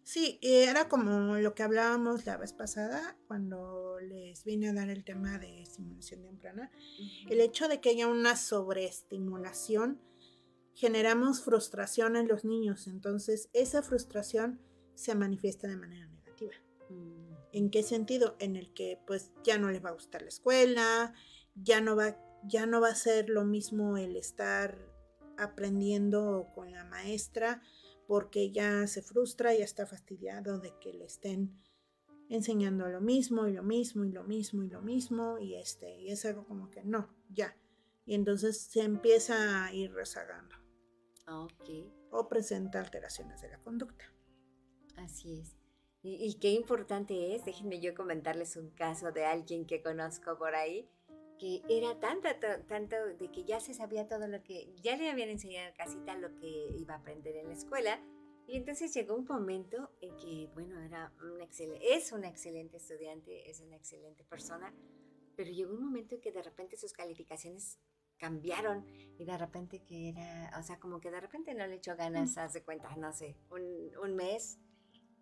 Sí, 0.07 0.39
era 0.41 0.89
como 0.89 1.35
lo 1.35 1.57
que 1.57 1.65
hablábamos 1.65 2.27
la 2.27 2.37
vez 2.37 2.53
pasada 2.53 3.19
cuando 3.27 3.99
les 3.99 4.45
vine 4.45 4.69
a 4.69 4.73
dar 4.73 4.89
el 4.89 5.03
tema 5.03 5.37
de 5.41 5.63
estimulación 5.63 6.23
temprana. 6.23 6.71
El 7.29 7.41
hecho 7.41 7.67
de 7.67 7.81
que 7.81 7.89
haya 7.89 8.07
una 8.07 8.37
sobreestimulación 8.37 10.01
generamos 10.75 11.43
frustración 11.43 12.15
en 12.15 12.29
los 12.29 12.45
niños, 12.45 12.87
entonces 12.87 13.51
esa 13.53 13.83
frustración 13.83 14.61
se 14.95 15.17
manifiesta 15.17 15.67
de 15.67 15.75
manera 15.75 16.07
negativa. 16.07 16.53
Mm. 16.89 17.35
¿En 17.51 17.71
qué 17.71 17.83
sentido? 17.83 18.37
En 18.39 18.55
el 18.55 18.73
que 18.75 19.01
pues 19.09 19.33
ya 19.43 19.59
no 19.59 19.73
les 19.73 19.85
va 19.85 19.89
a 19.89 19.95
gustar 19.95 20.23
la 20.23 20.29
escuela, 20.29 21.15
ya 21.57 21.81
no 21.81 21.97
va, 21.97 22.17
ya 22.45 22.65
no 22.67 22.81
va 22.81 22.91
a 22.91 22.95
ser 22.95 23.29
lo 23.29 23.45
mismo 23.45 23.97
el 23.97 24.15
estar 24.15 24.79
aprendiendo 25.37 26.53
con 26.55 26.71
la 26.71 26.85
maestra, 26.85 27.61
porque 28.07 28.51
ya 28.51 28.87
se 28.87 29.03
frustra, 29.03 29.55
ya 29.55 29.65
está 29.65 29.87
fastidiado 29.87 30.59
de 30.61 30.73
que 30.81 30.93
le 30.93 31.05
estén 31.05 31.61
enseñando 32.29 32.89
lo 32.89 33.01
mismo 33.01 33.47
y 33.47 33.53
lo 33.53 33.63
mismo 33.63 34.05
y 34.05 34.11
lo 34.11 34.25
mismo 34.25 34.65
y 34.65 34.69
lo 34.69 34.83
mismo 34.83 35.39
y 35.39 35.55
este 35.55 36.01
y 36.01 36.11
es 36.11 36.25
algo 36.25 36.45
como 36.47 36.71
que 36.71 36.85
no, 36.85 37.15
ya. 37.29 37.57
Y 38.05 38.15
entonces 38.15 38.59
se 38.59 38.83
empieza 38.83 39.65
a 39.65 39.75
ir 39.75 39.93
rezagando. 39.93 40.55
Ok. 41.29 41.69
O 42.11 42.29
presenta 42.29 42.79
alteraciones 42.79 43.43
de 43.43 43.49
la 43.49 43.59
conducta. 43.59 44.05
Así 44.97 45.41
es. 45.41 45.57
Y, 46.09 46.35
qué 46.35 46.53
importante 46.53 47.35
es, 47.35 47.45
déjenme 47.45 47.81
yo 47.81 47.93
comentarles 47.93 48.57
un 48.57 48.71
caso 48.71 49.11
de 49.11 49.25
alguien 49.25 49.67
que 49.67 49.83
conozco 49.83 50.39
por 50.39 50.55
ahí, 50.55 50.89
que 51.39 51.63
era 51.69 51.99
tanto, 52.01 52.29
tanto 52.69 52.97
de 52.97 53.31
que 53.31 53.45
ya 53.45 53.61
se 53.61 53.75
sabía 53.75 54.09
todo 54.09 54.27
lo 54.27 54.43
que, 54.43 54.73
ya 54.83 54.97
le 54.97 55.11
habían 55.11 55.29
enseñado 55.29 55.73
casi 55.77 55.99
tal 56.01 56.21
lo 56.21 56.35
que 56.37 56.69
iba 56.79 56.95
a 56.95 56.99
aprender 56.99 57.37
en 57.37 57.49
la 57.49 57.55
escuela. 57.55 58.01
Y 58.49 58.57
entonces 58.57 58.95
llegó 58.95 59.17
un 59.17 59.27
momento 59.27 59.91
en 60.01 60.17
que, 60.17 60.49
bueno, 60.55 60.81
era 60.81 61.13
un 61.21 61.41
excelente, 61.41 61.95
es 61.95 62.13
una 62.13 62.29
excelente 62.29 62.77
estudiante, 62.77 63.51
es 63.51 63.61
una 63.61 63.77
excelente 63.77 64.25
persona, 64.25 64.73
pero 65.35 65.51
llegó 65.51 65.75
un 65.75 65.85
momento 65.85 66.15
en 66.15 66.21
que 66.21 66.31
de 66.31 66.43
repente 66.43 66.77
sus 66.77 66.93
calificaciones 66.93 67.79
cambiaron 68.19 68.87
y 69.19 69.25
de 69.25 69.37
repente 69.37 69.83
que 69.83 70.11
era, 70.11 70.53
o 70.59 70.63
sea, 70.63 70.79
como 70.79 71.01
que 71.01 71.11
de 71.11 71.21
repente 71.21 71.55
no 71.55 71.67
le 71.67 71.77
echó 71.77 71.97
ganas, 71.97 72.39
hace 72.39 72.63
cuenta, 72.63 72.95
no 72.97 73.13
sé, 73.13 73.37
un, 73.51 73.91
un 74.03 74.15
mes 74.15 74.59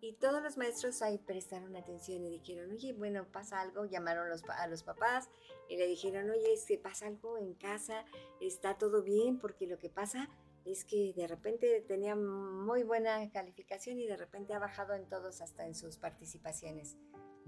y 0.05 0.13
todos 0.13 0.43
los 0.43 0.55
maestros 0.55 1.01
ahí 1.01 1.17
prestaron 1.17 1.75
atención 1.75 2.23
y 2.23 2.29
dijeron, 2.29 2.69
oye, 2.71 2.93
bueno, 2.93 3.25
pasa 3.31 3.59
algo, 3.59 3.85
llamaron 3.85 4.27
a 4.27 4.67
los 4.67 4.83
papás 4.83 5.29
y 5.67 5.77
le 5.77 5.87
dijeron, 5.87 6.29
oye, 6.29 6.53
que 6.67 6.77
pasa 6.77 7.07
algo 7.07 7.39
en 7.39 7.55
casa, 7.55 8.05
está 8.39 8.77
todo 8.77 9.01
bien, 9.01 9.39
porque 9.39 9.65
lo 9.65 9.79
que 9.79 9.89
pasa 9.89 10.29
es 10.63 10.85
que 10.85 11.13
de 11.15 11.25
repente 11.25 11.83
tenía 11.87 12.15
muy 12.15 12.83
buena 12.83 13.27
calificación 13.31 13.99
y 13.99 14.05
de 14.05 14.15
repente 14.15 14.53
ha 14.53 14.59
bajado 14.59 14.93
en 14.93 15.09
todos, 15.09 15.41
hasta 15.41 15.65
en 15.65 15.73
sus 15.73 15.97
participaciones, 15.97 16.97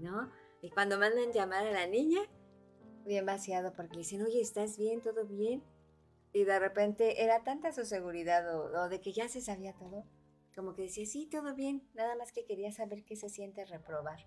¿no? 0.00 0.28
Y 0.60 0.70
cuando 0.70 0.98
mandan 0.98 1.32
llamar 1.32 1.64
a 1.64 1.70
la 1.70 1.86
niña, 1.86 2.22
bien 3.06 3.24
vaciado, 3.24 3.72
porque 3.72 3.94
le 3.94 3.98
dicen, 4.00 4.22
oye, 4.22 4.40
¿estás 4.40 4.76
bien? 4.76 5.00
¿Todo 5.00 5.24
bien? 5.26 5.62
Y 6.32 6.42
de 6.42 6.58
repente 6.58 7.22
era 7.22 7.44
tanta 7.44 7.70
su 7.70 7.84
seguridad 7.84 8.52
o 8.52 8.88
de 8.88 9.00
que 9.00 9.12
ya 9.12 9.28
se 9.28 9.40
sabía 9.40 9.74
todo, 9.74 10.04
como 10.58 10.74
que 10.74 10.82
decía, 10.82 11.06
sí, 11.06 11.26
todo 11.30 11.54
bien, 11.54 11.88
nada 11.94 12.16
más 12.16 12.32
que 12.32 12.44
quería 12.44 12.72
saber 12.72 13.04
qué 13.04 13.14
se 13.14 13.28
siente 13.28 13.64
reprobar. 13.64 14.26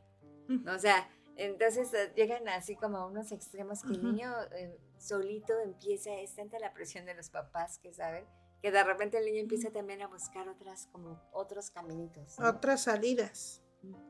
O 0.73 0.79
sea, 0.79 1.09
entonces 1.35 1.93
eh, 1.93 2.13
llegan 2.15 2.47
así 2.47 2.77
como 2.77 2.99
a 2.99 3.05
unos 3.05 3.33
extremos 3.33 3.81
que 3.81 3.89
el 3.89 4.01
niño 4.01 4.31
eh, 4.55 4.79
solito 4.97 5.59
empieza, 5.59 6.13
es 6.13 6.33
tanta 6.33 6.57
la 6.57 6.73
presión 6.73 7.05
de 7.05 7.15
los 7.15 7.29
papás 7.29 7.79
que 7.79 7.93
saben, 7.93 8.23
que 8.61 8.71
de 8.71 8.81
repente 8.81 9.17
el 9.17 9.25
niño 9.25 9.41
empieza 9.41 9.71
también 9.71 10.01
a 10.03 10.07
buscar 10.07 10.47
otras, 10.47 10.87
como 10.93 11.21
otros 11.33 11.69
caminitos. 11.69 12.39
Otras 12.39 12.83
salidas 12.83 13.61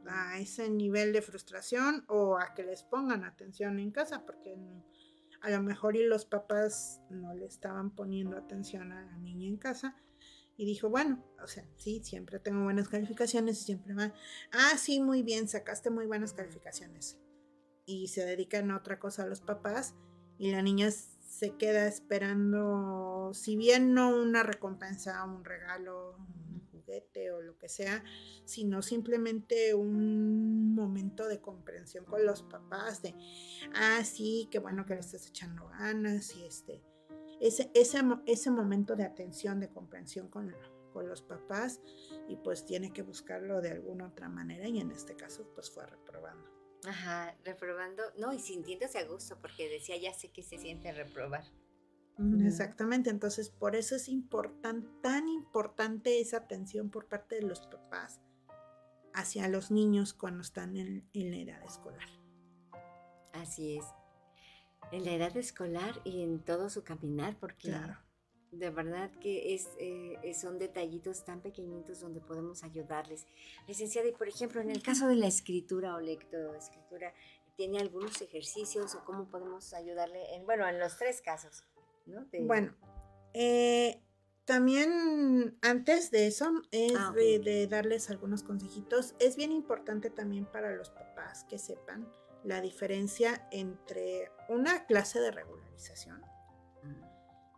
a 0.05 0.37
ese 0.37 0.69
nivel 0.69 1.13
de 1.13 1.23
frustración 1.23 2.05
o 2.07 2.37
a 2.37 2.53
que 2.53 2.61
les 2.61 2.83
pongan 2.83 3.23
atención 3.23 3.79
en 3.79 3.89
casa, 3.89 4.27
porque 4.27 4.59
a 5.41 5.49
lo 5.49 5.63
mejor 5.63 5.95
y 5.95 6.03
los 6.03 6.25
papás 6.25 7.01
no 7.09 7.33
le 7.33 7.47
estaban 7.47 7.89
poniendo 7.95 8.37
atención 8.37 8.91
a 8.91 9.05
la 9.05 9.17
niña 9.17 9.47
en 9.47 9.57
casa 9.57 9.97
y 10.61 10.65
dijo, 10.65 10.91
bueno, 10.91 11.25
o 11.43 11.47
sea, 11.47 11.65
sí, 11.75 12.01
siempre 12.03 12.37
tengo 12.37 12.63
buenas 12.63 12.87
calificaciones 12.87 13.59
y 13.61 13.63
siempre 13.63 13.95
va, 13.95 14.13
ah, 14.51 14.77
sí, 14.77 15.01
muy 15.01 15.23
bien, 15.23 15.47
sacaste 15.47 15.89
muy 15.89 16.05
buenas 16.05 16.33
calificaciones. 16.33 17.17
Y 17.87 18.09
se 18.09 18.23
dedican 18.23 18.69
a 18.69 18.77
otra 18.77 18.99
cosa 18.99 19.23
a 19.23 19.25
los 19.25 19.41
papás 19.41 19.95
y 20.37 20.51
la 20.51 20.61
niña 20.61 20.91
se 20.91 21.57
queda 21.57 21.87
esperando, 21.87 23.31
si 23.33 23.55
bien 23.55 23.95
no 23.95 24.15
una 24.15 24.43
recompensa, 24.43 25.23
un 25.23 25.43
regalo, 25.43 26.15
un 26.19 26.61
juguete 26.71 27.31
o 27.31 27.41
lo 27.41 27.57
que 27.57 27.67
sea, 27.67 28.03
sino 28.45 28.83
simplemente 28.83 29.73
un 29.73 30.75
momento 30.75 31.27
de 31.27 31.41
comprensión 31.41 32.05
con 32.05 32.23
los 32.23 32.43
papás 32.43 33.01
de, 33.01 33.15
ah, 33.73 34.03
sí, 34.03 34.47
qué 34.51 34.59
bueno 34.59 34.85
que 34.85 34.93
le 34.93 34.99
estás 34.99 35.25
echando 35.25 35.69
ganas 35.69 36.35
y 36.35 36.45
este, 36.45 36.83
ese, 37.41 37.71
ese, 37.73 38.51
momento 38.51 38.95
de 38.95 39.03
atención, 39.03 39.59
de 39.59 39.69
comprensión 39.69 40.29
con, 40.29 40.55
con 40.93 41.09
los 41.09 41.21
papás 41.21 41.81
y 42.27 42.37
pues 42.37 42.65
tiene 42.65 42.93
que 42.93 43.01
buscarlo 43.01 43.61
de 43.61 43.71
alguna 43.71 44.07
otra 44.07 44.29
manera 44.29 44.67
y 44.67 44.79
en 44.79 44.91
este 44.91 45.15
caso 45.15 45.47
pues 45.53 45.69
fue 45.71 45.85
reprobando. 45.85 46.49
Ajá, 46.85 47.35
reprobando, 47.43 48.03
no, 48.17 48.33
y 48.33 48.39
sintiéndose 48.39 48.97
a 48.97 49.05
gusto, 49.05 49.39
porque 49.39 49.69
decía, 49.69 49.97
ya 49.97 50.13
sé 50.13 50.31
que 50.31 50.41
se 50.41 50.57
siente 50.57 50.91
reprobar. 50.91 51.43
Exactamente, 52.45 53.09
entonces 53.09 53.49
por 53.49 53.75
eso 53.75 53.95
es 53.95 54.07
importante, 54.07 54.87
tan 55.01 55.27
importante 55.27 56.19
esa 56.19 56.37
atención 56.37 56.91
por 56.91 57.07
parte 57.07 57.35
de 57.35 57.41
los 57.41 57.65
papás 57.67 58.21
hacia 59.13 59.47
los 59.47 59.71
niños 59.71 60.13
cuando 60.13 60.41
están 60.41 60.75
en, 60.77 61.09
la 61.13 61.37
edad 61.37 61.63
escolar. 61.63 62.07
Así 63.33 63.77
es, 63.77 63.85
en 64.91 65.05
la 65.05 65.13
edad 65.13 65.35
escolar 65.37 66.01
y 66.03 66.23
en 66.23 66.39
todo 66.39 66.69
su 66.69 66.83
caminar, 66.83 67.37
porque 67.39 67.73
de 68.51 68.69
verdad 68.69 69.11
que 69.21 69.53
es, 69.53 69.69
eh, 69.79 70.33
son 70.39 70.59
detallitos 70.59 71.23
tan 71.23 71.41
pequeñitos 71.41 72.01
donde 72.01 72.19
podemos 72.19 72.63
ayudarles. 72.63 73.25
Licenciada, 73.67 74.09
y 74.09 74.11
por 74.11 74.27
ejemplo, 74.27 74.61
en 74.61 74.69
el 74.69 74.83
caso 74.83 75.07
de 75.07 75.15
la 75.15 75.27
escritura 75.27 75.95
o 75.95 75.99
lectoescritura, 75.99 77.13
¿tiene 77.55 77.79
algunos 77.79 78.21
ejercicios 78.21 78.95
o 78.95 79.05
cómo 79.05 79.29
podemos 79.29 79.73
ayudarle? 79.73 80.35
En, 80.35 80.45
bueno, 80.45 80.67
en 80.67 80.79
los 80.79 80.97
tres 80.97 81.21
casos. 81.21 81.63
Bueno, 82.41 82.75
eh, 83.33 84.01
también 84.45 85.57
antes 85.61 86.11
de 86.11 86.27
eso, 86.27 86.51
es 86.71 86.93
ah, 86.97 87.13
de, 87.13 87.67
darles 87.67 88.09
algunos 88.09 88.43
consejitos, 88.43 89.15
es 89.19 89.37
bien 89.37 89.51
importante 89.51 90.09
también 90.09 90.45
para 90.45 90.75
los 90.75 90.89
papás 90.89 91.45
que 91.45 91.57
sepan 91.57 92.11
la 92.43 92.61
diferencia 92.61 93.47
entre 93.51 94.31
una 94.49 94.85
clase 94.85 95.19
de 95.19 95.31
regularización 95.31 96.21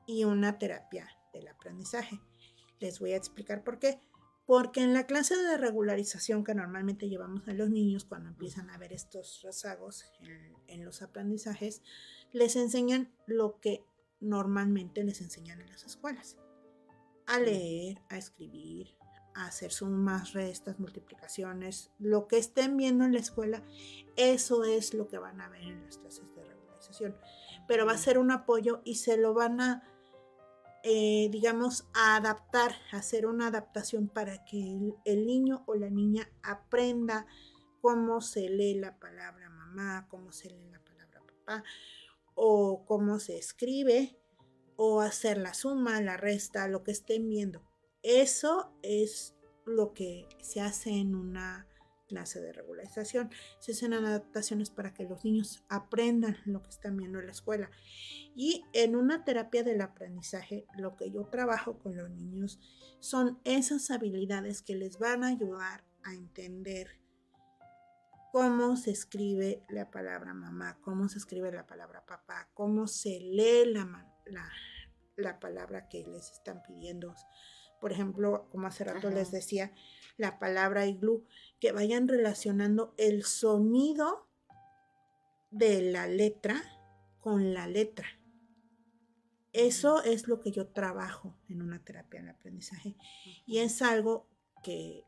y 0.05 0.25
una 0.25 0.57
terapia 0.57 1.07
del 1.33 1.47
aprendizaje. 1.47 2.19
Les 2.79 2.99
voy 2.99 3.13
a 3.13 3.17
explicar 3.17 3.63
por 3.63 3.79
qué. 3.79 3.99
Porque 4.45 4.81
en 4.81 4.93
la 4.93 5.05
clase 5.05 5.37
de 5.37 5.57
regularización 5.57 6.43
que 6.43 6.53
normalmente 6.53 7.07
llevamos 7.07 7.47
a 7.47 7.53
los 7.53 7.69
niños 7.69 8.03
cuando 8.03 8.27
empiezan 8.27 8.69
a 8.69 8.77
ver 8.77 8.91
estos 8.91 9.41
rezagos 9.41 10.03
en 10.67 10.83
los 10.83 11.01
aprendizajes, 11.01 11.81
les 12.33 12.57
enseñan 12.57 13.13
lo 13.25 13.61
que 13.61 13.85
normalmente 14.19 15.03
les 15.05 15.21
enseñan 15.21 15.61
en 15.61 15.69
las 15.69 15.85
escuelas. 15.85 16.37
A 17.25 17.39
leer, 17.39 18.01
a 18.09 18.17
escribir, 18.17 18.97
hacer 19.35 19.71
sumas, 19.71 20.33
restas, 20.33 20.79
multiplicaciones, 20.79 21.91
lo 21.99 22.27
que 22.27 22.37
estén 22.37 22.77
viendo 22.77 23.05
en 23.05 23.13
la 23.13 23.19
escuela, 23.19 23.63
eso 24.15 24.63
es 24.63 24.93
lo 24.93 25.07
que 25.07 25.17
van 25.17 25.41
a 25.41 25.49
ver 25.49 25.63
en 25.63 25.83
las 25.83 25.97
clases 25.97 26.33
de 26.35 26.43
regularización. 26.43 27.15
Pero 27.67 27.85
va 27.85 27.93
a 27.93 27.97
ser 27.97 28.17
un 28.17 28.31
apoyo 28.31 28.81
y 28.83 28.95
se 28.95 29.17
lo 29.17 29.33
van 29.33 29.61
a, 29.61 29.83
eh, 30.83 31.29
digamos, 31.31 31.87
a 31.93 32.15
adaptar, 32.15 32.73
a 32.91 32.97
hacer 32.97 33.25
una 33.25 33.47
adaptación 33.47 34.07
para 34.07 34.43
que 34.45 34.77
el 35.05 35.25
niño 35.25 35.63
o 35.65 35.75
la 35.75 35.89
niña 35.89 36.29
aprenda 36.43 37.25
cómo 37.81 38.21
se 38.21 38.49
lee 38.49 38.75
la 38.75 38.97
palabra 38.99 39.49
mamá, 39.49 40.07
cómo 40.09 40.31
se 40.31 40.49
lee 40.49 40.69
la 40.71 40.79
palabra 40.79 41.21
papá, 41.45 41.63
o 42.35 42.85
cómo 42.85 43.19
se 43.19 43.37
escribe 43.37 44.17
o 44.75 45.01
hacer 45.01 45.37
la 45.37 45.53
suma, 45.53 46.01
la 46.01 46.17
resta, 46.17 46.67
lo 46.67 46.83
que 46.83 46.91
estén 46.91 47.29
viendo. 47.29 47.61
Eso 48.03 48.71
es 48.81 49.35
lo 49.65 49.93
que 49.93 50.27
se 50.41 50.61
hace 50.61 50.91
en 50.91 51.15
una 51.15 51.67
clase 52.07 52.41
de 52.41 52.53
regularización. 52.53 53.31
Se 53.59 53.71
hacen 53.71 53.93
adaptaciones 53.93 54.69
para 54.69 54.93
que 54.93 55.03
los 55.03 55.23
niños 55.23 55.63
aprendan 55.69 56.37
lo 56.45 56.61
que 56.61 56.69
están 56.69 56.97
viendo 56.97 57.19
en 57.19 57.25
la 57.25 57.31
escuela. 57.31 57.71
Y 58.35 58.63
en 58.73 58.95
una 58.95 59.23
terapia 59.23 59.63
del 59.63 59.81
aprendizaje, 59.81 60.65
lo 60.77 60.95
que 60.95 61.09
yo 61.11 61.25
trabajo 61.25 61.79
con 61.79 61.95
los 61.95 62.09
niños 62.09 62.59
son 62.99 63.39
esas 63.43 63.89
habilidades 63.89 64.61
que 64.61 64.75
les 64.75 64.99
van 64.99 65.23
a 65.23 65.27
ayudar 65.27 65.83
a 66.03 66.13
entender 66.13 66.99
cómo 68.33 68.75
se 68.77 68.89
escribe 68.89 69.63
la 69.69 69.91
palabra 69.91 70.33
mamá, 70.33 70.79
cómo 70.81 71.07
se 71.07 71.19
escribe 71.19 71.51
la 71.51 71.67
palabra 71.67 72.03
papá, 72.03 72.49
cómo 72.55 72.87
se 72.87 73.19
lee 73.19 73.71
la, 73.71 74.07
la, 75.15 75.39
palabra 75.39 75.87
que 75.87 76.03
les 76.07 76.31
están 76.31 76.63
pidiendo. 76.63 77.13
Por 77.83 77.91
ejemplo, 77.91 78.47
como 78.49 78.67
hace 78.67 78.85
rato 78.85 79.09
les 79.09 79.29
decía, 79.29 79.73
la 80.15 80.39
palabra 80.39 80.85
iglú, 80.85 81.25
que 81.59 81.73
vayan 81.73 82.07
relacionando 82.07 82.93
el 82.97 83.25
sonido 83.25 84.29
de 85.51 85.81
la 85.81 86.07
letra 86.07 86.63
con 87.19 87.53
la 87.53 87.67
letra. 87.67 88.07
Eso 89.51 90.01
es 90.01 90.29
lo 90.29 90.39
que 90.39 90.51
yo 90.51 90.67
trabajo 90.67 91.35
en 91.49 91.61
una 91.61 91.83
terapia 91.83 92.23
de 92.23 92.29
aprendizaje. 92.29 92.95
Y 93.45 93.57
es 93.57 93.81
algo 93.81 94.29
que 94.63 95.03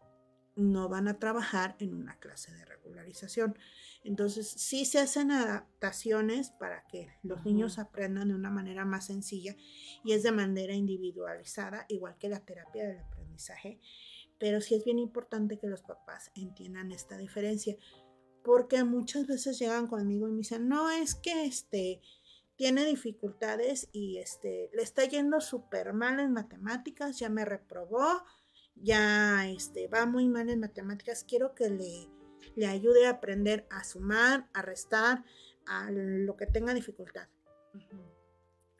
no 0.55 0.89
van 0.89 1.07
a 1.07 1.19
trabajar 1.19 1.75
en 1.79 1.93
una 1.93 2.17
clase 2.19 2.53
de 2.53 2.65
regularización. 2.65 3.57
Entonces, 4.03 4.47
sí 4.47 4.85
se 4.85 4.99
hacen 4.99 5.31
adaptaciones 5.31 6.51
para 6.51 6.85
que 6.87 7.09
los 7.23 7.43
niños 7.43 7.79
aprendan 7.79 8.29
de 8.29 8.35
una 8.35 8.49
manera 8.49 8.85
más 8.85 9.07
sencilla 9.07 9.55
y 10.03 10.13
es 10.13 10.23
de 10.23 10.31
manera 10.31 10.73
individualizada, 10.73 11.85
igual 11.89 12.17
que 12.17 12.29
la 12.29 12.39
terapia 12.39 12.87
del 12.87 12.99
aprendizaje. 12.99 13.79
Pero 14.37 14.61
sí 14.61 14.75
es 14.75 14.85
bien 14.85 14.99
importante 14.99 15.57
que 15.57 15.67
los 15.67 15.81
papás 15.81 16.31
entiendan 16.35 16.91
esta 16.91 17.17
diferencia, 17.17 17.75
porque 18.43 18.83
muchas 18.83 19.27
veces 19.27 19.57
llegan 19.57 19.87
conmigo 19.87 20.27
y 20.27 20.31
me 20.31 20.37
dicen, 20.39 20.67
no, 20.67 20.91
es 20.91 21.15
que 21.15 21.45
este 21.45 22.01
tiene 22.55 22.85
dificultades 22.85 23.89
y 23.91 24.17
este 24.17 24.69
le 24.73 24.81
está 24.81 25.03
yendo 25.05 25.41
súper 25.41 25.93
mal 25.93 26.19
en 26.19 26.31
matemáticas, 26.31 27.19
ya 27.19 27.29
me 27.29 27.43
reprobó, 27.43 28.23
ya 28.75 29.47
este, 29.49 29.87
va 29.87 30.05
muy 30.05 30.27
mal 30.27 30.49
en 30.49 30.59
matemáticas, 30.59 31.23
quiero 31.23 31.55
que 31.55 31.69
le, 31.69 32.09
le 32.55 32.67
ayude 32.67 33.07
a 33.07 33.11
aprender 33.11 33.67
a 33.69 33.83
sumar, 33.83 34.49
a 34.53 34.61
restar, 34.61 35.23
a 35.65 35.89
lo 35.91 36.35
que 36.37 36.45
tenga 36.45 36.73
dificultad. 36.73 37.27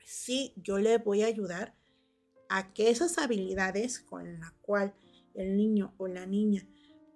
Sí, 0.04 0.52
yo 0.56 0.78
le 0.78 0.98
voy 0.98 1.22
a 1.22 1.26
ayudar 1.26 1.74
a 2.48 2.72
que 2.72 2.90
esas 2.90 3.18
habilidades 3.18 4.00
con 4.00 4.38
la 4.38 4.54
cual 4.62 4.94
el 5.34 5.56
niño 5.56 5.94
o 5.98 6.06
la 6.06 6.26
niña 6.26 6.66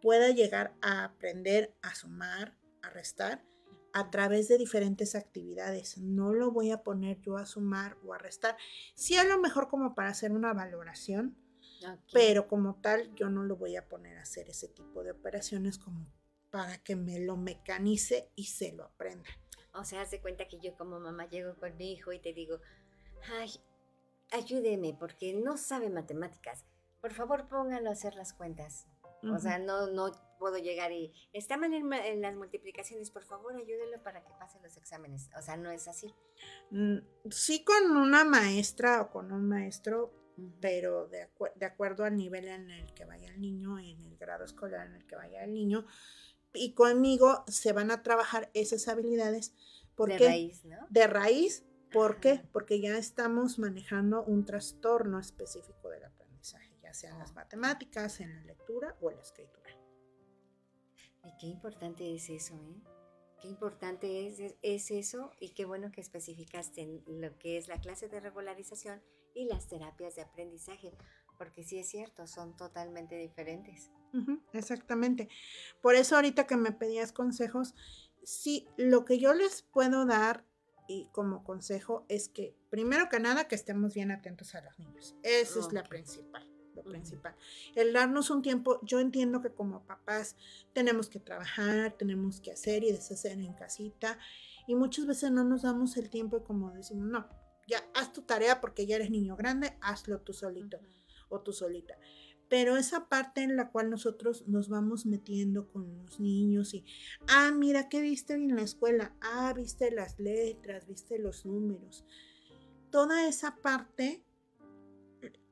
pueda 0.02 0.30
llegar 0.30 0.74
a 0.82 1.04
aprender 1.04 1.74
a 1.82 1.94
sumar, 1.94 2.56
a 2.82 2.90
restar, 2.90 3.44
a 3.92 4.10
través 4.10 4.48
de 4.48 4.58
diferentes 4.58 5.14
actividades. 5.14 5.98
No 5.98 6.32
lo 6.32 6.50
voy 6.50 6.70
a 6.70 6.82
poner 6.82 7.20
yo 7.20 7.36
a 7.36 7.46
sumar 7.46 7.96
o 8.04 8.14
a 8.14 8.18
restar. 8.18 8.56
Sí, 8.94 9.16
a 9.16 9.24
lo 9.24 9.38
mejor 9.38 9.68
como 9.68 9.94
para 9.94 10.10
hacer 10.10 10.32
una 10.32 10.52
valoración, 10.52 11.36
pero 12.12 12.48
como 12.48 12.80
tal, 12.80 13.14
yo 13.14 13.28
no 13.28 13.42
lo 13.42 13.56
voy 13.56 13.76
a 13.76 13.88
poner 13.88 14.18
a 14.18 14.22
hacer 14.22 14.48
ese 14.48 14.68
tipo 14.68 15.02
de 15.02 15.12
operaciones 15.12 15.78
como 15.78 16.06
para 16.50 16.78
que 16.78 16.96
me 16.96 17.20
lo 17.20 17.36
mecanice 17.36 18.30
y 18.34 18.44
se 18.44 18.72
lo 18.72 18.84
aprenda. 18.84 19.28
O 19.72 19.84
sea, 19.84 20.02
haz 20.02 20.10
de 20.10 20.20
cuenta 20.20 20.48
que 20.48 20.58
yo 20.58 20.76
como 20.76 20.98
mamá 20.98 21.28
llego 21.28 21.54
con 21.56 21.76
mi 21.76 21.92
hijo 21.92 22.12
y 22.12 22.18
te 22.18 22.32
digo, 22.32 22.60
ay, 23.38 23.50
ayúdeme 24.32 24.96
porque 24.98 25.34
no 25.34 25.56
sabe 25.56 25.90
matemáticas. 25.90 26.64
Por 27.00 27.12
favor, 27.12 27.48
póngalo 27.48 27.88
a 27.88 27.92
hacer 27.92 28.14
las 28.14 28.32
cuentas. 28.32 28.86
O 29.22 29.38
sea, 29.38 29.58
no, 29.58 29.88
no 29.88 30.10
puedo 30.38 30.56
llegar 30.56 30.92
y 30.92 31.12
está 31.34 31.58
mal 31.58 31.74
en, 31.74 32.22
las 32.22 32.34
multiplicaciones, 32.34 33.10
por 33.10 33.22
favor, 33.22 33.54
ayúdelo 33.54 34.02
para 34.02 34.24
que 34.24 34.32
pase 34.38 34.58
los 34.62 34.76
exámenes. 34.78 35.28
O 35.38 35.42
sea, 35.42 35.58
no 35.58 35.70
es 35.70 35.88
así. 35.88 36.14
Mm, 36.70 36.98
sí, 37.30 37.62
con 37.62 37.96
una 37.98 38.24
maestra 38.24 39.02
o 39.02 39.10
con 39.10 39.30
un 39.30 39.46
maestro 39.46 40.19
pero 40.60 41.06
de, 41.08 41.28
de, 41.56 41.66
acuerdo 41.66 42.04
al 42.04 42.16
nivel 42.16 42.48
en 42.48 42.70
el 42.70 42.92
que 42.94 43.04
vaya 43.04 43.28
el 43.28 43.40
niño, 43.40 43.78
en 43.78 44.00
el 44.00 44.16
grado 44.16 44.44
escolar 44.44 44.86
en 44.86 44.96
el 44.96 45.06
que 45.06 45.16
vaya 45.16 45.44
el 45.44 45.52
niño, 45.52 45.86
y 46.52 46.74
conmigo 46.74 47.44
se 47.46 47.72
van 47.72 47.90
a 47.90 48.02
trabajar 48.02 48.50
esas 48.54 48.88
habilidades. 48.88 49.54
de 49.96 50.18
raíz, 50.18 50.64
¿no? 50.64 50.78
De 50.88 51.06
raíz, 51.06 51.64
¿por 51.92 52.20
qué? 52.20 52.42
Porque 52.52 52.80
ya 52.80 52.96
estamos 52.96 53.58
manejando 53.58 54.24
un 54.24 54.44
trastorno 54.44 55.18
específico 55.18 55.88
del 55.90 56.04
aprendizaje, 56.04 56.76
ya 56.82 56.94
sea 56.94 57.10
en 57.10 57.18
las 57.18 57.34
matemáticas, 57.34 58.20
en 58.20 58.34
la 58.34 58.42
lectura 58.44 58.96
o 59.00 59.10
en 59.10 59.16
la 59.16 59.22
escritura. 59.22 59.70
Y 61.24 61.36
qué 61.38 61.46
importante 61.46 62.14
es 62.14 62.30
eso, 62.30 62.54
¿eh? 62.54 62.82
Qué 63.40 63.48
importante 63.48 64.26
es, 64.26 64.54
es 64.60 64.90
eso 64.90 65.32
y 65.40 65.50
qué 65.50 65.64
bueno 65.64 65.90
que 65.92 66.02
especificaste 66.02 67.02
lo 67.06 67.38
que 67.38 67.56
es 67.56 67.68
la 67.68 67.80
clase 67.80 68.08
de 68.08 68.20
regularización 68.20 69.02
y 69.34 69.46
las 69.46 69.68
terapias 69.68 70.14
de 70.16 70.22
aprendizaje, 70.22 70.92
porque 71.38 71.64
sí 71.64 71.78
es 71.78 71.88
cierto, 71.88 72.26
son 72.26 72.56
totalmente 72.56 73.16
diferentes. 73.16 73.90
exactamente. 74.52 75.28
Por 75.80 75.94
eso 75.94 76.16
ahorita 76.16 76.46
que 76.46 76.56
me 76.56 76.72
pedías 76.72 77.12
consejos, 77.12 77.74
sí, 78.22 78.66
lo 78.76 79.04
que 79.04 79.18
yo 79.18 79.34
les 79.34 79.62
puedo 79.62 80.06
dar 80.06 80.44
y 80.88 81.06
como 81.12 81.44
consejo 81.44 82.04
es 82.08 82.28
que, 82.28 82.56
primero 82.68 83.08
que 83.08 83.20
nada, 83.20 83.46
que 83.46 83.54
estemos 83.54 83.94
bien 83.94 84.10
atentos 84.10 84.54
a 84.54 84.60
los 84.60 84.78
niños. 84.78 85.14
Esa 85.22 85.60
es 85.60 85.72
la 85.72 85.84
principal 85.84 86.50
lo 86.74 86.82
principal. 86.84 87.34
El 87.74 87.92
darnos 87.92 88.30
un 88.30 88.42
tiempo, 88.42 88.80
yo 88.82 89.00
entiendo 89.00 89.40
que 89.40 89.50
como 89.50 89.84
papás 89.84 90.36
tenemos 90.72 91.08
que 91.08 91.20
trabajar, 91.20 91.92
tenemos 91.92 92.40
que 92.40 92.52
hacer 92.52 92.84
y 92.84 92.92
deshacer 92.92 93.38
en 93.38 93.52
casita 93.54 94.18
y 94.66 94.74
muchas 94.74 95.06
veces 95.06 95.30
no 95.30 95.44
nos 95.44 95.62
damos 95.62 95.96
el 95.96 96.10
tiempo 96.10 96.38
y 96.38 96.42
como 96.42 96.70
decimos, 96.72 97.06
no, 97.06 97.28
ya 97.70 97.82
haz 97.94 98.12
tu 98.12 98.22
tarea 98.22 98.60
porque 98.60 98.86
ya 98.86 98.96
eres 98.96 99.10
niño 99.10 99.36
grande, 99.36 99.76
hazlo 99.80 100.20
tú 100.20 100.32
solito 100.32 100.78
o 101.28 101.40
tú 101.40 101.52
solita. 101.52 101.94
pero 102.50 102.76
esa 102.76 103.08
parte 103.08 103.42
en 103.42 103.56
la 103.56 103.70
cual 103.70 103.90
nosotros 103.90 104.48
nos 104.48 104.68
vamos 104.68 105.06
metiendo 105.06 105.68
con 105.68 105.96
los 105.96 106.18
niños 106.18 106.74
y, 106.74 106.84
ah, 107.28 107.52
mira, 107.52 107.88
¿qué 107.88 108.00
viste 108.00 108.32
en 108.32 108.56
la 108.56 108.62
escuela? 108.62 109.14
Ah, 109.20 109.52
viste 109.54 109.92
las 109.92 110.18
letras, 110.18 110.88
viste 110.88 111.20
los 111.20 111.46
números. 111.46 112.04
Toda 112.90 113.28
esa 113.28 113.54
parte, 113.62 114.24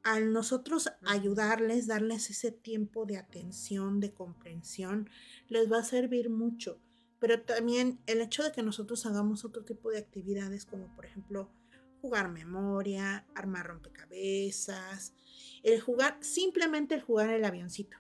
al 0.03 0.33
nosotros 0.33 0.91
ayudarles, 1.07 1.87
darles 1.87 2.31
ese 2.31 2.51
tiempo 2.51 3.07
de 3.07 3.19
atención, 3.19 4.01
de 4.01 4.13
comprensión, 4.13 5.09
les 5.47 5.71
va 5.71 5.79
a 5.79 5.85
servir 5.85 6.31
mucho. 6.31 6.81
Pero 7.21 7.43
también 7.43 8.01
el 8.07 8.21
hecho 8.21 8.43
de 8.43 8.51
que 8.51 8.65
nosotros 8.65 9.07
hagamos 9.07 9.45
otro 9.45 9.65
tipo 9.65 9.91
de 9.91 9.99
actividades, 9.99 10.67
como 10.67 10.93
por 10.97 11.07
ejemplo 11.07 11.53
jugar 12.01 12.29
memoria, 12.29 13.27
armar 13.35 13.67
rompecabezas, 13.67 15.15
el 15.63 15.81
jugar, 15.81 16.19
simplemente 16.21 16.95
el 16.95 17.03
jugar 17.03 17.31
el 17.31 17.45
avioncito. 17.45 17.97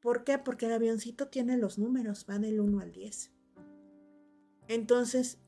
¿Por 0.00 0.24
qué? 0.24 0.38
Porque 0.38 0.66
el 0.66 0.72
avioncito 0.72 1.28
tiene 1.28 1.58
los 1.58 1.78
números, 1.78 2.26
va 2.28 2.38
del 2.38 2.60
1 2.60 2.80
al 2.80 2.92
10. 2.92 3.32
Entonces, 4.68 5.38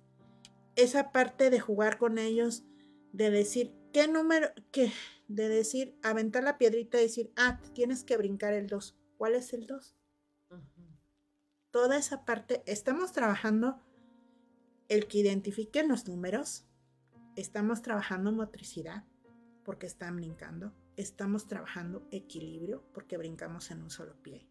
esa 0.76 1.12
parte 1.12 1.48
de 1.48 1.60
jugar 1.60 1.98
con 1.98 2.18
ellos, 2.18 2.64
de 3.12 3.30
decir, 3.30 3.74
¿qué 3.92 4.08
número? 4.08 4.48
¿Qué? 4.70 4.92
De 5.28 5.48
decir, 5.48 5.96
aventar 6.02 6.42
la 6.42 6.58
piedrita 6.58 6.98
y 6.98 7.04
decir, 7.04 7.32
ah, 7.36 7.60
tienes 7.72 8.04
que 8.04 8.16
brincar 8.16 8.52
el 8.52 8.66
2. 8.66 8.98
¿Cuál 9.16 9.34
es 9.34 9.52
el 9.52 9.66
2? 9.66 9.96
Toda 11.70 11.96
esa 11.96 12.24
parte, 12.26 12.62
estamos 12.66 13.12
trabajando 13.12 13.80
el 14.88 15.06
que 15.06 15.18
identifiquen 15.18 15.88
los 15.88 16.06
números, 16.06 16.66
estamos 17.36 17.82
trabajando 17.82 18.32
motricidad, 18.32 19.04
porque 19.64 19.86
están 19.86 20.16
brincando. 20.16 20.72
Estamos 20.96 21.46
trabajando 21.46 22.06
equilibrio 22.10 22.84
porque 22.92 23.16
brincamos 23.16 23.70
en 23.70 23.82
un 23.82 23.90
solo 23.90 24.20
pie. 24.22 24.46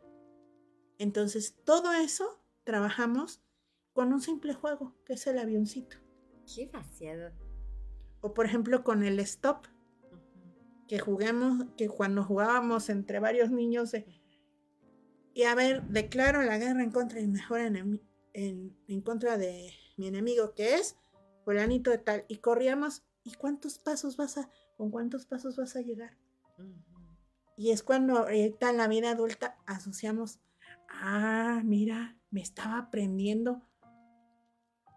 Entonces, 0.97 1.55
todo 1.63 1.93
eso 1.93 2.43
trabajamos 2.63 3.41
con 3.93 4.13
un 4.13 4.21
simple 4.21 4.53
juego, 4.53 4.95
que 5.05 5.13
es 5.13 5.27
el 5.27 5.37
avioncito. 5.37 5.97
Qué 6.53 6.67
vaciado. 6.67 7.31
O 8.21 8.33
por 8.33 8.45
ejemplo 8.45 8.83
con 8.83 9.03
el 9.03 9.19
stop, 9.19 9.65
que 10.87 10.99
juguemos, 10.99 11.65
que 11.77 11.87
cuando 11.87 12.23
jugábamos 12.23 12.89
entre 12.89 13.19
varios 13.19 13.51
niños, 13.51 13.93
y 15.33 15.43
a 15.43 15.55
ver, 15.55 15.83
declaro 15.83 16.41
la 16.41 16.57
guerra 16.57 16.83
en 16.83 16.91
contra 16.91 17.21
de 17.21 17.27
mejor 17.27 17.61
en, 17.61 18.01
en 18.33 19.01
contra 19.01 19.37
de 19.37 19.71
mi 19.97 20.07
enemigo, 20.07 20.53
que 20.53 20.75
es 20.75 20.97
fulanito 21.43 21.91
de 21.91 21.97
tal, 21.97 22.25
y 22.27 22.37
corríamos, 22.37 23.03
¿y 23.23 23.33
cuántos 23.33 23.79
pasos 23.79 24.17
vas 24.17 24.37
a, 24.37 24.49
¿con 24.77 24.91
cuántos 24.91 25.25
pasos 25.25 25.55
vas 25.57 25.75
a 25.75 25.81
llegar? 25.81 26.17
Y 27.57 27.71
es 27.71 27.83
cuando 27.83 28.17
ahorita 28.17 28.69
en 28.69 28.77
la 28.77 28.87
vida 28.87 29.11
adulta 29.11 29.57
asociamos, 29.65 30.39
ah, 30.89 31.61
mira, 31.63 32.17
me 32.29 32.41
estaba 32.41 32.77
aprendiendo, 32.77 33.61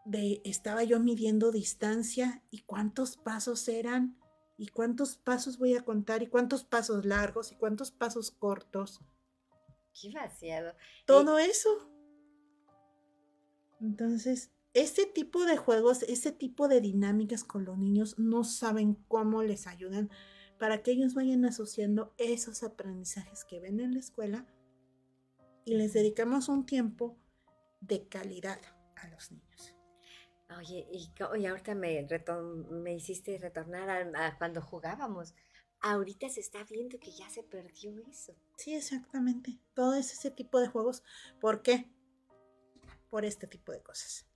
de, 0.05 0.41
estaba 0.45 0.85
yo 0.85 1.01
midiendo 1.01 1.51
distancia 1.51 2.43
y 2.51 2.61
cuántos 2.61 3.17
pasos 3.17 3.69
eran 3.69 4.19
y 4.57 4.69
cuántos 4.69 5.17
pasos 5.17 5.59
voy 5.59 5.75
a 5.75 5.85
contar 5.85 6.23
y 6.23 6.29
cuántos 6.29 6.65
pasos 6.65 7.05
largos 7.05 7.53
y 7.53 7.57
cuántos 7.57 7.91
pasos 7.91 8.31
cortos. 8.31 9.01
Qué 10.01 10.11
vaciado. 10.11 10.75
Todo 11.07 11.39
eso. 11.39 11.91
Entonces, 13.81 14.54
este 14.75 15.07
tipo 15.07 15.45
de 15.45 15.57
juegos, 15.57 16.03
ese 16.03 16.33
tipo 16.33 16.66
de 16.66 16.81
dinámicas 16.81 17.45
con 17.45 17.64
los 17.64 17.79
niños 17.79 18.18
no 18.18 18.43
saben 18.43 18.95
cómo 19.07 19.43
les 19.45 19.68
ayudan 19.68 20.11
para 20.59 20.83
que 20.83 20.91
ellos 20.91 21.14
vayan 21.14 21.45
asociando 21.45 22.12
esos 22.18 22.62
aprendizajes 22.64 23.45
que 23.45 23.61
ven 23.61 23.81
en 23.81 23.95
la 23.95 24.01
escuela 24.01 24.47
y 25.64 25.75
les 25.75 25.93
dedicamos 25.93 26.49
un 26.49 26.66
tiempo 26.66 27.16
de 27.81 28.09
calidad 28.09 28.61
a 28.97 29.09
los 29.09 29.31
niños. 29.31 29.75
Oye, 30.59 30.87
y, 30.91 31.47
ahorita 31.47 31.75
me, 31.75 32.07
me 32.70 32.95
hiciste 32.95 33.39
retornar 33.39 34.12
a, 34.14 34.39
cuando 34.39 34.61
jugábamos. 34.61 35.35
Ahorita 35.81 36.29
se 36.29 36.41
está 36.41 36.64
viendo 36.64 36.99
que 36.99 37.12
ya 37.12 37.29
se 37.31 37.43
perdió 37.43 37.99
eso. 38.09 38.35
Sí, 38.57 38.75
exactamente. 38.75 39.59
Todo 39.75 39.95
es 39.95 40.12
ese 40.12 40.31
tipo 40.31 40.61
de 40.61 40.68
juegos. 40.68 41.03
¿Por 41.41 41.62
qué? 41.62 41.91
Por 43.11 43.25
este 43.25 43.47
tipo 43.47 43.72
de 43.72 43.83
cosas. 43.83 44.27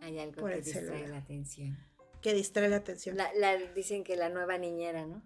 Hay 0.00 0.18
algo 0.18 0.46
que 0.46 0.56
distrae 0.56 1.08
la 1.08 1.18
atención. 1.18 1.76
Que 2.22 2.34
distrae 2.34 2.68
la 2.68 2.76
atención. 2.76 3.16
dicen 3.74 4.04
que 4.04 4.16
la 4.16 4.28
nueva 4.28 4.58
niñera, 4.58 5.06
¿no? 5.06 5.22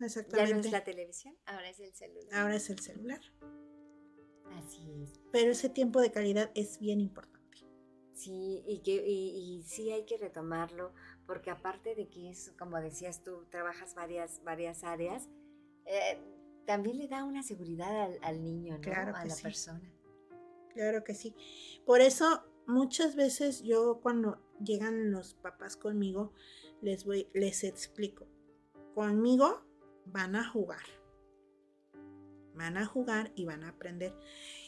exactamente. 0.00 0.50
Ya 0.50 0.54
no 0.56 0.60
es 0.60 0.72
la 0.72 0.84
televisión, 0.84 1.36
ahora 1.46 1.68
es 1.68 1.80
el 1.80 1.94
celular. 1.94 2.34
Ahora 2.34 2.56
es 2.56 2.70
el 2.70 2.78
celular. 2.78 3.20
Así 4.56 5.02
es. 5.02 5.20
Pero 5.32 5.52
ese 5.52 5.68
tiempo 5.68 6.00
de 6.00 6.10
calidad 6.10 6.50
es 6.54 6.78
bien 6.78 7.00
importante. 7.00 7.38
Sí, 8.18 8.64
y, 8.66 8.80
que, 8.80 9.06
y, 9.06 9.62
sí 9.62 9.92
hay 9.92 10.04
que 10.04 10.18
retomarlo, 10.18 10.92
porque 11.24 11.50
aparte 11.50 11.94
de 11.94 12.08
que 12.08 12.30
es, 12.30 12.52
como 12.58 12.80
decías 12.80 13.22
tú, 13.22 13.46
trabajas 13.48 13.94
varias, 13.94 14.42
varias 14.42 14.82
áreas, 14.82 15.28
eh, 15.86 16.18
también 16.66 16.98
le 16.98 17.06
da 17.06 17.22
una 17.22 17.44
seguridad 17.44 18.10
al, 18.20 18.42
niño, 18.42 18.74
¿no? 18.74 18.80
Claro 18.80 19.14
a 19.14 19.24
la 19.24 19.34
sí. 19.34 19.42
persona. 19.44 19.94
Claro 20.70 21.04
que 21.04 21.14
sí. 21.14 21.36
Por 21.86 22.00
eso 22.00 22.44
muchas 22.68 23.16
veces 23.16 23.62
yo 23.62 23.98
cuando 24.00 24.38
llegan 24.62 25.10
los 25.10 25.34
papás 25.34 25.76
conmigo, 25.76 26.32
les 26.82 27.04
voy, 27.04 27.26
les 27.34 27.64
explico. 27.64 28.28
Conmigo 28.94 29.64
van 30.06 30.36
a 30.36 30.48
jugar. 30.48 30.84
Van 32.54 32.76
a 32.76 32.86
jugar 32.86 33.32
y 33.34 33.46
van 33.46 33.64
a 33.64 33.70
aprender. 33.70 34.14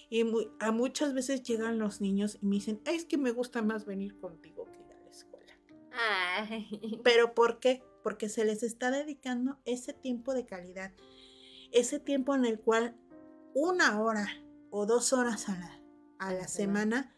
Y 0.08 0.24
a 0.58 0.72
muchas 0.72 1.14
veces 1.14 1.42
llegan 1.42 1.78
los 1.78 2.00
niños 2.00 2.38
y 2.40 2.46
me 2.46 2.56
dicen, 2.56 2.80
es 2.84 3.04
que 3.04 3.18
me 3.18 3.32
gusta 3.32 3.62
más 3.62 3.84
venir 3.84 4.18
contigo 4.18 4.64
que 4.72 4.80
ir 4.80 4.92
a 4.92 5.00
la 5.00 5.10
escuela. 5.10 5.54
Pero 7.04 7.34
¿por 7.34 7.60
qué? 7.60 7.82
Porque 8.02 8.28
se 8.28 8.44
les 8.44 8.62
está 8.62 8.90
dedicando 8.90 9.58
ese 9.66 9.92
tiempo 9.92 10.34
de 10.34 10.46
calidad. 10.46 10.92
Ese 11.70 12.00
tiempo 12.00 12.34
en 12.34 12.44
el 12.44 12.58
cual 12.58 12.96
una 13.54 14.00
hora 14.00 14.26
o 14.70 14.86
dos 14.86 15.12
horas 15.12 15.48
a 15.48 15.58
la, 15.58 15.82
a 16.18 16.32
la 16.32 16.48
semana 16.48 17.14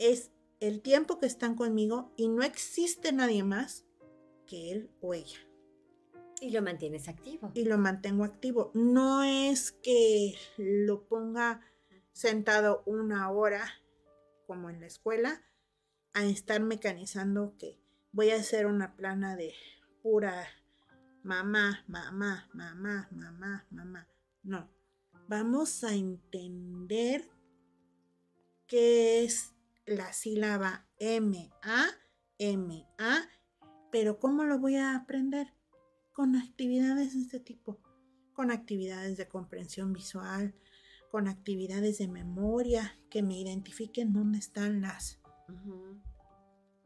es 0.00 0.32
el 0.58 0.80
tiempo 0.80 1.18
que 1.18 1.26
están 1.26 1.54
conmigo 1.54 2.12
y 2.16 2.28
no 2.28 2.42
existe 2.42 3.12
nadie 3.12 3.44
más 3.44 3.84
que 4.46 4.72
él 4.72 4.90
o 5.00 5.14
ella. 5.14 5.38
Y 6.40 6.50
lo 6.50 6.62
mantienes 6.62 7.06
activo. 7.06 7.52
Y 7.54 7.66
lo 7.66 7.76
mantengo 7.76 8.24
activo. 8.24 8.70
No 8.74 9.22
es 9.22 9.72
que 9.72 10.34
lo 10.56 11.06
ponga 11.06 11.60
sentado 12.12 12.82
una 12.86 13.30
hora 13.30 13.62
como 14.46 14.70
en 14.70 14.80
la 14.80 14.86
escuela 14.86 15.44
a 16.14 16.24
estar 16.24 16.60
mecanizando 16.62 17.54
que 17.58 17.78
voy 18.12 18.30
a 18.30 18.36
hacer 18.36 18.66
una 18.66 18.96
plana 18.96 19.36
de 19.36 19.52
pura 20.02 20.48
mamá, 21.22 21.84
mamá, 21.86 22.48
mamá, 22.54 23.08
mamá, 23.12 23.66
mamá. 23.70 24.08
No. 24.42 24.68
Vamos 25.28 25.84
a 25.84 25.94
entender 25.94 27.30
qué 28.66 29.24
es 29.24 29.54
la 29.86 30.12
sílaba 30.12 30.86
M, 30.98 31.50
A, 31.62 31.86
M, 32.38 32.86
A, 32.98 33.22
pero 33.90 34.18
¿cómo 34.18 34.44
lo 34.44 34.58
voy 34.58 34.76
a 34.76 34.94
aprender? 34.94 35.54
Con 36.12 36.36
actividades 36.36 37.14
de 37.14 37.20
este 37.20 37.40
tipo, 37.40 37.80
con 38.32 38.50
actividades 38.50 39.16
de 39.16 39.28
comprensión 39.28 39.92
visual, 39.92 40.54
con 41.10 41.28
actividades 41.28 41.98
de 41.98 42.08
memoria 42.08 42.96
que 43.10 43.22
me 43.22 43.38
identifiquen 43.38 44.12
dónde 44.12 44.38
están 44.38 44.80
las, 44.80 45.20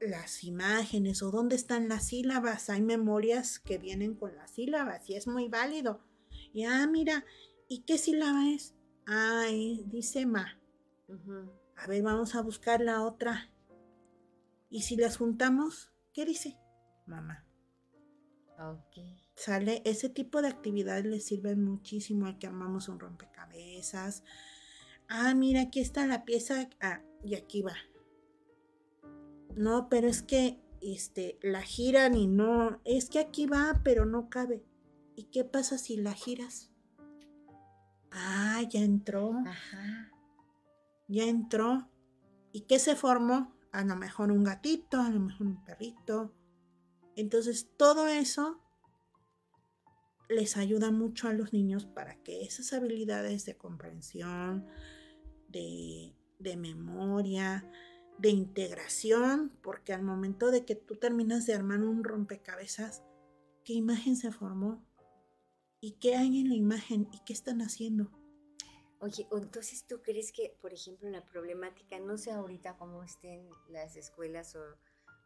las 0.01 0.45
imágenes 0.45 1.23
o 1.23 1.31
dónde 1.31 1.57
están 1.57 1.89
las 1.89 2.07
sílabas. 2.07 2.71
Hay 2.71 2.81
memorias 2.81 3.59
que 3.59 3.79
vienen 3.79 4.15
con 4.15 4.35
las 4.35 4.53
sílabas 4.53 5.09
y 5.11 5.15
es 5.15 5.27
muy 5.27 5.49
válido. 5.49 6.01
Y 6.53 6.65
ah, 6.65 6.87
mira, 6.87 7.25
¿y 7.69 7.83
qué 7.83 7.99
sílaba 7.99 8.49
es? 8.49 8.75
Ah, 9.07 9.47
dice 9.87 10.25
ma. 10.25 10.59
A 11.77 11.87
ver, 11.87 12.03
vamos 12.03 12.35
a 12.35 12.43
buscar 12.43 12.81
la 12.81 13.03
otra. 13.03 13.51
Y 14.71 14.83
si 14.83 14.97
las 14.97 15.17
juntamos, 15.17 15.93
¿qué 16.13 16.25
dice? 16.25 16.59
Mamá. 17.07 17.45
Ok. 18.59 18.99
Sale, 19.37 19.83
ese 19.85 20.09
tipo 20.09 20.43
de 20.43 20.49
actividades 20.49 21.05
le 21.05 21.21
sirven 21.21 21.63
muchísimo 21.65 22.27
a 22.27 22.39
que 22.39 22.47
armamos 22.47 22.89
un 22.89 23.01
rompecabezas. 23.01 24.23
Ah, 25.09 25.35
mira, 25.35 25.63
aquí 25.63 25.81
está 25.81 26.07
la 26.07 26.25
pieza. 26.25 26.69
Ah, 26.81 27.03
y 27.23 27.35
aquí 27.35 27.63
va. 27.63 27.75
No, 29.57 29.89
pero 29.89 30.09
es 30.09 30.23
que 30.23 30.61
este, 30.81 31.39
la 31.43 31.63
giran 31.63 32.15
y 32.15 32.27
no. 32.27 32.81
Es 32.85 33.11
que 33.11 33.19
aquí 33.19 33.47
va, 33.47 33.81
pero 33.85 34.07
no 34.07 34.31
cabe. 34.31 34.65
¿Y 35.17 35.25
qué 35.25 35.45
pasa 35.45 35.79
si 35.79 35.97
la 35.97 36.13
giras? 36.15 36.73
Ah, 38.11 38.63
ya 38.71 38.81
entró. 38.81 39.33
Ajá 39.47 40.14
ya 41.09 41.25
entró. 41.25 41.89
¿Y 42.53 42.63
qué 42.63 42.79
se 42.79 42.97
formó? 42.97 43.55
A 43.73 43.85
lo 43.85 43.97
mejor 43.97 44.31
un 44.31 44.45
gatito, 44.45 45.01
a 45.01 45.11
lo 45.11 45.21
mejor 45.21 45.47
un 45.47 45.65
perrito. 45.65 46.35
Entonces 47.17 47.69
todo 47.77 48.07
eso 48.07 48.61
les 50.29 50.57
ayuda 50.57 50.91
mucho 50.91 51.29
a 51.29 51.33
los 51.33 51.53
niños 51.53 51.87
para 51.87 52.17
que 52.23 52.43
esas 52.43 52.73
habilidades 52.73 53.45
de 53.45 53.57
comprensión, 53.57 54.67
de, 55.49 56.15
de 56.39 56.57
memoria, 56.57 57.69
de 58.19 58.31
integración, 58.31 59.53
porque 59.63 59.93
al 59.93 60.03
momento 60.03 60.51
de 60.51 60.65
que 60.65 60.75
tú 60.75 60.97
terminas 60.97 61.47
de 61.47 61.55
armar 61.55 61.81
un 61.81 62.05
rompecabezas, 62.05 63.03
¿qué 63.65 63.75
imagen 63.75 64.17
se 64.17 64.33
formó? 64.33 64.85
¿Y 65.81 65.93
qué 65.93 66.17
hay 66.17 66.41
en 66.41 66.49
la 66.49 66.55
imagen? 66.55 67.09
¿Y 67.13 67.21
qué 67.25 67.33
están 67.33 67.61
haciendo? 67.61 68.11
Oye, 69.05 69.29
entonces 69.33 69.87
tú 69.87 70.01
crees 70.01 70.33
que, 70.33 70.57
por 70.63 70.73
ejemplo, 70.73 71.11
la 71.11 71.23
problemática, 71.23 71.99
no 71.99 72.17
sé 72.17 72.31
ahorita 72.31 72.79
cómo 72.79 73.05
estén 73.05 73.47
las 73.69 73.97
escuelas 73.97 74.57
o, 74.57 74.65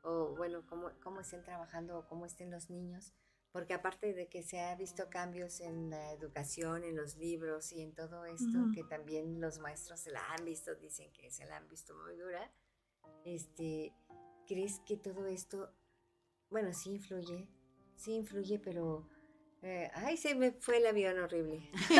o 0.03 0.35
bueno, 0.35 0.67
cómo, 0.67 0.91
cómo 1.01 1.21
estén 1.21 1.45
trabajando 1.45 1.97
o 1.97 2.09
cómo 2.09 2.27
estén 2.27 2.51
los 2.51 2.71
niños, 2.71 3.13
porque 3.53 3.75
aparte 3.75 4.15
de 4.15 4.29
que 4.29 4.43
se 4.43 4.59
ha 4.59 4.75
visto 4.75 5.09
cambios 5.09 5.61
en 5.61 5.91
la 5.91 6.11
educación, 6.11 6.83
en 6.83 6.97
los 6.97 7.19
libros 7.19 7.71
y 7.71 7.81
en 7.83 7.95
todo 7.95 8.25
esto, 8.25 8.59
que 8.75 8.83
también 8.83 9.41
los 9.41 9.61
maestros 9.61 10.01
se 10.01 10.11
la 10.11 10.29
han 10.33 10.45
visto, 10.45 10.75
dicen 10.75 11.13
que 11.13 11.31
se 11.31 11.47
la 11.47 11.59
han 11.59 11.69
visto 11.69 11.95
muy 11.95 12.17
dura, 12.17 12.51
este, 13.25 13.95
¿crees 14.49 14.81
que 14.81 14.97
todo 14.97 15.29
esto, 15.29 15.73
bueno, 16.51 16.73
sí 16.73 16.91
influye, 16.91 17.49
sí 17.95 18.15
influye, 18.17 18.59
pero... 18.59 19.09
Eh, 19.63 19.91
ay, 19.95 20.17
se 20.17 20.35
me 20.35 20.53
fue 20.53 20.79
el 20.79 20.87
avión 20.87 21.19
horrible. 21.19 21.71
se 21.89 21.95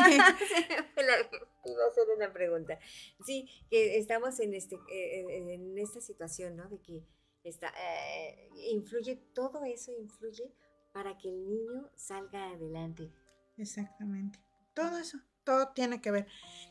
me 0.69 0.83
fue 0.93 1.03
el 1.03 1.09
avión. 1.09 1.41
Iba 1.65 1.83
a 1.83 1.87
hacer 1.87 2.03
una 2.15 2.31
pregunta. 2.31 2.79
Sí, 3.25 3.49
que 3.69 3.97
estamos 3.97 4.39
en, 4.39 4.53
este, 4.53 4.77
eh, 4.91 5.53
en 5.53 5.77
esta 5.77 6.01
situación, 6.01 6.55
¿no? 6.55 6.67
De 6.69 6.79
que 6.81 7.03
está, 7.43 7.73
eh, 7.77 8.49
influye, 8.71 9.17
todo 9.33 9.63
eso 9.65 9.91
influye 9.91 10.53
para 10.93 11.17
que 11.17 11.29
el 11.29 11.47
niño 11.47 11.89
salga 11.95 12.49
adelante. 12.49 13.11
Exactamente. 13.57 14.39
Todo 14.73 14.97
eso, 14.97 15.19
todo 15.43 15.69
tiene 15.73 16.01
que 16.01 16.11
ver. 16.11 16.27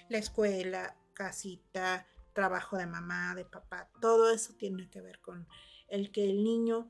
La 0.09 0.19
escuela, 0.19 0.97
casita, 1.13 2.07
trabajo 2.33 2.77
de 2.77 2.87
mamá, 2.87 3.35
de 3.35 3.45
papá, 3.45 3.91
todo 4.01 4.31
eso 4.31 4.55
tiene 4.55 4.89
que 4.89 5.01
ver 5.01 5.21
con 5.21 5.49
el 5.89 6.13
que 6.13 6.25
el 6.25 6.45
niño 6.45 6.89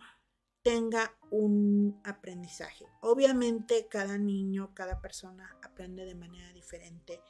tenga 0.62 1.16
un 1.30 2.00
aprendizaje. 2.04 2.86
Obviamente 3.00 3.88
cada 3.88 4.18
niño, 4.18 4.74
cada 4.74 5.00
persona 5.00 5.56
aprende 5.62 6.04
de 6.04 6.14
manera 6.14 6.52
diferente. 6.52 7.22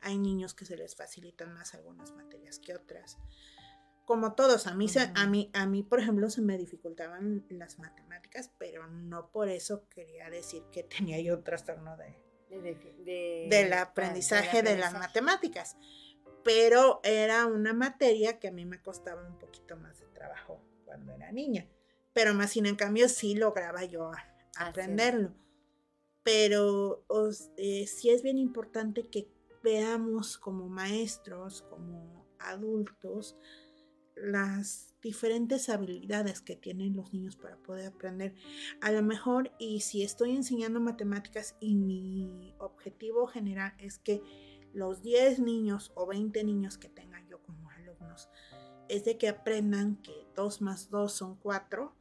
Hay 0.00 0.18
niños 0.18 0.54
que 0.54 0.64
se 0.64 0.76
les 0.76 0.94
facilitan 0.94 1.52
más 1.52 1.74
algunas 1.74 2.12
materias 2.12 2.58
que 2.58 2.74
otras 2.74 3.18
como 4.04 4.34
todos, 4.34 4.66
a 4.66 4.74
mí, 4.74 4.86
a, 5.14 5.26
mí, 5.26 5.50
a 5.54 5.66
mí, 5.66 5.82
por 5.82 5.98
ejemplo, 5.98 6.28
se 6.28 6.42
me 6.42 6.58
dificultaban 6.58 7.44
las 7.48 7.78
matemáticas, 7.78 8.50
pero 8.58 8.86
no 8.86 9.30
por 9.30 9.48
eso 9.48 9.88
quería 9.88 10.28
decir 10.30 10.62
que 10.70 10.82
tenía 10.82 11.20
yo 11.20 11.36
un 11.36 11.44
trastorno 11.44 11.96
de, 11.96 12.14
del 13.48 13.72
aprendizaje 13.72 14.62
de 14.62 14.76
las 14.76 14.92
matemáticas. 14.92 15.76
Pero 16.42 17.00
era 17.02 17.46
una 17.46 17.72
materia 17.72 18.38
que 18.38 18.48
a 18.48 18.52
mí 18.52 18.66
me 18.66 18.82
costaba 18.82 19.26
un 19.26 19.38
poquito 19.38 19.78
más 19.78 19.98
de 19.98 20.06
trabajo 20.08 20.60
cuando 20.84 21.12
era 21.12 21.32
niña. 21.32 21.66
Pero 22.14 22.32
más 22.32 22.52
sin 22.52 22.64
en 22.64 22.76
cambio 22.76 23.08
sí 23.08 23.34
lograba 23.34 23.84
yo 23.84 24.10
aprenderlo. 24.56 25.34
Pero 26.22 27.04
eh, 27.58 27.86
sí 27.86 28.08
es 28.08 28.22
bien 28.22 28.38
importante 28.38 29.10
que 29.10 29.28
veamos 29.62 30.38
como 30.38 30.68
maestros, 30.68 31.62
como 31.68 32.26
adultos, 32.38 33.36
las 34.16 34.94
diferentes 35.02 35.68
habilidades 35.68 36.40
que 36.40 36.56
tienen 36.56 36.96
los 36.96 37.12
niños 37.12 37.36
para 37.36 37.56
poder 37.58 37.88
aprender. 37.88 38.34
A 38.80 38.92
lo 38.92 39.02
mejor, 39.02 39.52
y 39.58 39.80
si 39.80 40.02
estoy 40.02 40.36
enseñando 40.36 40.80
matemáticas 40.80 41.56
y 41.60 41.74
mi 41.74 42.54
objetivo 42.58 43.26
general 43.26 43.74
es 43.78 43.98
que 43.98 44.22
los 44.72 45.02
10 45.02 45.40
niños 45.40 45.92
o 45.94 46.06
20 46.06 46.42
niños 46.44 46.78
que 46.78 46.88
tenga 46.88 47.24
yo 47.28 47.42
como 47.42 47.70
alumnos, 47.70 48.28
es 48.88 49.04
de 49.04 49.18
que 49.18 49.28
aprendan 49.28 49.96
que 49.96 50.26
2 50.36 50.62
más 50.62 50.90
2 50.90 51.12
son 51.12 51.36
4, 51.36 51.94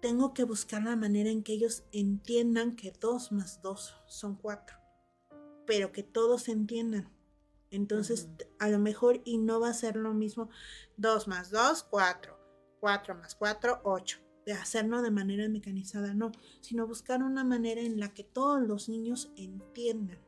tengo 0.00 0.34
que 0.34 0.44
buscar 0.44 0.82
la 0.82 0.96
manera 0.96 1.30
en 1.30 1.42
que 1.42 1.52
ellos 1.52 1.84
entiendan 1.92 2.76
que 2.76 2.92
2 2.92 3.32
más 3.32 3.62
2 3.62 3.94
son 4.06 4.36
4, 4.36 4.76
pero 5.66 5.92
que 5.92 6.02
todos 6.02 6.48
entiendan 6.48 7.10
entonces, 7.70 8.28
a 8.58 8.68
lo 8.68 8.78
mejor 8.78 9.20
y 9.24 9.38
no 9.38 9.60
va 9.60 9.68
a 9.68 9.74
ser 9.74 9.96
lo 9.96 10.12
mismo 10.12 10.50
2 10.96 11.28
más 11.28 11.50
2, 11.50 11.84
4, 11.84 12.36
4 12.80 13.14
más 13.14 13.34
4, 13.36 13.80
8. 13.84 14.18
De 14.44 14.52
hacerlo 14.52 15.02
de 15.02 15.10
manera 15.10 15.48
mecanizada, 15.48 16.14
no, 16.14 16.32
sino 16.60 16.86
buscar 16.86 17.22
una 17.22 17.44
manera 17.44 17.80
en 17.80 18.00
la 18.00 18.12
que 18.12 18.24
todos 18.24 18.60
los 18.60 18.88
niños 18.88 19.30
entiendan. 19.36 20.18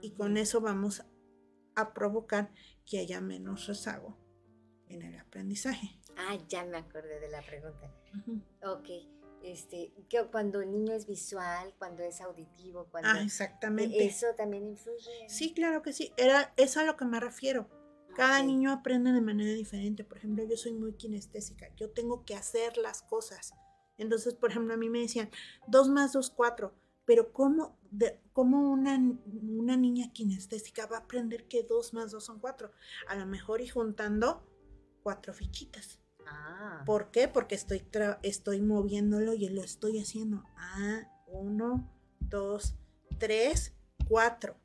Y 0.00 0.12
con 0.12 0.36
eso 0.36 0.60
vamos 0.60 1.02
a 1.74 1.92
provocar 1.92 2.52
que 2.86 2.98
haya 2.98 3.20
menos 3.20 3.66
rezago 3.66 4.16
en 4.94 5.02
el 5.02 5.18
aprendizaje. 5.18 5.98
Ah, 6.16 6.38
ya 6.48 6.64
me 6.64 6.78
acordé 6.78 7.20
de 7.20 7.28
la 7.28 7.42
pregunta. 7.42 7.90
Ok 8.62 8.88
este, 9.42 9.92
que 10.08 10.24
cuando 10.30 10.60
el 10.60 10.70
niño 10.70 10.94
es 10.94 11.06
visual, 11.06 11.74
cuando 11.78 12.02
es 12.02 12.20
auditivo, 12.20 12.86
cuando... 12.90 13.10
Ah, 13.10 13.22
exactamente. 13.22 14.04
Eso 14.04 14.26
también 14.36 14.66
influye. 14.68 15.28
Sí, 15.28 15.52
claro 15.52 15.82
que 15.82 15.92
sí. 15.92 16.12
Era, 16.16 16.52
es 16.56 16.76
a 16.76 16.84
lo 16.84 16.96
que 16.96 17.04
me 17.04 17.20
refiero. 17.20 17.68
Cada 18.14 18.42
niño 18.42 18.70
aprende 18.70 19.10
de 19.12 19.22
manera 19.22 19.52
diferente. 19.52 20.04
Por 20.04 20.18
ejemplo, 20.18 20.44
yo 20.44 20.56
soy 20.56 20.72
muy 20.72 20.92
kinestésica. 20.94 21.74
Yo 21.76 21.90
tengo 21.90 22.24
que 22.24 22.34
hacer 22.34 22.76
las 22.76 23.02
cosas. 23.02 23.54
Entonces, 23.96 24.34
por 24.34 24.50
ejemplo, 24.50 24.74
a 24.74 24.76
mí 24.76 24.90
me 24.90 25.00
decían, 25.00 25.30
dos 25.66 25.88
más 25.88 26.12
dos, 26.12 26.30
cuatro. 26.30 26.74
Pero 27.04 27.32
¿cómo, 27.32 27.78
de, 27.90 28.20
cómo 28.32 28.70
una, 28.70 28.96
una 28.96 29.76
niña 29.76 30.12
kinestésica 30.12 30.86
va 30.86 30.98
a 30.98 31.00
aprender 31.00 31.48
que 31.48 31.62
dos 31.62 31.94
más 31.94 32.12
dos 32.12 32.24
son 32.24 32.38
cuatro? 32.38 32.70
A 33.08 33.16
lo 33.16 33.26
mejor 33.26 33.60
y 33.60 33.66
juntando 33.66 34.46
cuatro 35.02 35.32
fichitas. 35.32 35.98
Ah. 36.26 36.82
¿Por 36.86 37.10
qué? 37.10 37.28
Porque 37.28 37.54
estoy, 37.54 37.82
estoy 38.22 38.60
moviéndolo 38.60 39.34
y 39.34 39.48
lo 39.48 39.62
estoy 39.62 39.98
haciendo. 39.98 40.44
Ah, 40.56 41.08
uno, 41.26 41.90
dos, 42.20 42.74
tres, 43.18 43.74
cuatro. 44.08 44.56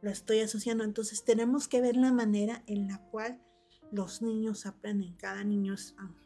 Lo 0.00 0.10
estoy 0.10 0.40
asociando. 0.40 0.84
Entonces 0.84 1.24
tenemos 1.24 1.68
que 1.68 1.80
ver 1.80 1.96
la 1.96 2.12
manera 2.12 2.64
en 2.66 2.88
la 2.88 2.98
cual 3.10 3.40
los 3.92 4.22
niños 4.22 4.66
aprenden. 4.66 5.16
Cada 5.16 5.44
niño, 5.44 5.74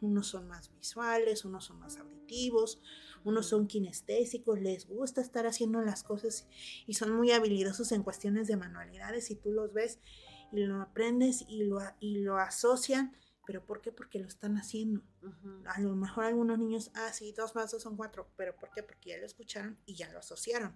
unos 0.01 0.27
son 0.27 0.47
más 0.47 0.71
visuales, 0.73 1.45
unos 1.45 1.65
son 1.65 1.79
más 1.79 1.97
auditivos, 1.97 2.79
unos 3.23 3.47
son 3.47 3.67
kinestésicos, 3.67 4.61
les 4.61 4.87
gusta 4.87 5.21
estar 5.21 5.47
haciendo 5.47 5.81
las 5.81 6.03
cosas 6.03 6.47
y 6.85 6.93
son 6.93 7.11
muy 7.15 7.31
habilidosos 7.31 7.91
en 7.91 8.03
cuestiones 8.03 8.47
de 8.47 8.57
manualidades. 8.57 9.31
Y 9.31 9.35
tú 9.35 9.51
los 9.51 9.73
ves 9.73 9.99
lo 10.55 10.81
aprendes 10.81 11.45
y 11.47 11.63
lo, 11.63 11.79
y 11.99 12.19
lo 12.19 12.37
asocian 12.37 13.15
¿Pero 13.45 13.63
por 13.63 13.81
qué? 13.81 13.91
Porque 13.91 14.19
lo 14.19 14.27
están 14.27 14.57
haciendo. 14.57 15.01
A 15.67 15.79
lo 15.79 15.95
mejor 15.95 16.25
algunos 16.25 16.57
niños, 16.57 16.91
ah, 16.95 17.11
sí, 17.13 17.31
dos 17.31 17.55
más 17.55 17.71
dos 17.71 17.83
son 17.83 17.95
cuatro. 17.95 18.27
¿Pero 18.35 18.55
por 18.55 18.71
qué? 18.71 18.81
Porque 18.81 19.11
ya 19.11 19.17
lo 19.17 19.25
escucharon 19.25 19.77
y 19.85 19.95
ya 19.95 20.11
lo 20.11 20.19
asociaron. 20.19 20.75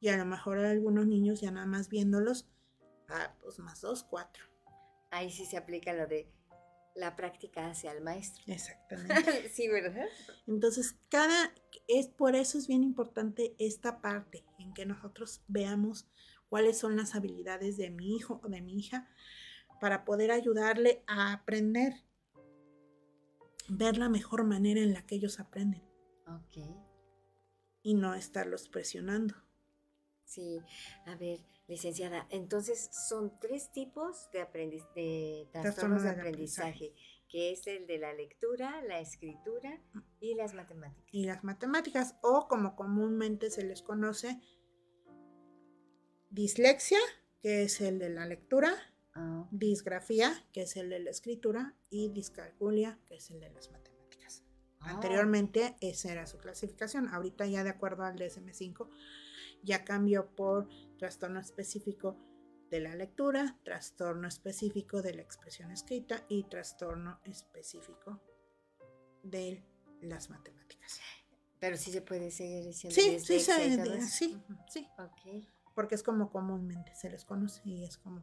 Y 0.00 0.08
a 0.08 0.16
lo 0.16 0.26
mejor 0.26 0.58
algunos 0.58 1.06
niños 1.06 1.40
ya 1.40 1.50
nada 1.50 1.66
más 1.66 1.88
viéndolos, 1.88 2.48
ah, 3.08 3.34
dos 3.42 3.58
más 3.58 3.80
dos, 3.80 4.02
cuatro. 4.02 4.44
Ahí 5.10 5.30
sí 5.30 5.46
se 5.46 5.56
aplica 5.56 5.92
lo 5.92 6.06
de 6.06 6.30
la 6.94 7.16
práctica 7.16 7.70
hacia 7.70 7.92
el 7.92 8.02
maestro. 8.02 8.42
Exactamente. 8.46 9.48
sí, 9.48 9.68
¿verdad? 9.68 10.06
Entonces, 10.46 10.96
cada, 11.08 11.54
es 11.88 12.08
por 12.08 12.36
eso 12.36 12.58
es 12.58 12.66
bien 12.66 12.82
importante 12.82 13.54
esta 13.58 14.02
parte 14.02 14.44
en 14.58 14.74
que 14.74 14.84
nosotros 14.84 15.42
veamos 15.48 16.06
cuáles 16.52 16.76
son 16.76 16.98
las 16.98 17.14
habilidades 17.14 17.78
de 17.78 17.88
mi 17.88 18.14
hijo 18.14 18.38
o 18.44 18.48
de 18.50 18.60
mi 18.60 18.78
hija 18.78 19.08
para 19.80 20.04
poder 20.04 20.30
ayudarle 20.30 21.02
a 21.06 21.32
aprender, 21.32 21.94
ver 23.70 23.96
la 23.96 24.10
mejor 24.10 24.44
manera 24.44 24.82
en 24.82 24.92
la 24.92 25.06
que 25.06 25.14
ellos 25.14 25.40
aprenden. 25.40 25.82
Ok. 26.26 26.58
Y 27.80 27.94
no 27.94 28.12
estarlos 28.12 28.68
presionando. 28.68 29.34
Sí, 30.26 30.60
a 31.06 31.14
ver, 31.14 31.38
licenciada, 31.68 32.26
entonces 32.28 32.90
son 33.08 33.32
tres 33.40 33.72
tipos 33.72 34.28
de, 34.30 34.46
de 34.94 35.48
trastornos 35.52 36.02
de, 36.02 36.10
aprendizaje, 36.10 36.94
que 37.30 37.52
es 37.52 37.66
el 37.66 37.86
de 37.86 37.96
la 37.96 38.12
lectura, 38.12 38.82
la 38.82 39.00
escritura 39.00 39.82
y 40.20 40.34
las 40.34 40.52
matemáticas. 40.52 41.08
Y 41.14 41.24
las 41.24 41.44
matemáticas, 41.44 42.16
o 42.20 42.46
como 42.46 42.76
comúnmente 42.76 43.48
se 43.48 43.64
les 43.64 43.80
conoce, 43.80 44.38
dislexia, 46.32 46.98
que 47.40 47.62
es 47.62 47.80
el 47.80 47.98
de 47.98 48.08
la 48.10 48.26
lectura, 48.26 48.74
Ah. 49.14 49.46
disgrafía, 49.50 50.32
que 50.52 50.62
es 50.62 50.76
el 50.76 50.88
de 50.88 50.98
la 51.00 51.10
escritura, 51.10 51.76
y 51.90 52.08
discalculia, 52.08 52.98
que 53.06 53.16
es 53.16 53.30
el 53.30 53.40
de 53.40 53.50
las 53.50 53.70
matemáticas. 53.70 54.42
Ah. 54.80 54.90
Anteriormente 54.92 55.76
esa 55.80 56.10
era 56.10 56.26
su 56.26 56.38
clasificación, 56.38 57.08
ahorita 57.08 57.46
ya 57.46 57.62
de 57.62 57.70
acuerdo 57.70 58.04
al 58.04 58.16
DSM5 58.18 58.88
ya 59.62 59.84
cambió 59.84 60.34
por 60.34 60.68
trastorno 60.98 61.38
específico 61.40 62.16
de 62.70 62.80
la 62.80 62.94
lectura, 62.96 63.58
trastorno 63.64 64.26
específico 64.26 65.02
de 65.02 65.12
la 65.14 65.22
expresión 65.22 65.70
escrita 65.70 66.24
y 66.28 66.44
trastorno 66.44 67.20
específico 67.24 68.20
de 69.22 69.62
las 70.00 70.30
matemáticas. 70.30 70.98
Pero 71.60 71.76
sí 71.76 71.92
se 71.92 72.00
puede 72.00 72.30
seguir 72.30 72.64
diciendo 72.64 72.94
Sí, 72.94 73.20
sí, 73.20 73.38
se- 73.40 74.08
sí, 74.08 74.40
sí. 74.72 75.48
Porque 75.74 75.94
es 75.94 76.02
como 76.02 76.30
comúnmente 76.30 76.94
se 76.94 77.10
les 77.10 77.24
conoce 77.24 77.60
y 77.64 77.84
es 77.84 77.98
como 77.98 78.22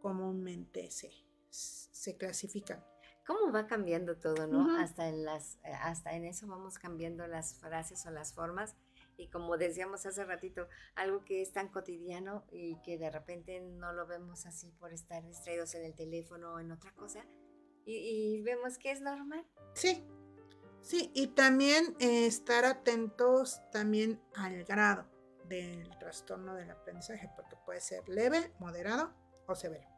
comúnmente 0.00 0.90
se, 0.90 1.10
se 1.50 2.16
clasifican. 2.16 2.84
¿Cómo 3.26 3.52
va 3.52 3.66
cambiando 3.66 4.16
todo, 4.16 4.46
no? 4.46 4.62
Ujú. 4.66 4.76
Hasta 4.76 5.08
en 5.08 5.24
las, 5.24 5.56
eh, 5.62 5.72
hasta 5.72 6.14
en 6.14 6.24
eso 6.24 6.46
vamos 6.46 6.78
cambiando 6.78 7.26
las 7.26 7.54
frases 7.54 8.04
o 8.06 8.10
las 8.10 8.34
formas. 8.34 8.74
Y 9.16 9.28
como 9.28 9.58
decíamos 9.58 10.06
hace 10.06 10.24
ratito, 10.24 10.66
algo 10.94 11.24
que 11.24 11.42
es 11.42 11.52
tan 11.52 11.68
cotidiano 11.68 12.44
y 12.50 12.80
que 12.82 12.96
de 12.98 13.10
repente 13.10 13.60
no 13.60 13.92
lo 13.92 14.06
vemos 14.06 14.46
así 14.46 14.72
por 14.72 14.92
estar 14.92 15.24
distraídos 15.24 15.74
en 15.74 15.84
el 15.84 15.94
teléfono 15.94 16.54
o 16.54 16.58
en 16.58 16.72
otra 16.72 16.92
cosa. 16.92 17.24
Y, 17.84 17.96
y 17.96 18.42
vemos 18.42 18.78
que 18.78 18.90
es 18.90 19.00
normal. 19.00 19.46
Sí, 19.74 20.02
sí, 20.80 21.10
y 21.14 21.28
también 21.28 21.94
eh, 21.98 22.26
estar 22.26 22.64
atentos 22.64 23.60
también 23.70 24.20
al 24.34 24.64
grado 24.64 25.09
del 25.50 25.98
trastorno 25.98 26.54
del 26.54 26.70
aprendizaje, 26.70 27.28
porque 27.36 27.56
puede 27.66 27.80
ser 27.80 28.08
leve, 28.08 28.54
moderado 28.60 29.12
o 29.46 29.54
severo. 29.54 29.88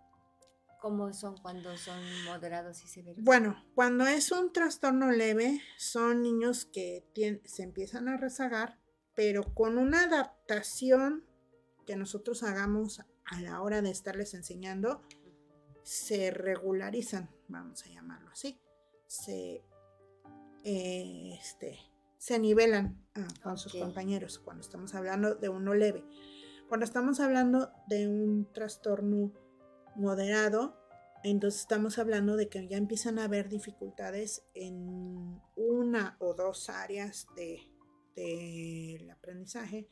¿Cómo 0.80 1.12
son 1.12 1.36
cuando 1.36 1.76
son 1.76 2.00
moderados 2.24 2.82
y 2.82 2.88
severos? 2.88 3.22
Bueno, 3.22 3.62
cuando 3.74 4.05
es 4.07 4.32
un 4.32 4.53
trastorno 4.53 5.12
leve, 5.12 5.61
son 5.78 6.22
niños 6.22 6.64
que 6.64 7.07
se 7.44 7.62
empiezan 7.62 8.09
a 8.09 8.16
rezagar, 8.16 8.80
pero 9.14 9.55
con 9.55 9.78
una 9.78 10.05
adaptación 10.05 11.24
que 11.86 11.94
nosotros 11.94 12.42
hagamos 12.42 13.00
a 13.26 13.40
la 13.42 13.61
hora 13.61 13.82
de 13.82 13.90
estarles 13.90 14.34
enseñando, 14.34 15.07
se 15.84 16.30
regularizan, 16.30 17.30
vamos 17.48 17.84
a 17.84 17.90
llamarlo 17.90 18.30
así, 18.30 18.59
se, 19.07 19.62
eh, 20.64 21.38
este, 21.40 21.78
se 22.23 22.39
nivelan 22.39 23.05
ah, 23.16 23.27
con 23.43 23.59
sus 23.59 23.75
compañeros 23.75 24.39
cuando 24.39 24.61
estamos 24.61 24.95
hablando 24.95 25.35
de 25.35 25.49
uno 25.49 25.75
leve. 25.75 26.05
Cuando 26.68 26.85
estamos 26.85 27.18
hablando 27.18 27.73
de 27.89 28.07
un 28.07 28.49
trastorno 28.53 29.33
moderado, 29.97 30.79
entonces 31.25 31.62
estamos 31.62 31.99
hablando 31.99 32.37
de 32.37 32.49
que 32.49 32.68
ya 32.68 32.77
empiezan 32.77 33.18
a 33.18 33.25
haber 33.25 33.49
dificultades 33.49 34.45
en 34.55 35.43
una 35.57 36.16
o 36.20 36.35
dos 36.35 36.70
áreas 36.70 37.27
de, 37.35 37.68
del 38.14 39.11
aprendizaje 39.11 39.89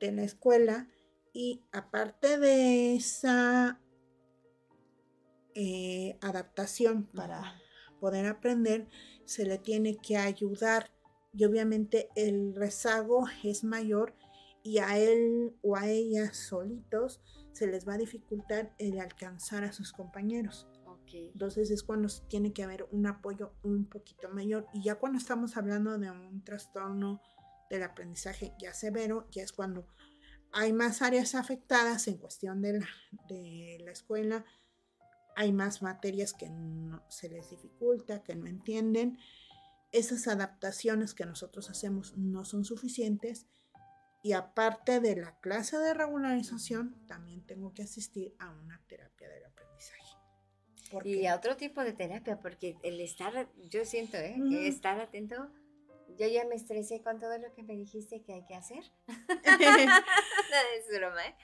de 0.00 0.12
la 0.12 0.22
escuela 0.22 0.88
y 1.34 1.62
aparte 1.70 2.38
de 2.38 2.96
esa 2.96 3.78
eh, 5.54 6.16
adaptación 6.22 7.10
para 7.14 7.60
poder 8.00 8.24
aprender, 8.24 8.88
se 9.26 9.44
le 9.44 9.58
tiene 9.58 9.98
que 9.98 10.16
ayudar 10.16 10.90
y 11.32 11.44
obviamente 11.44 12.08
el 12.16 12.54
rezago 12.54 13.26
es 13.44 13.64
mayor 13.64 14.14
y 14.62 14.78
a 14.78 14.98
él 14.98 15.56
o 15.62 15.76
a 15.76 15.88
ella 15.88 16.32
solitos 16.32 17.20
se 17.52 17.66
les 17.66 17.88
va 17.88 17.94
a 17.94 17.98
dificultar 17.98 18.74
el 18.78 19.00
alcanzar 19.00 19.64
a 19.64 19.72
sus 19.72 19.92
compañeros. 19.92 20.68
Ok. 20.86 21.14
Entonces 21.14 21.70
es 21.70 21.82
cuando 21.82 22.08
tiene 22.28 22.52
que 22.52 22.62
haber 22.62 22.86
un 22.90 23.06
apoyo 23.06 23.54
un 23.62 23.86
poquito 23.86 24.28
mayor. 24.28 24.66
Y 24.72 24.82
ya 24.82 24.96
cuando 24.96 25.18
estamos 25.18 25.56
hablando 25.56 25.98
de 25.98 26.10
un 26.10 26.44
trastorno 26.44 27.20
del 27.70 27.82
aprendizaje 27.82 28.54
ya 28.58 28.74
severo, 28.74 29.28
ya 29.30 29.42
es 29.42 29.52
cuando 29.52 29.86
hay 30.52 30.72
más 30.72 31.00
áreas 31.02 31.34
afectadas 31.34 32.08
en 32.08 32.18
cuestión 32.18 32.60
de 32.60 32.80
la, 32.80 32.88
de 33.28 33.78
la 33.84 33.92
escuela, 33.92 34.44
hay 35.36 35.52
más 35.52 35.80
materias 35.80 36.32
que 36.32 36.50
no, 36.50 37.02
se 37.08 37.28
les 37.28 37.50
dificulta, 37.50 38.22
que 38.22 38.34
no 38.34 38.46
entienden. 38.46 39.18
Esas 39.92 40.28
adaptaciones 40.28 41.14
que 41.14 41.26
nosotros 41.26 41.70
hacemos 41.70 42.16
no 42.16 42.44
son 42.44 42.64
suficientes. 42.64 43.46
Y 44.22 44.32
aparte 44.32 45.00
de 45.00 45.16
la 45.16 45.38
clase 45.40 45.78
de 45.78 45.94
regularización, 45.94 46.94
también 47.06 47.46
tengo 47.46 47.72
que 47.72 47.82
asistir 47.82 48.34
a 48.38 48.50
una 48.50 48.80
terapia 48.86 49.28
del 49.28 49.44
aprendizaje. 49.46 50.10
Y 51.04 51.26
a 51.26 51.36
otro 51.36 51.56
tipo 51.56 51.82
de 51.82 51.92
terapia, 51.92 52.40
porque 52.40 52.76
el 52.82 53.00
estar, 53.00 53.48
yo 53.70 53.84
siento, 53.84 54.16
¿eh? 54.18 54.36
Estar 54.66 55.00
atento, 55.00 55.50
yo 56.18 56.26
ya 56.28 56.44
me 56.44 56.54
estresé 56.54 57.02
con 57.02 57.18
todo 57.18 57.38
lo 57.38 57.52
que 57.54 57.62
me 57.62 57.74
dijiste 57.74 58.22
que 58.22 58.34
hay 58.34 58.44
que 58.44 58.54
hacer. 58.54 58.84
es 60.76 60.98
broma, 60.98 61.26
¿eh? 61.26 61.34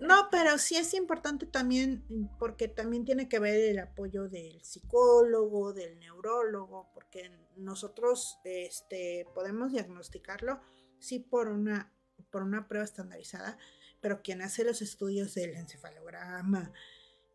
No, 0.00 0.28
pero 0.30 0.58
sí 0.58 0.76
es 0.76 0.94
importante 0.94 1.46
también, 1.46 2.04
mm, 2.08 2.38
porque 2.38 2.68
también 2.68 3.04
tiene 3.04 3.28
que 3.28 3.38
ver 3.38 3.60
el 3.60 3.78
apoyo 3.78 4.28
del 4.28 4.62
psicólogo, 4.62 5.72
del 5.72 5.98
neurólogo, 5.98 6.90
porque 6.94 7.30
nosotros 7.56 8.38
este, 8.44 9.26
podemos 9.34 9.72
diagnosticarlo, 9.72 10.60
sí, 10.98 11.18
por 11.18 11.48
una, 11.48 11.92
por 12.30 12.42
una 12.42 12.68
prueba 12.68 12.84
estandarizada, 12.84 13.58
pero 14.00 14.22
quien 14.22 14.40
hace 14.42 14.64
los 14.64 14.82
estudios 14.82 15.34
del 15.34 15.54
encefalograma, 15.56 16.72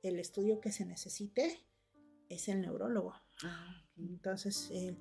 el 0.04 0.20
estudio 0.20 0.60
que 0.60 0.72
se 0.72 0.86
necesite, 0.86 1.66
es 2.30 2.48
el 2.48 2.62
neurólogo. 2.62 3.14
Ah, 3.43 3.84
Entonces, 3.98 4.70
eh, 4.72 4.95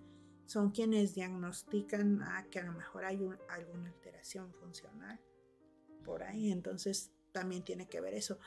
son 0.46 0.70
quienes 0.70 1.14
diagnostican 1.14 2.22
ah, 2.22 2.46
que 2.50 2.60
a 2.60 2.64
lo 2.64 2.72
mejor 2.72 3.04
hay 3.04 3.22
un- 3.22 3.38
alguna 3.48 3.88
alteración 3.90 4.52
funcional 4.54 5.20
por 6.04 6.22
ahí. 6.22 6.50
Entonces, 6.52 7.12
también 7.36 7.62
tiene 7.62 7.86
que 7.86 8.00
ver 8.00 8.14
eso. 8.14 8.38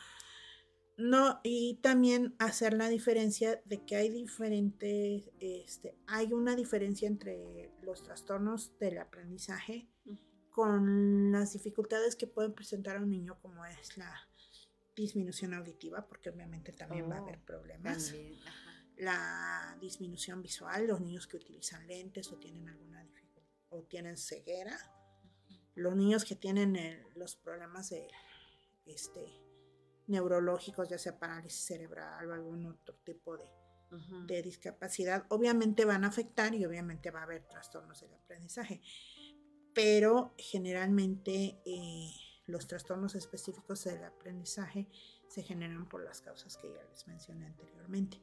No, 0.98 1.40
y 1.44 1.76
también 1.82 2.36
hacer 2.40 2.74
la 2.74 2.90
diferencia 2.90 3.62
de 3.66 3.86
que 3.86 3.96
hay 3.96 4.10
diferentes, 4.10 5.30
este, 5.40 5.96
hay 6.08 6.34
una 6.34 6.56
diferencia 6.56 7.08
entre 7.08 7.72
los 7.84 8.04
trastornos 8.04 8.78
del 8.80 8.98
aprendizaje 8.98 9.88
con 10.50 11.32
las 11.32 11.54
dificultades 11.54 12.16
que 12.18 12.28
pueden 12.28 12.54
presentar 12.54 12.98
a 12.98 13.02
un 13.02 13.10
niño, 13.12 13.40
como 13.42 13.64
es 13.66 13.96
la 13.98 14.14
disminución 14.96 15.54
auditiva, 15.54 16.06
porque 16.08 16.32
obviamente 16.32 16.74
también 16.74 17.10
va 17.10 17.16
a 17.18 17.22
Oh, 17.22 17.24
haber 17.28 17.40
problemas 17.46 18.08
También, 18.08 18.34
ajá. 18.46 18.86
la 18.98 19.78
disminución 19.80 20.42
visual, 20.42 20.86
los 20.88 21.00
niños 21.00 21.28
que 21.28 21.38
utilizan 21.38 21.88
lentes 21.88 22.30
o 22.34 22.38
tienen 22.38 22.68
alguna 22.68 23.02
dificultad 23.04 23.54
o 23.70 23.84
tienen 23.84 24.18
ceguera, 24.18 24.78
los 25.76 25.96
niños 25.96 26.26
que 26.26 26.36
tienen 26.36 26.76
el- 26.76 27.06
los 27.16 27.38
problemas 27.38 27.90
de, 27.92 28.06
este, 28.90 29.26
neurológicos, 30.08 30.90
ya 30.90 30.98
sea 30.98 31.20
parálisis 31.20 31.66
cerebral 31.66 32.30
o 32.30 32.34
algún 32.34 32.66
otro 32.66 32.96
tipo 33.04 33.38
de, 33.38 34.42
discapacidad, 34.44 35.26
obviamente 35.30 35.84
van 35.84 36.04
a 36.04 36.10
afectar 36.10 36.54
y 36.54 36.64
obviamente 36.64 37.10
va 37.10 37.22
a 37.22 37.24
haber 37.24 37.48
trastornos 37.48 38.02
del 38.02 38.14
aprendizaje, 38.14 38.82
pero 39.74 40.36
generalmente 40.38 41.60
eh, 41.66 42.12
los 42.46 42.68
trastornos 42.68 43.16
específicos 43.16 43.86
del 43.86 44.04
aprendizaje 44.04 44.88
se 45.28 45.42
generan 45.42 45.90
por 45.90 46.04
las 46.04 46.22
causas 46.22 46.56
que 46.58 46.72
ya 46.72 46.84
les 46.84 47.08
mencioné 47.08 47.48
anteriormente. 47.48 48.22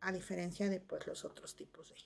A 0.00 0.12
diferencia 0.12 0.68
de 0.68 0.80
pues, 0.80 1.04
los 1.08 1.24
otros 1.24 1.56
tipos 1.56 1.88
de, 1.88 1.96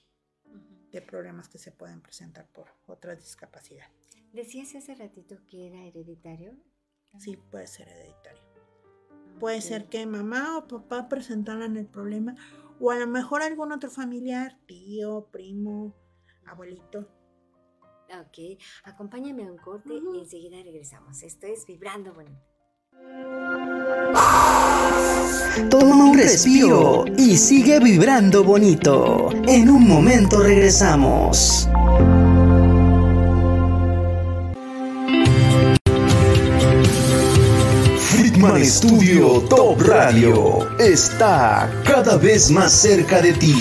de 0.90 1.02
problemas 1.02 1.48
que 1.48 1.58
se 1.58 1.72
pueden 1.72 2.00
presentar 2.00 2.48
por 2.50 2.68
otra 2.86 3.14
discapacidad. 3.14 3.88
Decías 4.32 4.74
hace 4.74 4.94
ratito 4.94 5.36
que 5.46 5.66
era 5.66 5.84
hereditario. 5.84 6.56
Sí, 7.16 7.36
puede 7.50 7.66
ser 7.66 7.88
hereditario. 7.88 8.42
Puede 9.40 9.58
Ok. 9.58 9.62
ser 9.62 9.88
que 9.88 10.06
mamá 10.06 10.58
o 10.58 10.66
papá 10.66 11.08
presentaran 11.08 11.76
el 11.76 11.86
problema 11.86 12.34
o 12.80 12.90
a 12.90 12.96
lo 12.96 13.06
mejor 13.06 13.42
algún 13.42 13.72
otro 13.72 13.90
familiar, 13.90 14.58
tío, 14.66 15.28
primo, 15.32 15.94
abuelito. 16.46 17.08
Ok, 18.10 18.58
acompáñame 18.84 19.44
a 19.46 19.52
un 19.52 19.58
corte 19.58 19.90
y 19.92 20.18
enseguida 20.18 20.62
regresamos. 20.62 21.22
Esto 21.22 21.46
es 21.46 21.66
Vibrando 21.66 22.14
Bonito. 22.14 22.40
Toma 25.70 26.04
un 26.10 26.16
respiro 26.16 27.04
y 27.18 27.36
sigue 27.36 27.78
vibrando 27.80 28.44
bonito. 28.44 29.28
En 29.46 29.68
un 29.68 29.86
momento 29.86 30.40
regresamos. 30.40 31.68
Studio 38.40 39.40
Top 39.48 39.82
Radio 39.82 40.68
está 40.78 41.68
cada 41.84 42.16
vez 42.16 42.50
más 42.52 42.72
cerca 42.72 43.20
de 43.20 43.32
ti. 43.32 43.60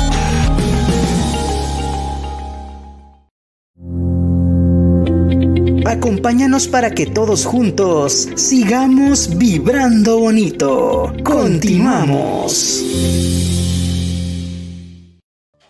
Acompáñanos 6.01 6.67
para 6.67 6.89
que 6.89 7.05
todos 7.05 7.45
juntos 7.45 8.27
sigamos 8.35 9.37
vibrando 9.37 10.17
bonito. 10.19 11.13
Continuamos. 11.23 12.83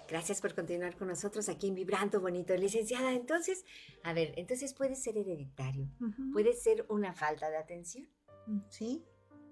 Gracias 0.07 0.39
por 0.39 0.55
continuar 0.55 0.95
con 0.95 1.09
nosotros 1.09 1.49
aquí 1.49 1.67
en 1.67 1.75
Vibrando 1.75 2.21
Bonito. 2.21 2.55
Licenciada, 2.55 3.11
entonces, 3.11 3.65
a 4.03 4.13
ver, 4.13 4.33
entonces 4.37 4.73
puede 4.73 4.95
ser 4.95 5.17
hereditario, 5.17 5.89
puede 6.31 6.53
ser 6.53 6.85
una 6.87 7.11
falta 7.13 7.49
de 7.49 7.57
atención, 7.57 8.07
Sí. 8.69 9.03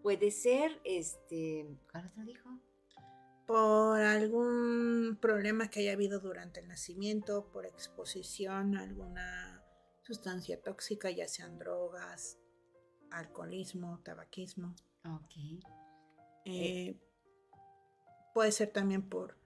puede 0.01 0.31
ser, 0.31 0.79
este, 0.85 1.65
¿cuál 1.91 2.05
otro 2.07 2.23
dijo? 2.23 2.57
Por 3.45 3.99
algún 3.99 5.17
problema 5.19 5.69
que 5.69 5.81
haya 5.81 5.91
habido 5.91 6.21
durante 6.21 6.61
el 6.61 6.69
nacimiento, 6.69 7.49
por 7.51 7.65
exposición 7.65 8.77
a 8.77 8.83
alguna 8.83 9.58
sustancia 10.09 10.59
tóxica, 10.59 11.11
ya 11.11 11.27
sean 11.27 11.59
drogas, 11.59 12.39
alcoholismo, 13.11 13.99
tabaquismo. 14.03 14.75
Ok. 15.05 15.63
Eh, 16.45 16.99
puede 18.33 18.51
ser 18.51 18.71
también 18.71 19.07
por 19.07 19.37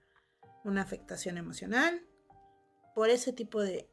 una 0.64 0.80
afectación 0.80 1.36
emocional. 1.36 2.00
Por 2.94 3.10
ese 3.10 3.34
tipo 3.34 3.60
de, 3.60 3.90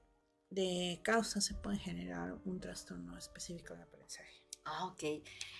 de 0.50 1.02
causas 1.04 1.44
se 1.44 1.56
puede 1.56 1.78
generar 1.78 2.38
un 2.46 2.62
trastorno 2.62 3.18
específico 3.18 3.76
de 3.76 3.84
aprendizaje. 3.84 4.42
Ah, 4.64 4.86
ok. 4.86 5.04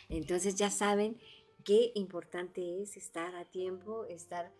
Entonces 0.08 0.56
ya 0.56 0.70
saben 0.70 1.20
qué 1.66 1.92
importante 1.96 2.82
es 2.82 2.96
estar 2.96 3.36
a 3.36 3.44
tiempo, 3.44 4.06
estar... 4.06 4.54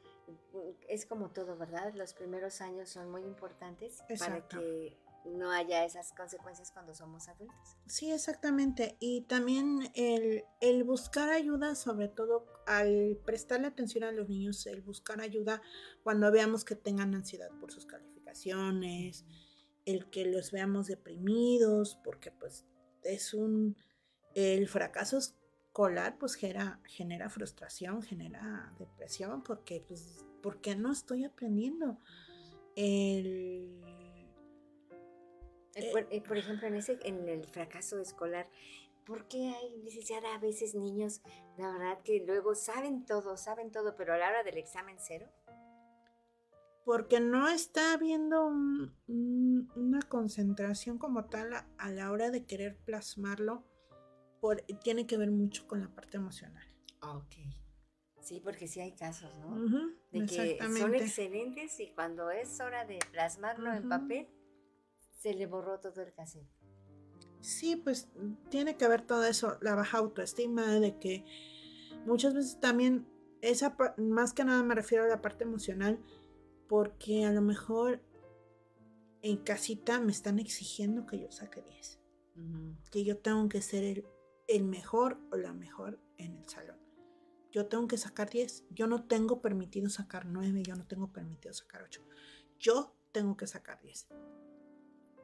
Es 0.90 1.06
como 1.06 1.30
todo, 1.30 1.56
¿verdad? 1.58 1.94
Los 1.94 2.14
primeros 2.14 2.60
años 2.60 2.90
son 2.90 3.10
muy 3.10 3.24
importantes 3.24 4.04
para 4.20 4.46
que 4.50 4.98
no 5.26 5.52
haya 5.52 5.86
esas 5.86 6.14
consecuencias 6.14 6.72
cuando 6.72 6.96
somos 6.96 7.28
adultos. 7.28 7.78
Sí, 7.88 8.12
exactamente. 8.12 8.98
Y 9.00 9.22
también 9.22 9.92
el, 9.96 10.44
el 10.60 10.84
buscar 10.84 11.30
ayuda, 11.30 11.76
sobre 11.76 12.08
todo 12.08 12.46
al 12.66 13.20
prestarle 13.26 13.68
atención 13.68 14.04
a 14.04 14.12
los 14.12 14.30
niños, 14.30 14.66
el 14.68 14.82
buscar 14.82 15.22
ayuda 15.22 15.62
cuando 16.04 16.32
veamos 16.32 16.66
que 16.66 16.76
tengan 16.76 17.14
ansiedad 17.14 17.50
por 17.60 17.72
sus 17.72 17.86
calificaciones, 17.86 19.26
el 19.86 20.10
que 20.10 20.26
los 20.26 20.52
veamos 20.52 20.88
deprimidos, 20.88 21.98
porque 22.04 22.32
pues 22.32 22.66
es 23.04 23.34
un... 23.34 23.76
El 24.34 24.68
fracaso 24.70 25.18
escolar 25.18 26.18
pues 26.18 26.36
genera, 26.36 26.80
genera 26.86 27.30
frustración, 27.30 28.02
genera 28.02 28.74
depresión, 28.80 29.44
porque 29.44 29.84
pues, 29.86 30.26
¿por 30.42 30.62
qué 30.62 30.76
no 30.76 30.92
estoy 30.92 31.26
aprendiendo? 31.26 32.00
El... 32.76 34.01
Eh, 35.76 35.88
Eh, 35.88 35.92
por, 35.92 36.08
eh, 36.12 36.22
por 36.22 36.38
ejemplo, 36.38 36.68
en, 36.68 36.76
ese, 36.76 37.00
en 37.04 37.28
el 37.30 37.46
fracaso 37.46 38.00
escolar, 38.00 38.50
¿por 39.06 39.28
qué 39.28 39.54
hay, 39.56 39.78
licenciada, 39.84 40.36
a 40.36 40.40
veces 40.40 40.76
niños, 40.76 41.22
la 41.58 41.72
verdad 41.72 42.02
que 42.04 42.24
luego 42.26 42.56
saben 42.56 43.06
todo, 43.06 43.38
saben 43.38 43.72
todo, 43.72 43.96
pero 43.96 44.14
a 44.14 44.18
la 44.18 44.30
hora 44.30 44.44
del 44.44 44.58
examen 44.58 44.98
cero? 45.00 45.28
porque 46.84 47.20
no 47.20 47.48
está 47.48 47.94
habiendo 47.94 48.44
un- 48.48 48.92
un- 49.08 49.72
una 49.76 50.00
concentración 50.02 50.98
como 50.98 51.26
tal 51.26 51.54
a, 51.54 51.68
a 51.78 51.92
la 51.92 52.12
hora 52.12 52.32
de 52.32 52.44
querer 52.46 52.76
plasmarlo, 52.76 53.64
por, 54.42 54.62
tiene 54.84 55.06
que 55.06 55.16
ver 55.16 55.30
mucho 55.30 55.68
con 55.68 55.80
la 55.80 55.90
parte 55.90 56.18
emocional. 56.18 56.66
Ok. 57.02 57.36
Sí, 58.20 58.42
porque 58.44 58.68
sí 58.68 58.80
hay 58.82 58.94
casos, 58.94 59.30
¿no? 59.38 59.56
De 60.12 60.26
que 60.26 60.58
son 60.76 60.96
excelentes 60.96 61.80
y 61.80 61.92
cuando 61.94 62.32
es 62.32 62.60
hora 62.60 62.84
de 62.84 62.98
plasmarlo 63.12 63.72
en 63.72 63.88
papel, 63.88 64.28
se 65.22 65.34
le 65.34 65.46
borró 65.46 65.80
todo 65.80 66.02
el 66.02 66.14
cassette. 66.14 66.48
Sí, 67.42 67.76
pues 67.76 68.10
tiene 68.50 68.78
que 68.78 68.88
ver 68.88 69.02
todo 69.02 69.24
eso, 69.24 69.58
la 69.62 69.76
baja 69.76 70.00
autoestima, 70.00 70.80
de 70.80 70.98
que 70.98 71.26
muchas 72.06 72.34
veces 72.34 72.60
también, 72.60 73.08
esa 73.42 73.76
más 73.98 74.34
que 74.34 74.44
nada 74.44 74.64
me 74.64 74.76
refiero 74.76 75.04
a 75.04 75.08
la 75.08 75.22
parte 75.22 75.44
emocional, 75.44 76.00
porque 76.68 77.26
a 77.26 77.32
lo 77.32 77.42
mejor 77.42 78.02
en 79.22 79.38
casita 79.38 80.00
me 80.00 80.12
están 80.12 80.40
exigiendo 80.40 81.06
que 81.06 81.20
yo 81.20 81.32
saque 81.32 81.62
10. 81.62 82.00
que 82.92 83.04
yo 83.04 83.18
tengo 83.18 83.48
que 83.50 83.62
ser 83.62 83.84
el, 83.84 84.06
el 84.48 84.64
mejor 84.64 85.20
o 85.32 85.38
la 85.38 85.54
mejor 85.54 86.00
en 86.18 86.38
el 86.38 86.48
salón. 86.48 86.80
Yo 87.52 87.68
tengo 87.68 87.88
que 87.88 87.98
sacar 87.98 88.30
10. 88.30 88.66
Yo 88.72 88.88
no 88.88 89.04
tengo 89.04 89.42
permitido 89.42 89.90
sacar 89.90 90.26
9. 90.26 90.64
Yo 90.64 90.76
no 90.76 90.88
tengo 90.88 91.12
permitido 91.12 91.54
sacar 91.54 91.84
8. 91.84 92.02
Yo 92.58 92.96
tengo 93.12 93.36
que 93.36 93.46
sacar 93.46 93.82
10. 93.82 94.08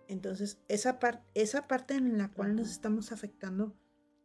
Entonces, 0.08 0.60
esa, 0.68 1.00
par- 1.00 1.24
esa 1.34 1.64
parte 1.68 1.96
en 1.96 2.18
la 2.18 2.32
cual 2.32 2.56
nos 2.56 2.70
estamos 2.72 3.12
afectando, 3.12 3.76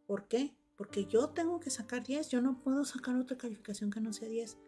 ¿por 0.07 0.29
qué? 0.29 0.55
Porque 0.77 1.07
yo 1.07 1.31
tengo 1.31 1.61
que 1.61 1.71
sacar 1.71 2.03
10. 2.05 2.29
Yo 2.31 2.41
no 2.41 2.61
puedo 2.63 2.85
sacar 2.85 3.17
otra 3.17 3.37
calificación 3.37 3.91
que 3.91 4.01
no 4.01 4.13
sea 4.13 4.29
10. 4.29 4.59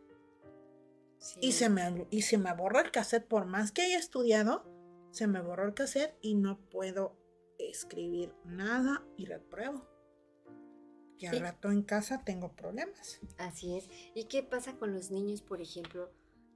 Sí. 1.19 1.39
Y 1.41 1.53
se, 1.53 1.69
me, 1.71 2.07
y 2.11 2.23
se 2.23 2.37
me 2.39 2.53
borró 2.55 2.81
el 2.81 2.91
cassette, 2.91 3.27
por 3.27 3.47
más 3.47 3.73
que 3.73 3.83
haya 3.83 3.99
estudiado, 3.99 4.65
se 5.11 5.27
me 5.27 5.41
borró 5.41 5.65
el 5.67 5.75
cassette 5.75 6.15
y 6.21 6.35
no 6.35 6.59
puedo 6.69 7.17
escribir 7.59 8.35
nada 8.45 9.07
y 9.17 9.27
repruebo. 9.27 9.87
Y 11.17 11.27
al 11.27 11.35
Sí. 11.37 11.41
rato 11.41 11.71
en 11.71 11.83
casa 11.83 12.25
tengo 12.25 12.53
problemas. 12.55 13.21
Así 13.39 13.77
es. 13.77 13.89
¿Y 14.15 14.25
qué 14.25 14.43
pasa 14.43 14.77
con 14.77 14.93
los 14.93 15.11
niños, 15.13 15.41
por 15.43 15.61
ejemplo, 15.63 16.11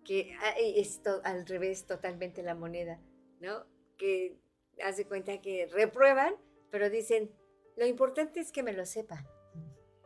que 0.04 0.34
ah, 0.42 0.50
eh, 0.58 0.80
es 0.80 1.00
to- 1.02 1.20
al 1.24 1.46
revés 1.46 1.86
totalmente 1.86 2.42
la 2.42 2.54
moneda, 2.56 3.00
¿no? 3.40 3.64
Que 3.96 4.38
hace 4.84 5.06
cuenta 5.06 5.40
que 5.40 5.66
reprueban, 5.66 6.34
pero 6.70 6.90
dicen, 6.90 7.30
lo 7.76 7.86
importante 7.86 8.40
es 8.40 8.52
que 8.52 8.62
me 8.62 8.72
lo 8.72 8.84
sepa, 8.86 9.24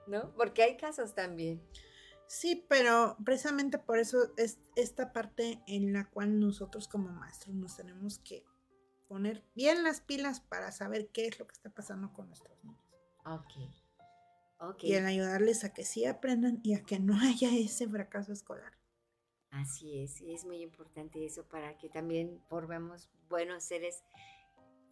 ¿no? 0.06 0.34
Porque 0.34 0.62
hay 0.62 0.76
casos 0.76 1.14
también. 1.14 1.62
Sí, 2.26 2.64
pero 2.68 3.16
precisamente 3.24 3.78
por 3.78 3.98
eso 3.98 4.32
es 4.36 4.58
esta 4.76 5.12
parte 5.12 5.62
en 5.66 5.92
la 5.92 6.08
cual 6.08 6.40
nosotros 6.40 6.88
como 6.88 7.08
maestros 7.10 7.54
nos 7.54 7.76
tenemos 7.76 8.18
que 8.18 8.44
poner 9.06 9.44
bien 9.54 9.84
las 9.84 10.00
pilas 10.00 10.40
para 10.40 10.72
saber 10.72 11.08
qué 11.08 11.26
es 11.26 11.38
lo 11.38 11.46
que 11.46 11.52
está 11.52 11.68
pasando 11.68 12.12
con 12.14 12.28
nuestros 12.28 12.64
niños. 12.64 12.80
Ok. 13.26 13.52
Ok. 14.60 14.84
Y 14.84 14.94
en 14.94 15.04
ayudarles 15.04 15.64
a 15.64 15.74
que 15.74 15.84
sí 15.84 16.06
aprendan 16.06 16.60
y 16.62 16.74
a 16.74 16.82
que 16.82 16.98
no 16.98 17.20
haya 17.20 17.54
ese 17.54 17.86
fracaso 17.88 18.32
escolar. 18.32 18.72
Así 19.50 19.98
es, 20.00 20.18
y 20.22 20.32
es 20.32 20.46
muy 20.46 20.62
importante 20.62 21.26
eso 21.26 21.44
para 21.44 21.76
que 21.76 21.90
también 21.90 22.40
formemos 22.48 23.10
buenos 23.28 23.64
seres, 23.64 24.02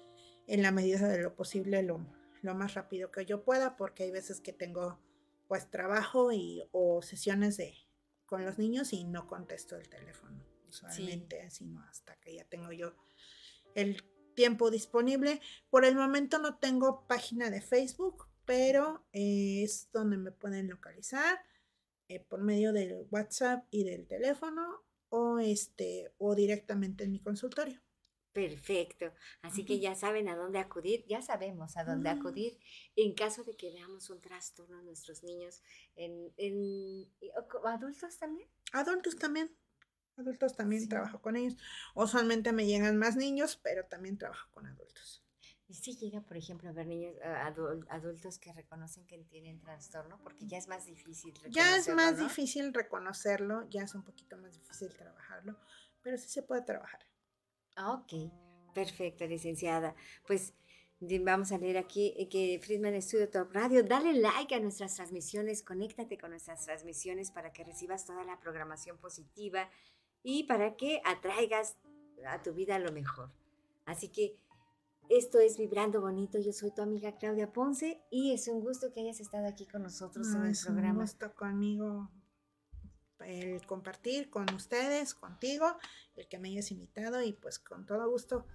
en 0.47 0.63
la 0.63 0.73
medida 0.73 1.09
de 1.09 1.23
lo 1.23 1.35
posible 1.35 1.83
lo, 1.83 2.07
lo 2.45 2.55
más 2.55 2.75
rápido 2.75 3.11
que 3.11 3.27
yo 3.27 3.43
pueda, 3.43 3.77
porque 3.77 4.05
hay 4.05 4.11
veces 4.11 4.41
que 4.41 4.53
tengo 4.53 5.01
pues 5.49 5.71
trabajo 5.71 6.33
y 6.33 6.63
o 6.73 7.03
sesiones 7.03 7.57
de 7.57 7.75
con 8.27 8.45
los 8.45 8.59
niños 8.59 8.93
y 8.93 9.05
no 9.05 9.27
contesto 9.27 9.77
el 9.77 9.89
teléfono 9.89 10.45
usualmente, 10.69 11.51
sino 11.51 11.83
hasta 11.83 12.17
que 12.17 12.35
ya 12.35 12.45
tengo 12.45 12.73
yo 12.73 12.95
el 13.75 14.03
tiempo 14.35 14.71
disponible. 14.71 15.41
Por 15.71 15.85
el 15.85 15.95
momento 15.95 16.39
no 16.39 16.59
tengo 16.59 17.07
página 17.07 17.51
de 17.51 17.61
Facebook, 17.61 18.27
pero 18.45 19.07
eh, 19.13 19.63
es 19.63 19.91
donde 19.93 20.17
me 20.17 20.33
pueden 20.33 20.69
localizar 20.69 21.39
eh, 22.09 22.21
por 22.21 22.43
medio 22.43 22.73
del 22.73 23.07
WhatsApp 23.11 23.67
y 23.71 23.85
del 23.85 24.07
teléfono 24.07 24.85
o, 25.11 25.39
este, 25.39 26.13
o 26.19 26.35
directamente 26.35 27.05
en 27.05 27.13
mi 27.13 27.21
consultorio. 27.21 27.84
Perfecto. 28.35 29.13
Así 29.43 29.65
que 29.65 29.79
ya 29.79 29.95
saben 29.95 30.29
a 30.29 30.35
dónde 30.35 30.59
acudir, 30.59 31.05
ya 31.07 31.23
sabemos 31.23 31.77
a 31.77 31.85
dónde 31.85 32.11
acudir 32.11 32.59
en 32.97 33.15
caso 33.15 33.45
de 33.45 33.57
que 33.57 33.71
veamos 33.71 34.11
un 34.11 34.21
trastorno 34.21 34.81
en 34.81 34.87
nuestros 34.87 35.23
niños, 35.23 35.63
en, 35.95 36.33
en 36.37 37.09
adultos 37.65 38.19
también. 38.19 38.49
Adultos 38.73 39.17
también. 39.17 39.57
Adultos 40.17 40.57
también 40.57 40.89
trabajo 40.89 41.23
con 41.23 41.37
ellos. 41.37 41.57
Usualmente 41.95 42.53
me 42.53 42.67
llegan 42.67 42.99
más 42.99 43.15
niños, 43.15 43.57
pero 43.63 43.85
también 43.87 44.19
trabajo 44.19 44.51
con 44.53 44.67
adultos. 44.67 45.25
¿Y 45.69 45.75
si 45.75 45.97
llega, 45.97 46.21
por 46.21 46.37
ejemplo, 46.37 46.69
a 46.69 46.73
ver 46.73 46.89
niños, 46.89 47.15
adultos 47.89 48.41
que 48.41 48.53
reconocen 48.53 49.07
que 49.07 49.17
tienen 49.31 49.61
trastorno? 49.61 50.21
Porque 50.25 50.45
ya 50.47 50.59
es 50.59 50.67
más 50.67 50.87
difícil 50.87 51.33
Ya 51.51 51.77
es 51.77 51.89
más 51.89 52.19
difícil 52.19 52.75
reconocerlo, 52.75 53.69
ya 53.71 53.83
es 53.83 53.95
un 53.95 54.03
poquito 54.03 54.37
más 54.37 54.55
difícil 54.55 54.93
trabajarlo, 54.93 55.57
pero 56.03 56.19
sí 56.19 56.29
se 56.29 56.43
puede 56.43 56.63
trabajar. 56.63 57.01
Ah, 57.77 57.93
ok, 57.93 58.31
perfecto, 58.75 59.27
licenciada. 59.27 59.95
Pues 60.27 60.55
vamos 61.23 61.53
a 61.53 61.59
leer 61.59 61.77
aquí 61.77 62.15
eh, 62.17 62.29
que 62.29 62.59
Friedman 62.63 63.01
Studio 63.03 63.29
Top 63.29 63.53
Radio. 63.53 63.83
Dale 63.83 64.15
like 64.15 64.55
a 64.55 64.61
nuestras 64.61 64.95
transmisiones, 64.95 65.63
conéctate 65.63 66.19
con 66.19 66.31
nuestras 66.31 66.65
transmisiones 66.65 67.31
para 67.31 67.53
que 67.53 67.65
recibas 67.65 68.07
toda 68.07 68.25
la 68.25 68.39
programación 68.39 68.99
positiva 68.99 69.69
y 70.23 70.45
para 70.45 70.77
que 70.77 71.01
atraigas 71.05 71.77
a 72.27 72.43
tu 72.43 72.55
vida 72.55 72.79
lo 72.79 72.93
mejor. 72.93 73.31
Así 73.85 74.09
que 74.09 74.37
esto 75.11 75.39
es 75.39 75.59
Vibrando 75.59 76.01
Bonito. 76.01 76.39
Yo 76.39 76.53
soy 76.53 76.71
tu 76.71 76.81
amiga 76.81 77.17
Claudia 77.17 77.53
Ponce 77.53 78.01
y 78.11 78.33
es 78.33 78.49
un 78.49 78.61
gusto 78.61 78.91
que 78.93 79.01
hayas 79.01 79.21
estado 79.21 79.47
aquí 79.47 79.67
con 79.67 79.83
nosotros 79.83 80.29
en 80.29 80.47
el 80.47 80.57
programa. 80.57 81.05
Es 81.05 81.13
un 81.13 81.19
gusto 81.21 81.35
conmigo 81.35 82.11
el 83.27 83.65
compartir 83.67 84.31
con 84.31 84.53
ustedes, 84.55 85.15
contigo, 85.15 85.77
el 86.17 86.29
que 86.29 86.39
me 86.39 86.49
hayas 86.49 86.71
invitado 86.71 87.23
y 87.23 87.33
pues 87.33 87.59
con 87.59 87.87
todo 87.87 88.09
gusto 88.11 88.47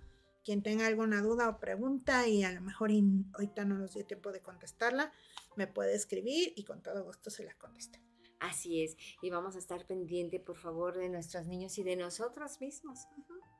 quien 0.44 0.64
tenga 0.64 0.88
alguna 0.88 1.22
duda 1.22 1.50
o 1.50 1.60
pregunta 1.60 2.28
y 2.28 2.44
a 2.44 2.52
lo 2.52 2.62
mejor 2.62 2.92
ahorita 3.34 3.66
no 3.66 3.76
nos 3.78 3.94
dio 3.94 4.06
tiempo 4.06 4.32
de 4.32 4.42
contestarla, 4.42 5.12
me 5.56 5.68
puede 5.68 5.96
escribir 5.96 6.54
y 6.56 6.64
con 6.64 6.82
todo 6.82 7.04
gusto 7.04 7.30
se 7.30 7.44
la 7.44 7.54
contesto. 7.56 8.00
Así 8.40 8.84
es, 8.84 8.96
y 9.22 9.30
vamos 9.30 9.56
a 9.56 9.60
estar 9.60 9.86
pendiente, 9.86 10.40
por 10.40 10.56
favor, 10.56 10.98
de 10.98 11.10
nuestros 11.10 11.46
niños 11.46 11.78
y 11.78 11.84
de 11.84 11.98
nosotros 11.98 12.62
mismos. 12.62 13.08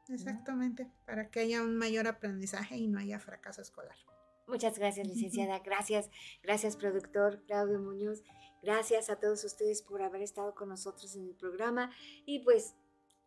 Exactamente, 0.08 0.90
para 1.06 1.30
que 1.30 1.42
haya 1.42 1.62
un 1.62 1.76
mayor 1.76 2.08
aprendizaje 2.08 2.78
y 2.78 2.88
no 2.88 2.98
haya 2.98 3.20
fracaso 3.20 3.62
escolar. 3.62 3.98
Muchas 4.48 4.80
gracias, 4.80 5.08
licenciada. 5.08 5.60
Gracias, 5.60 6.10
gracias, 6.42 6.76
productor 6.76 7.44
Claudio 7.46 7.80
Muñoz. 7.80 8.24
Gracias 8.62 9.10
a 9.10 9.20
todos 9.20 9.44
ustedes 9.44 9.82
por 9.82 10.02
haber 10.02 10.22
estado 10.22 10.54
con 10.54 10.70
nosotros 10.70 11.16
en 11.16 11.28
el 11.28 11.36
programa. 11.36 11.92
Y 12.26 12.40
pues, 12.40 12.76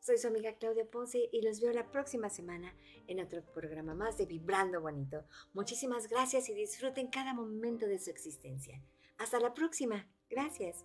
soy 0.01 0.19
su 0.19 0.27
amiga 0.27 0.55
Claudia 0.59 0.85
Ponce 0.85 1.29
y 1.33 1.43
los 1.43 1.61
veo 1.61 1.73
la 1.73 1.91
próxima 1.91 2.29
semana 2.29 2.75
en 3.07 3.21
otro 3.21 3.43
programa 3.55 3.95
más 3.95 4.19
de 4.19 4.27
Vibrando 4.27 4.81
Bonito. 4.81 5.25
Muchísimas 5.55 6.09
gracias 6.09 6.49
y 6.49 6.55
disfruten 6.55 7.09
cada 7.09 7.35
momento 7.35 7.87
de 7.87 7.99
su 7.99 8.11
existencia. 8.11 8.83
Hasta 9.19 9.39
la 9.39 9.55
próxima. 9.55 10.09
Gracias. 10.29 10.85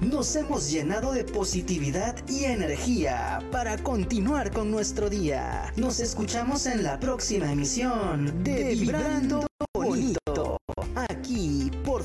Nos 0.00 0.36
hemos 0.36 0.70
llenado 0.70 1.12
de 1.12 1.24
positividad 1.24 2.16
y 2.28 2.44
energía 2.44 3.40
para 3.50 3.78
continuar 3.82 4.52
con 4.52 4.70
nuestro 4.70 5.08
día. 5.08 5.72
Nos 5.76 6.00
escuchamos 6.00 6.66
en 6.66 6.82
la 6.82 6.98
próxima 6.98 7.52
emisión 7.52 8.42
de 8.42 8.74
Vibrando 8.74 9.47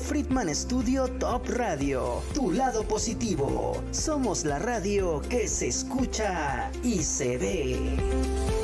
Friedman 0.04 0.54
Studio 0.54 1.08
Top 1.18 1.48
Radio. 1.48 2.22
Tu 2.34 2.52
lado 2.52 2.84
positivo. 2.84 3.82
Somos 3.90 4.44
la 4.44 4.58
radio 4.58 5.22
que 5.30 5.48
se 5.48 5.68
escucha 5.68 6.70
y 6.82 7.02
se 7.02 7.38
ve. 7.38 8.63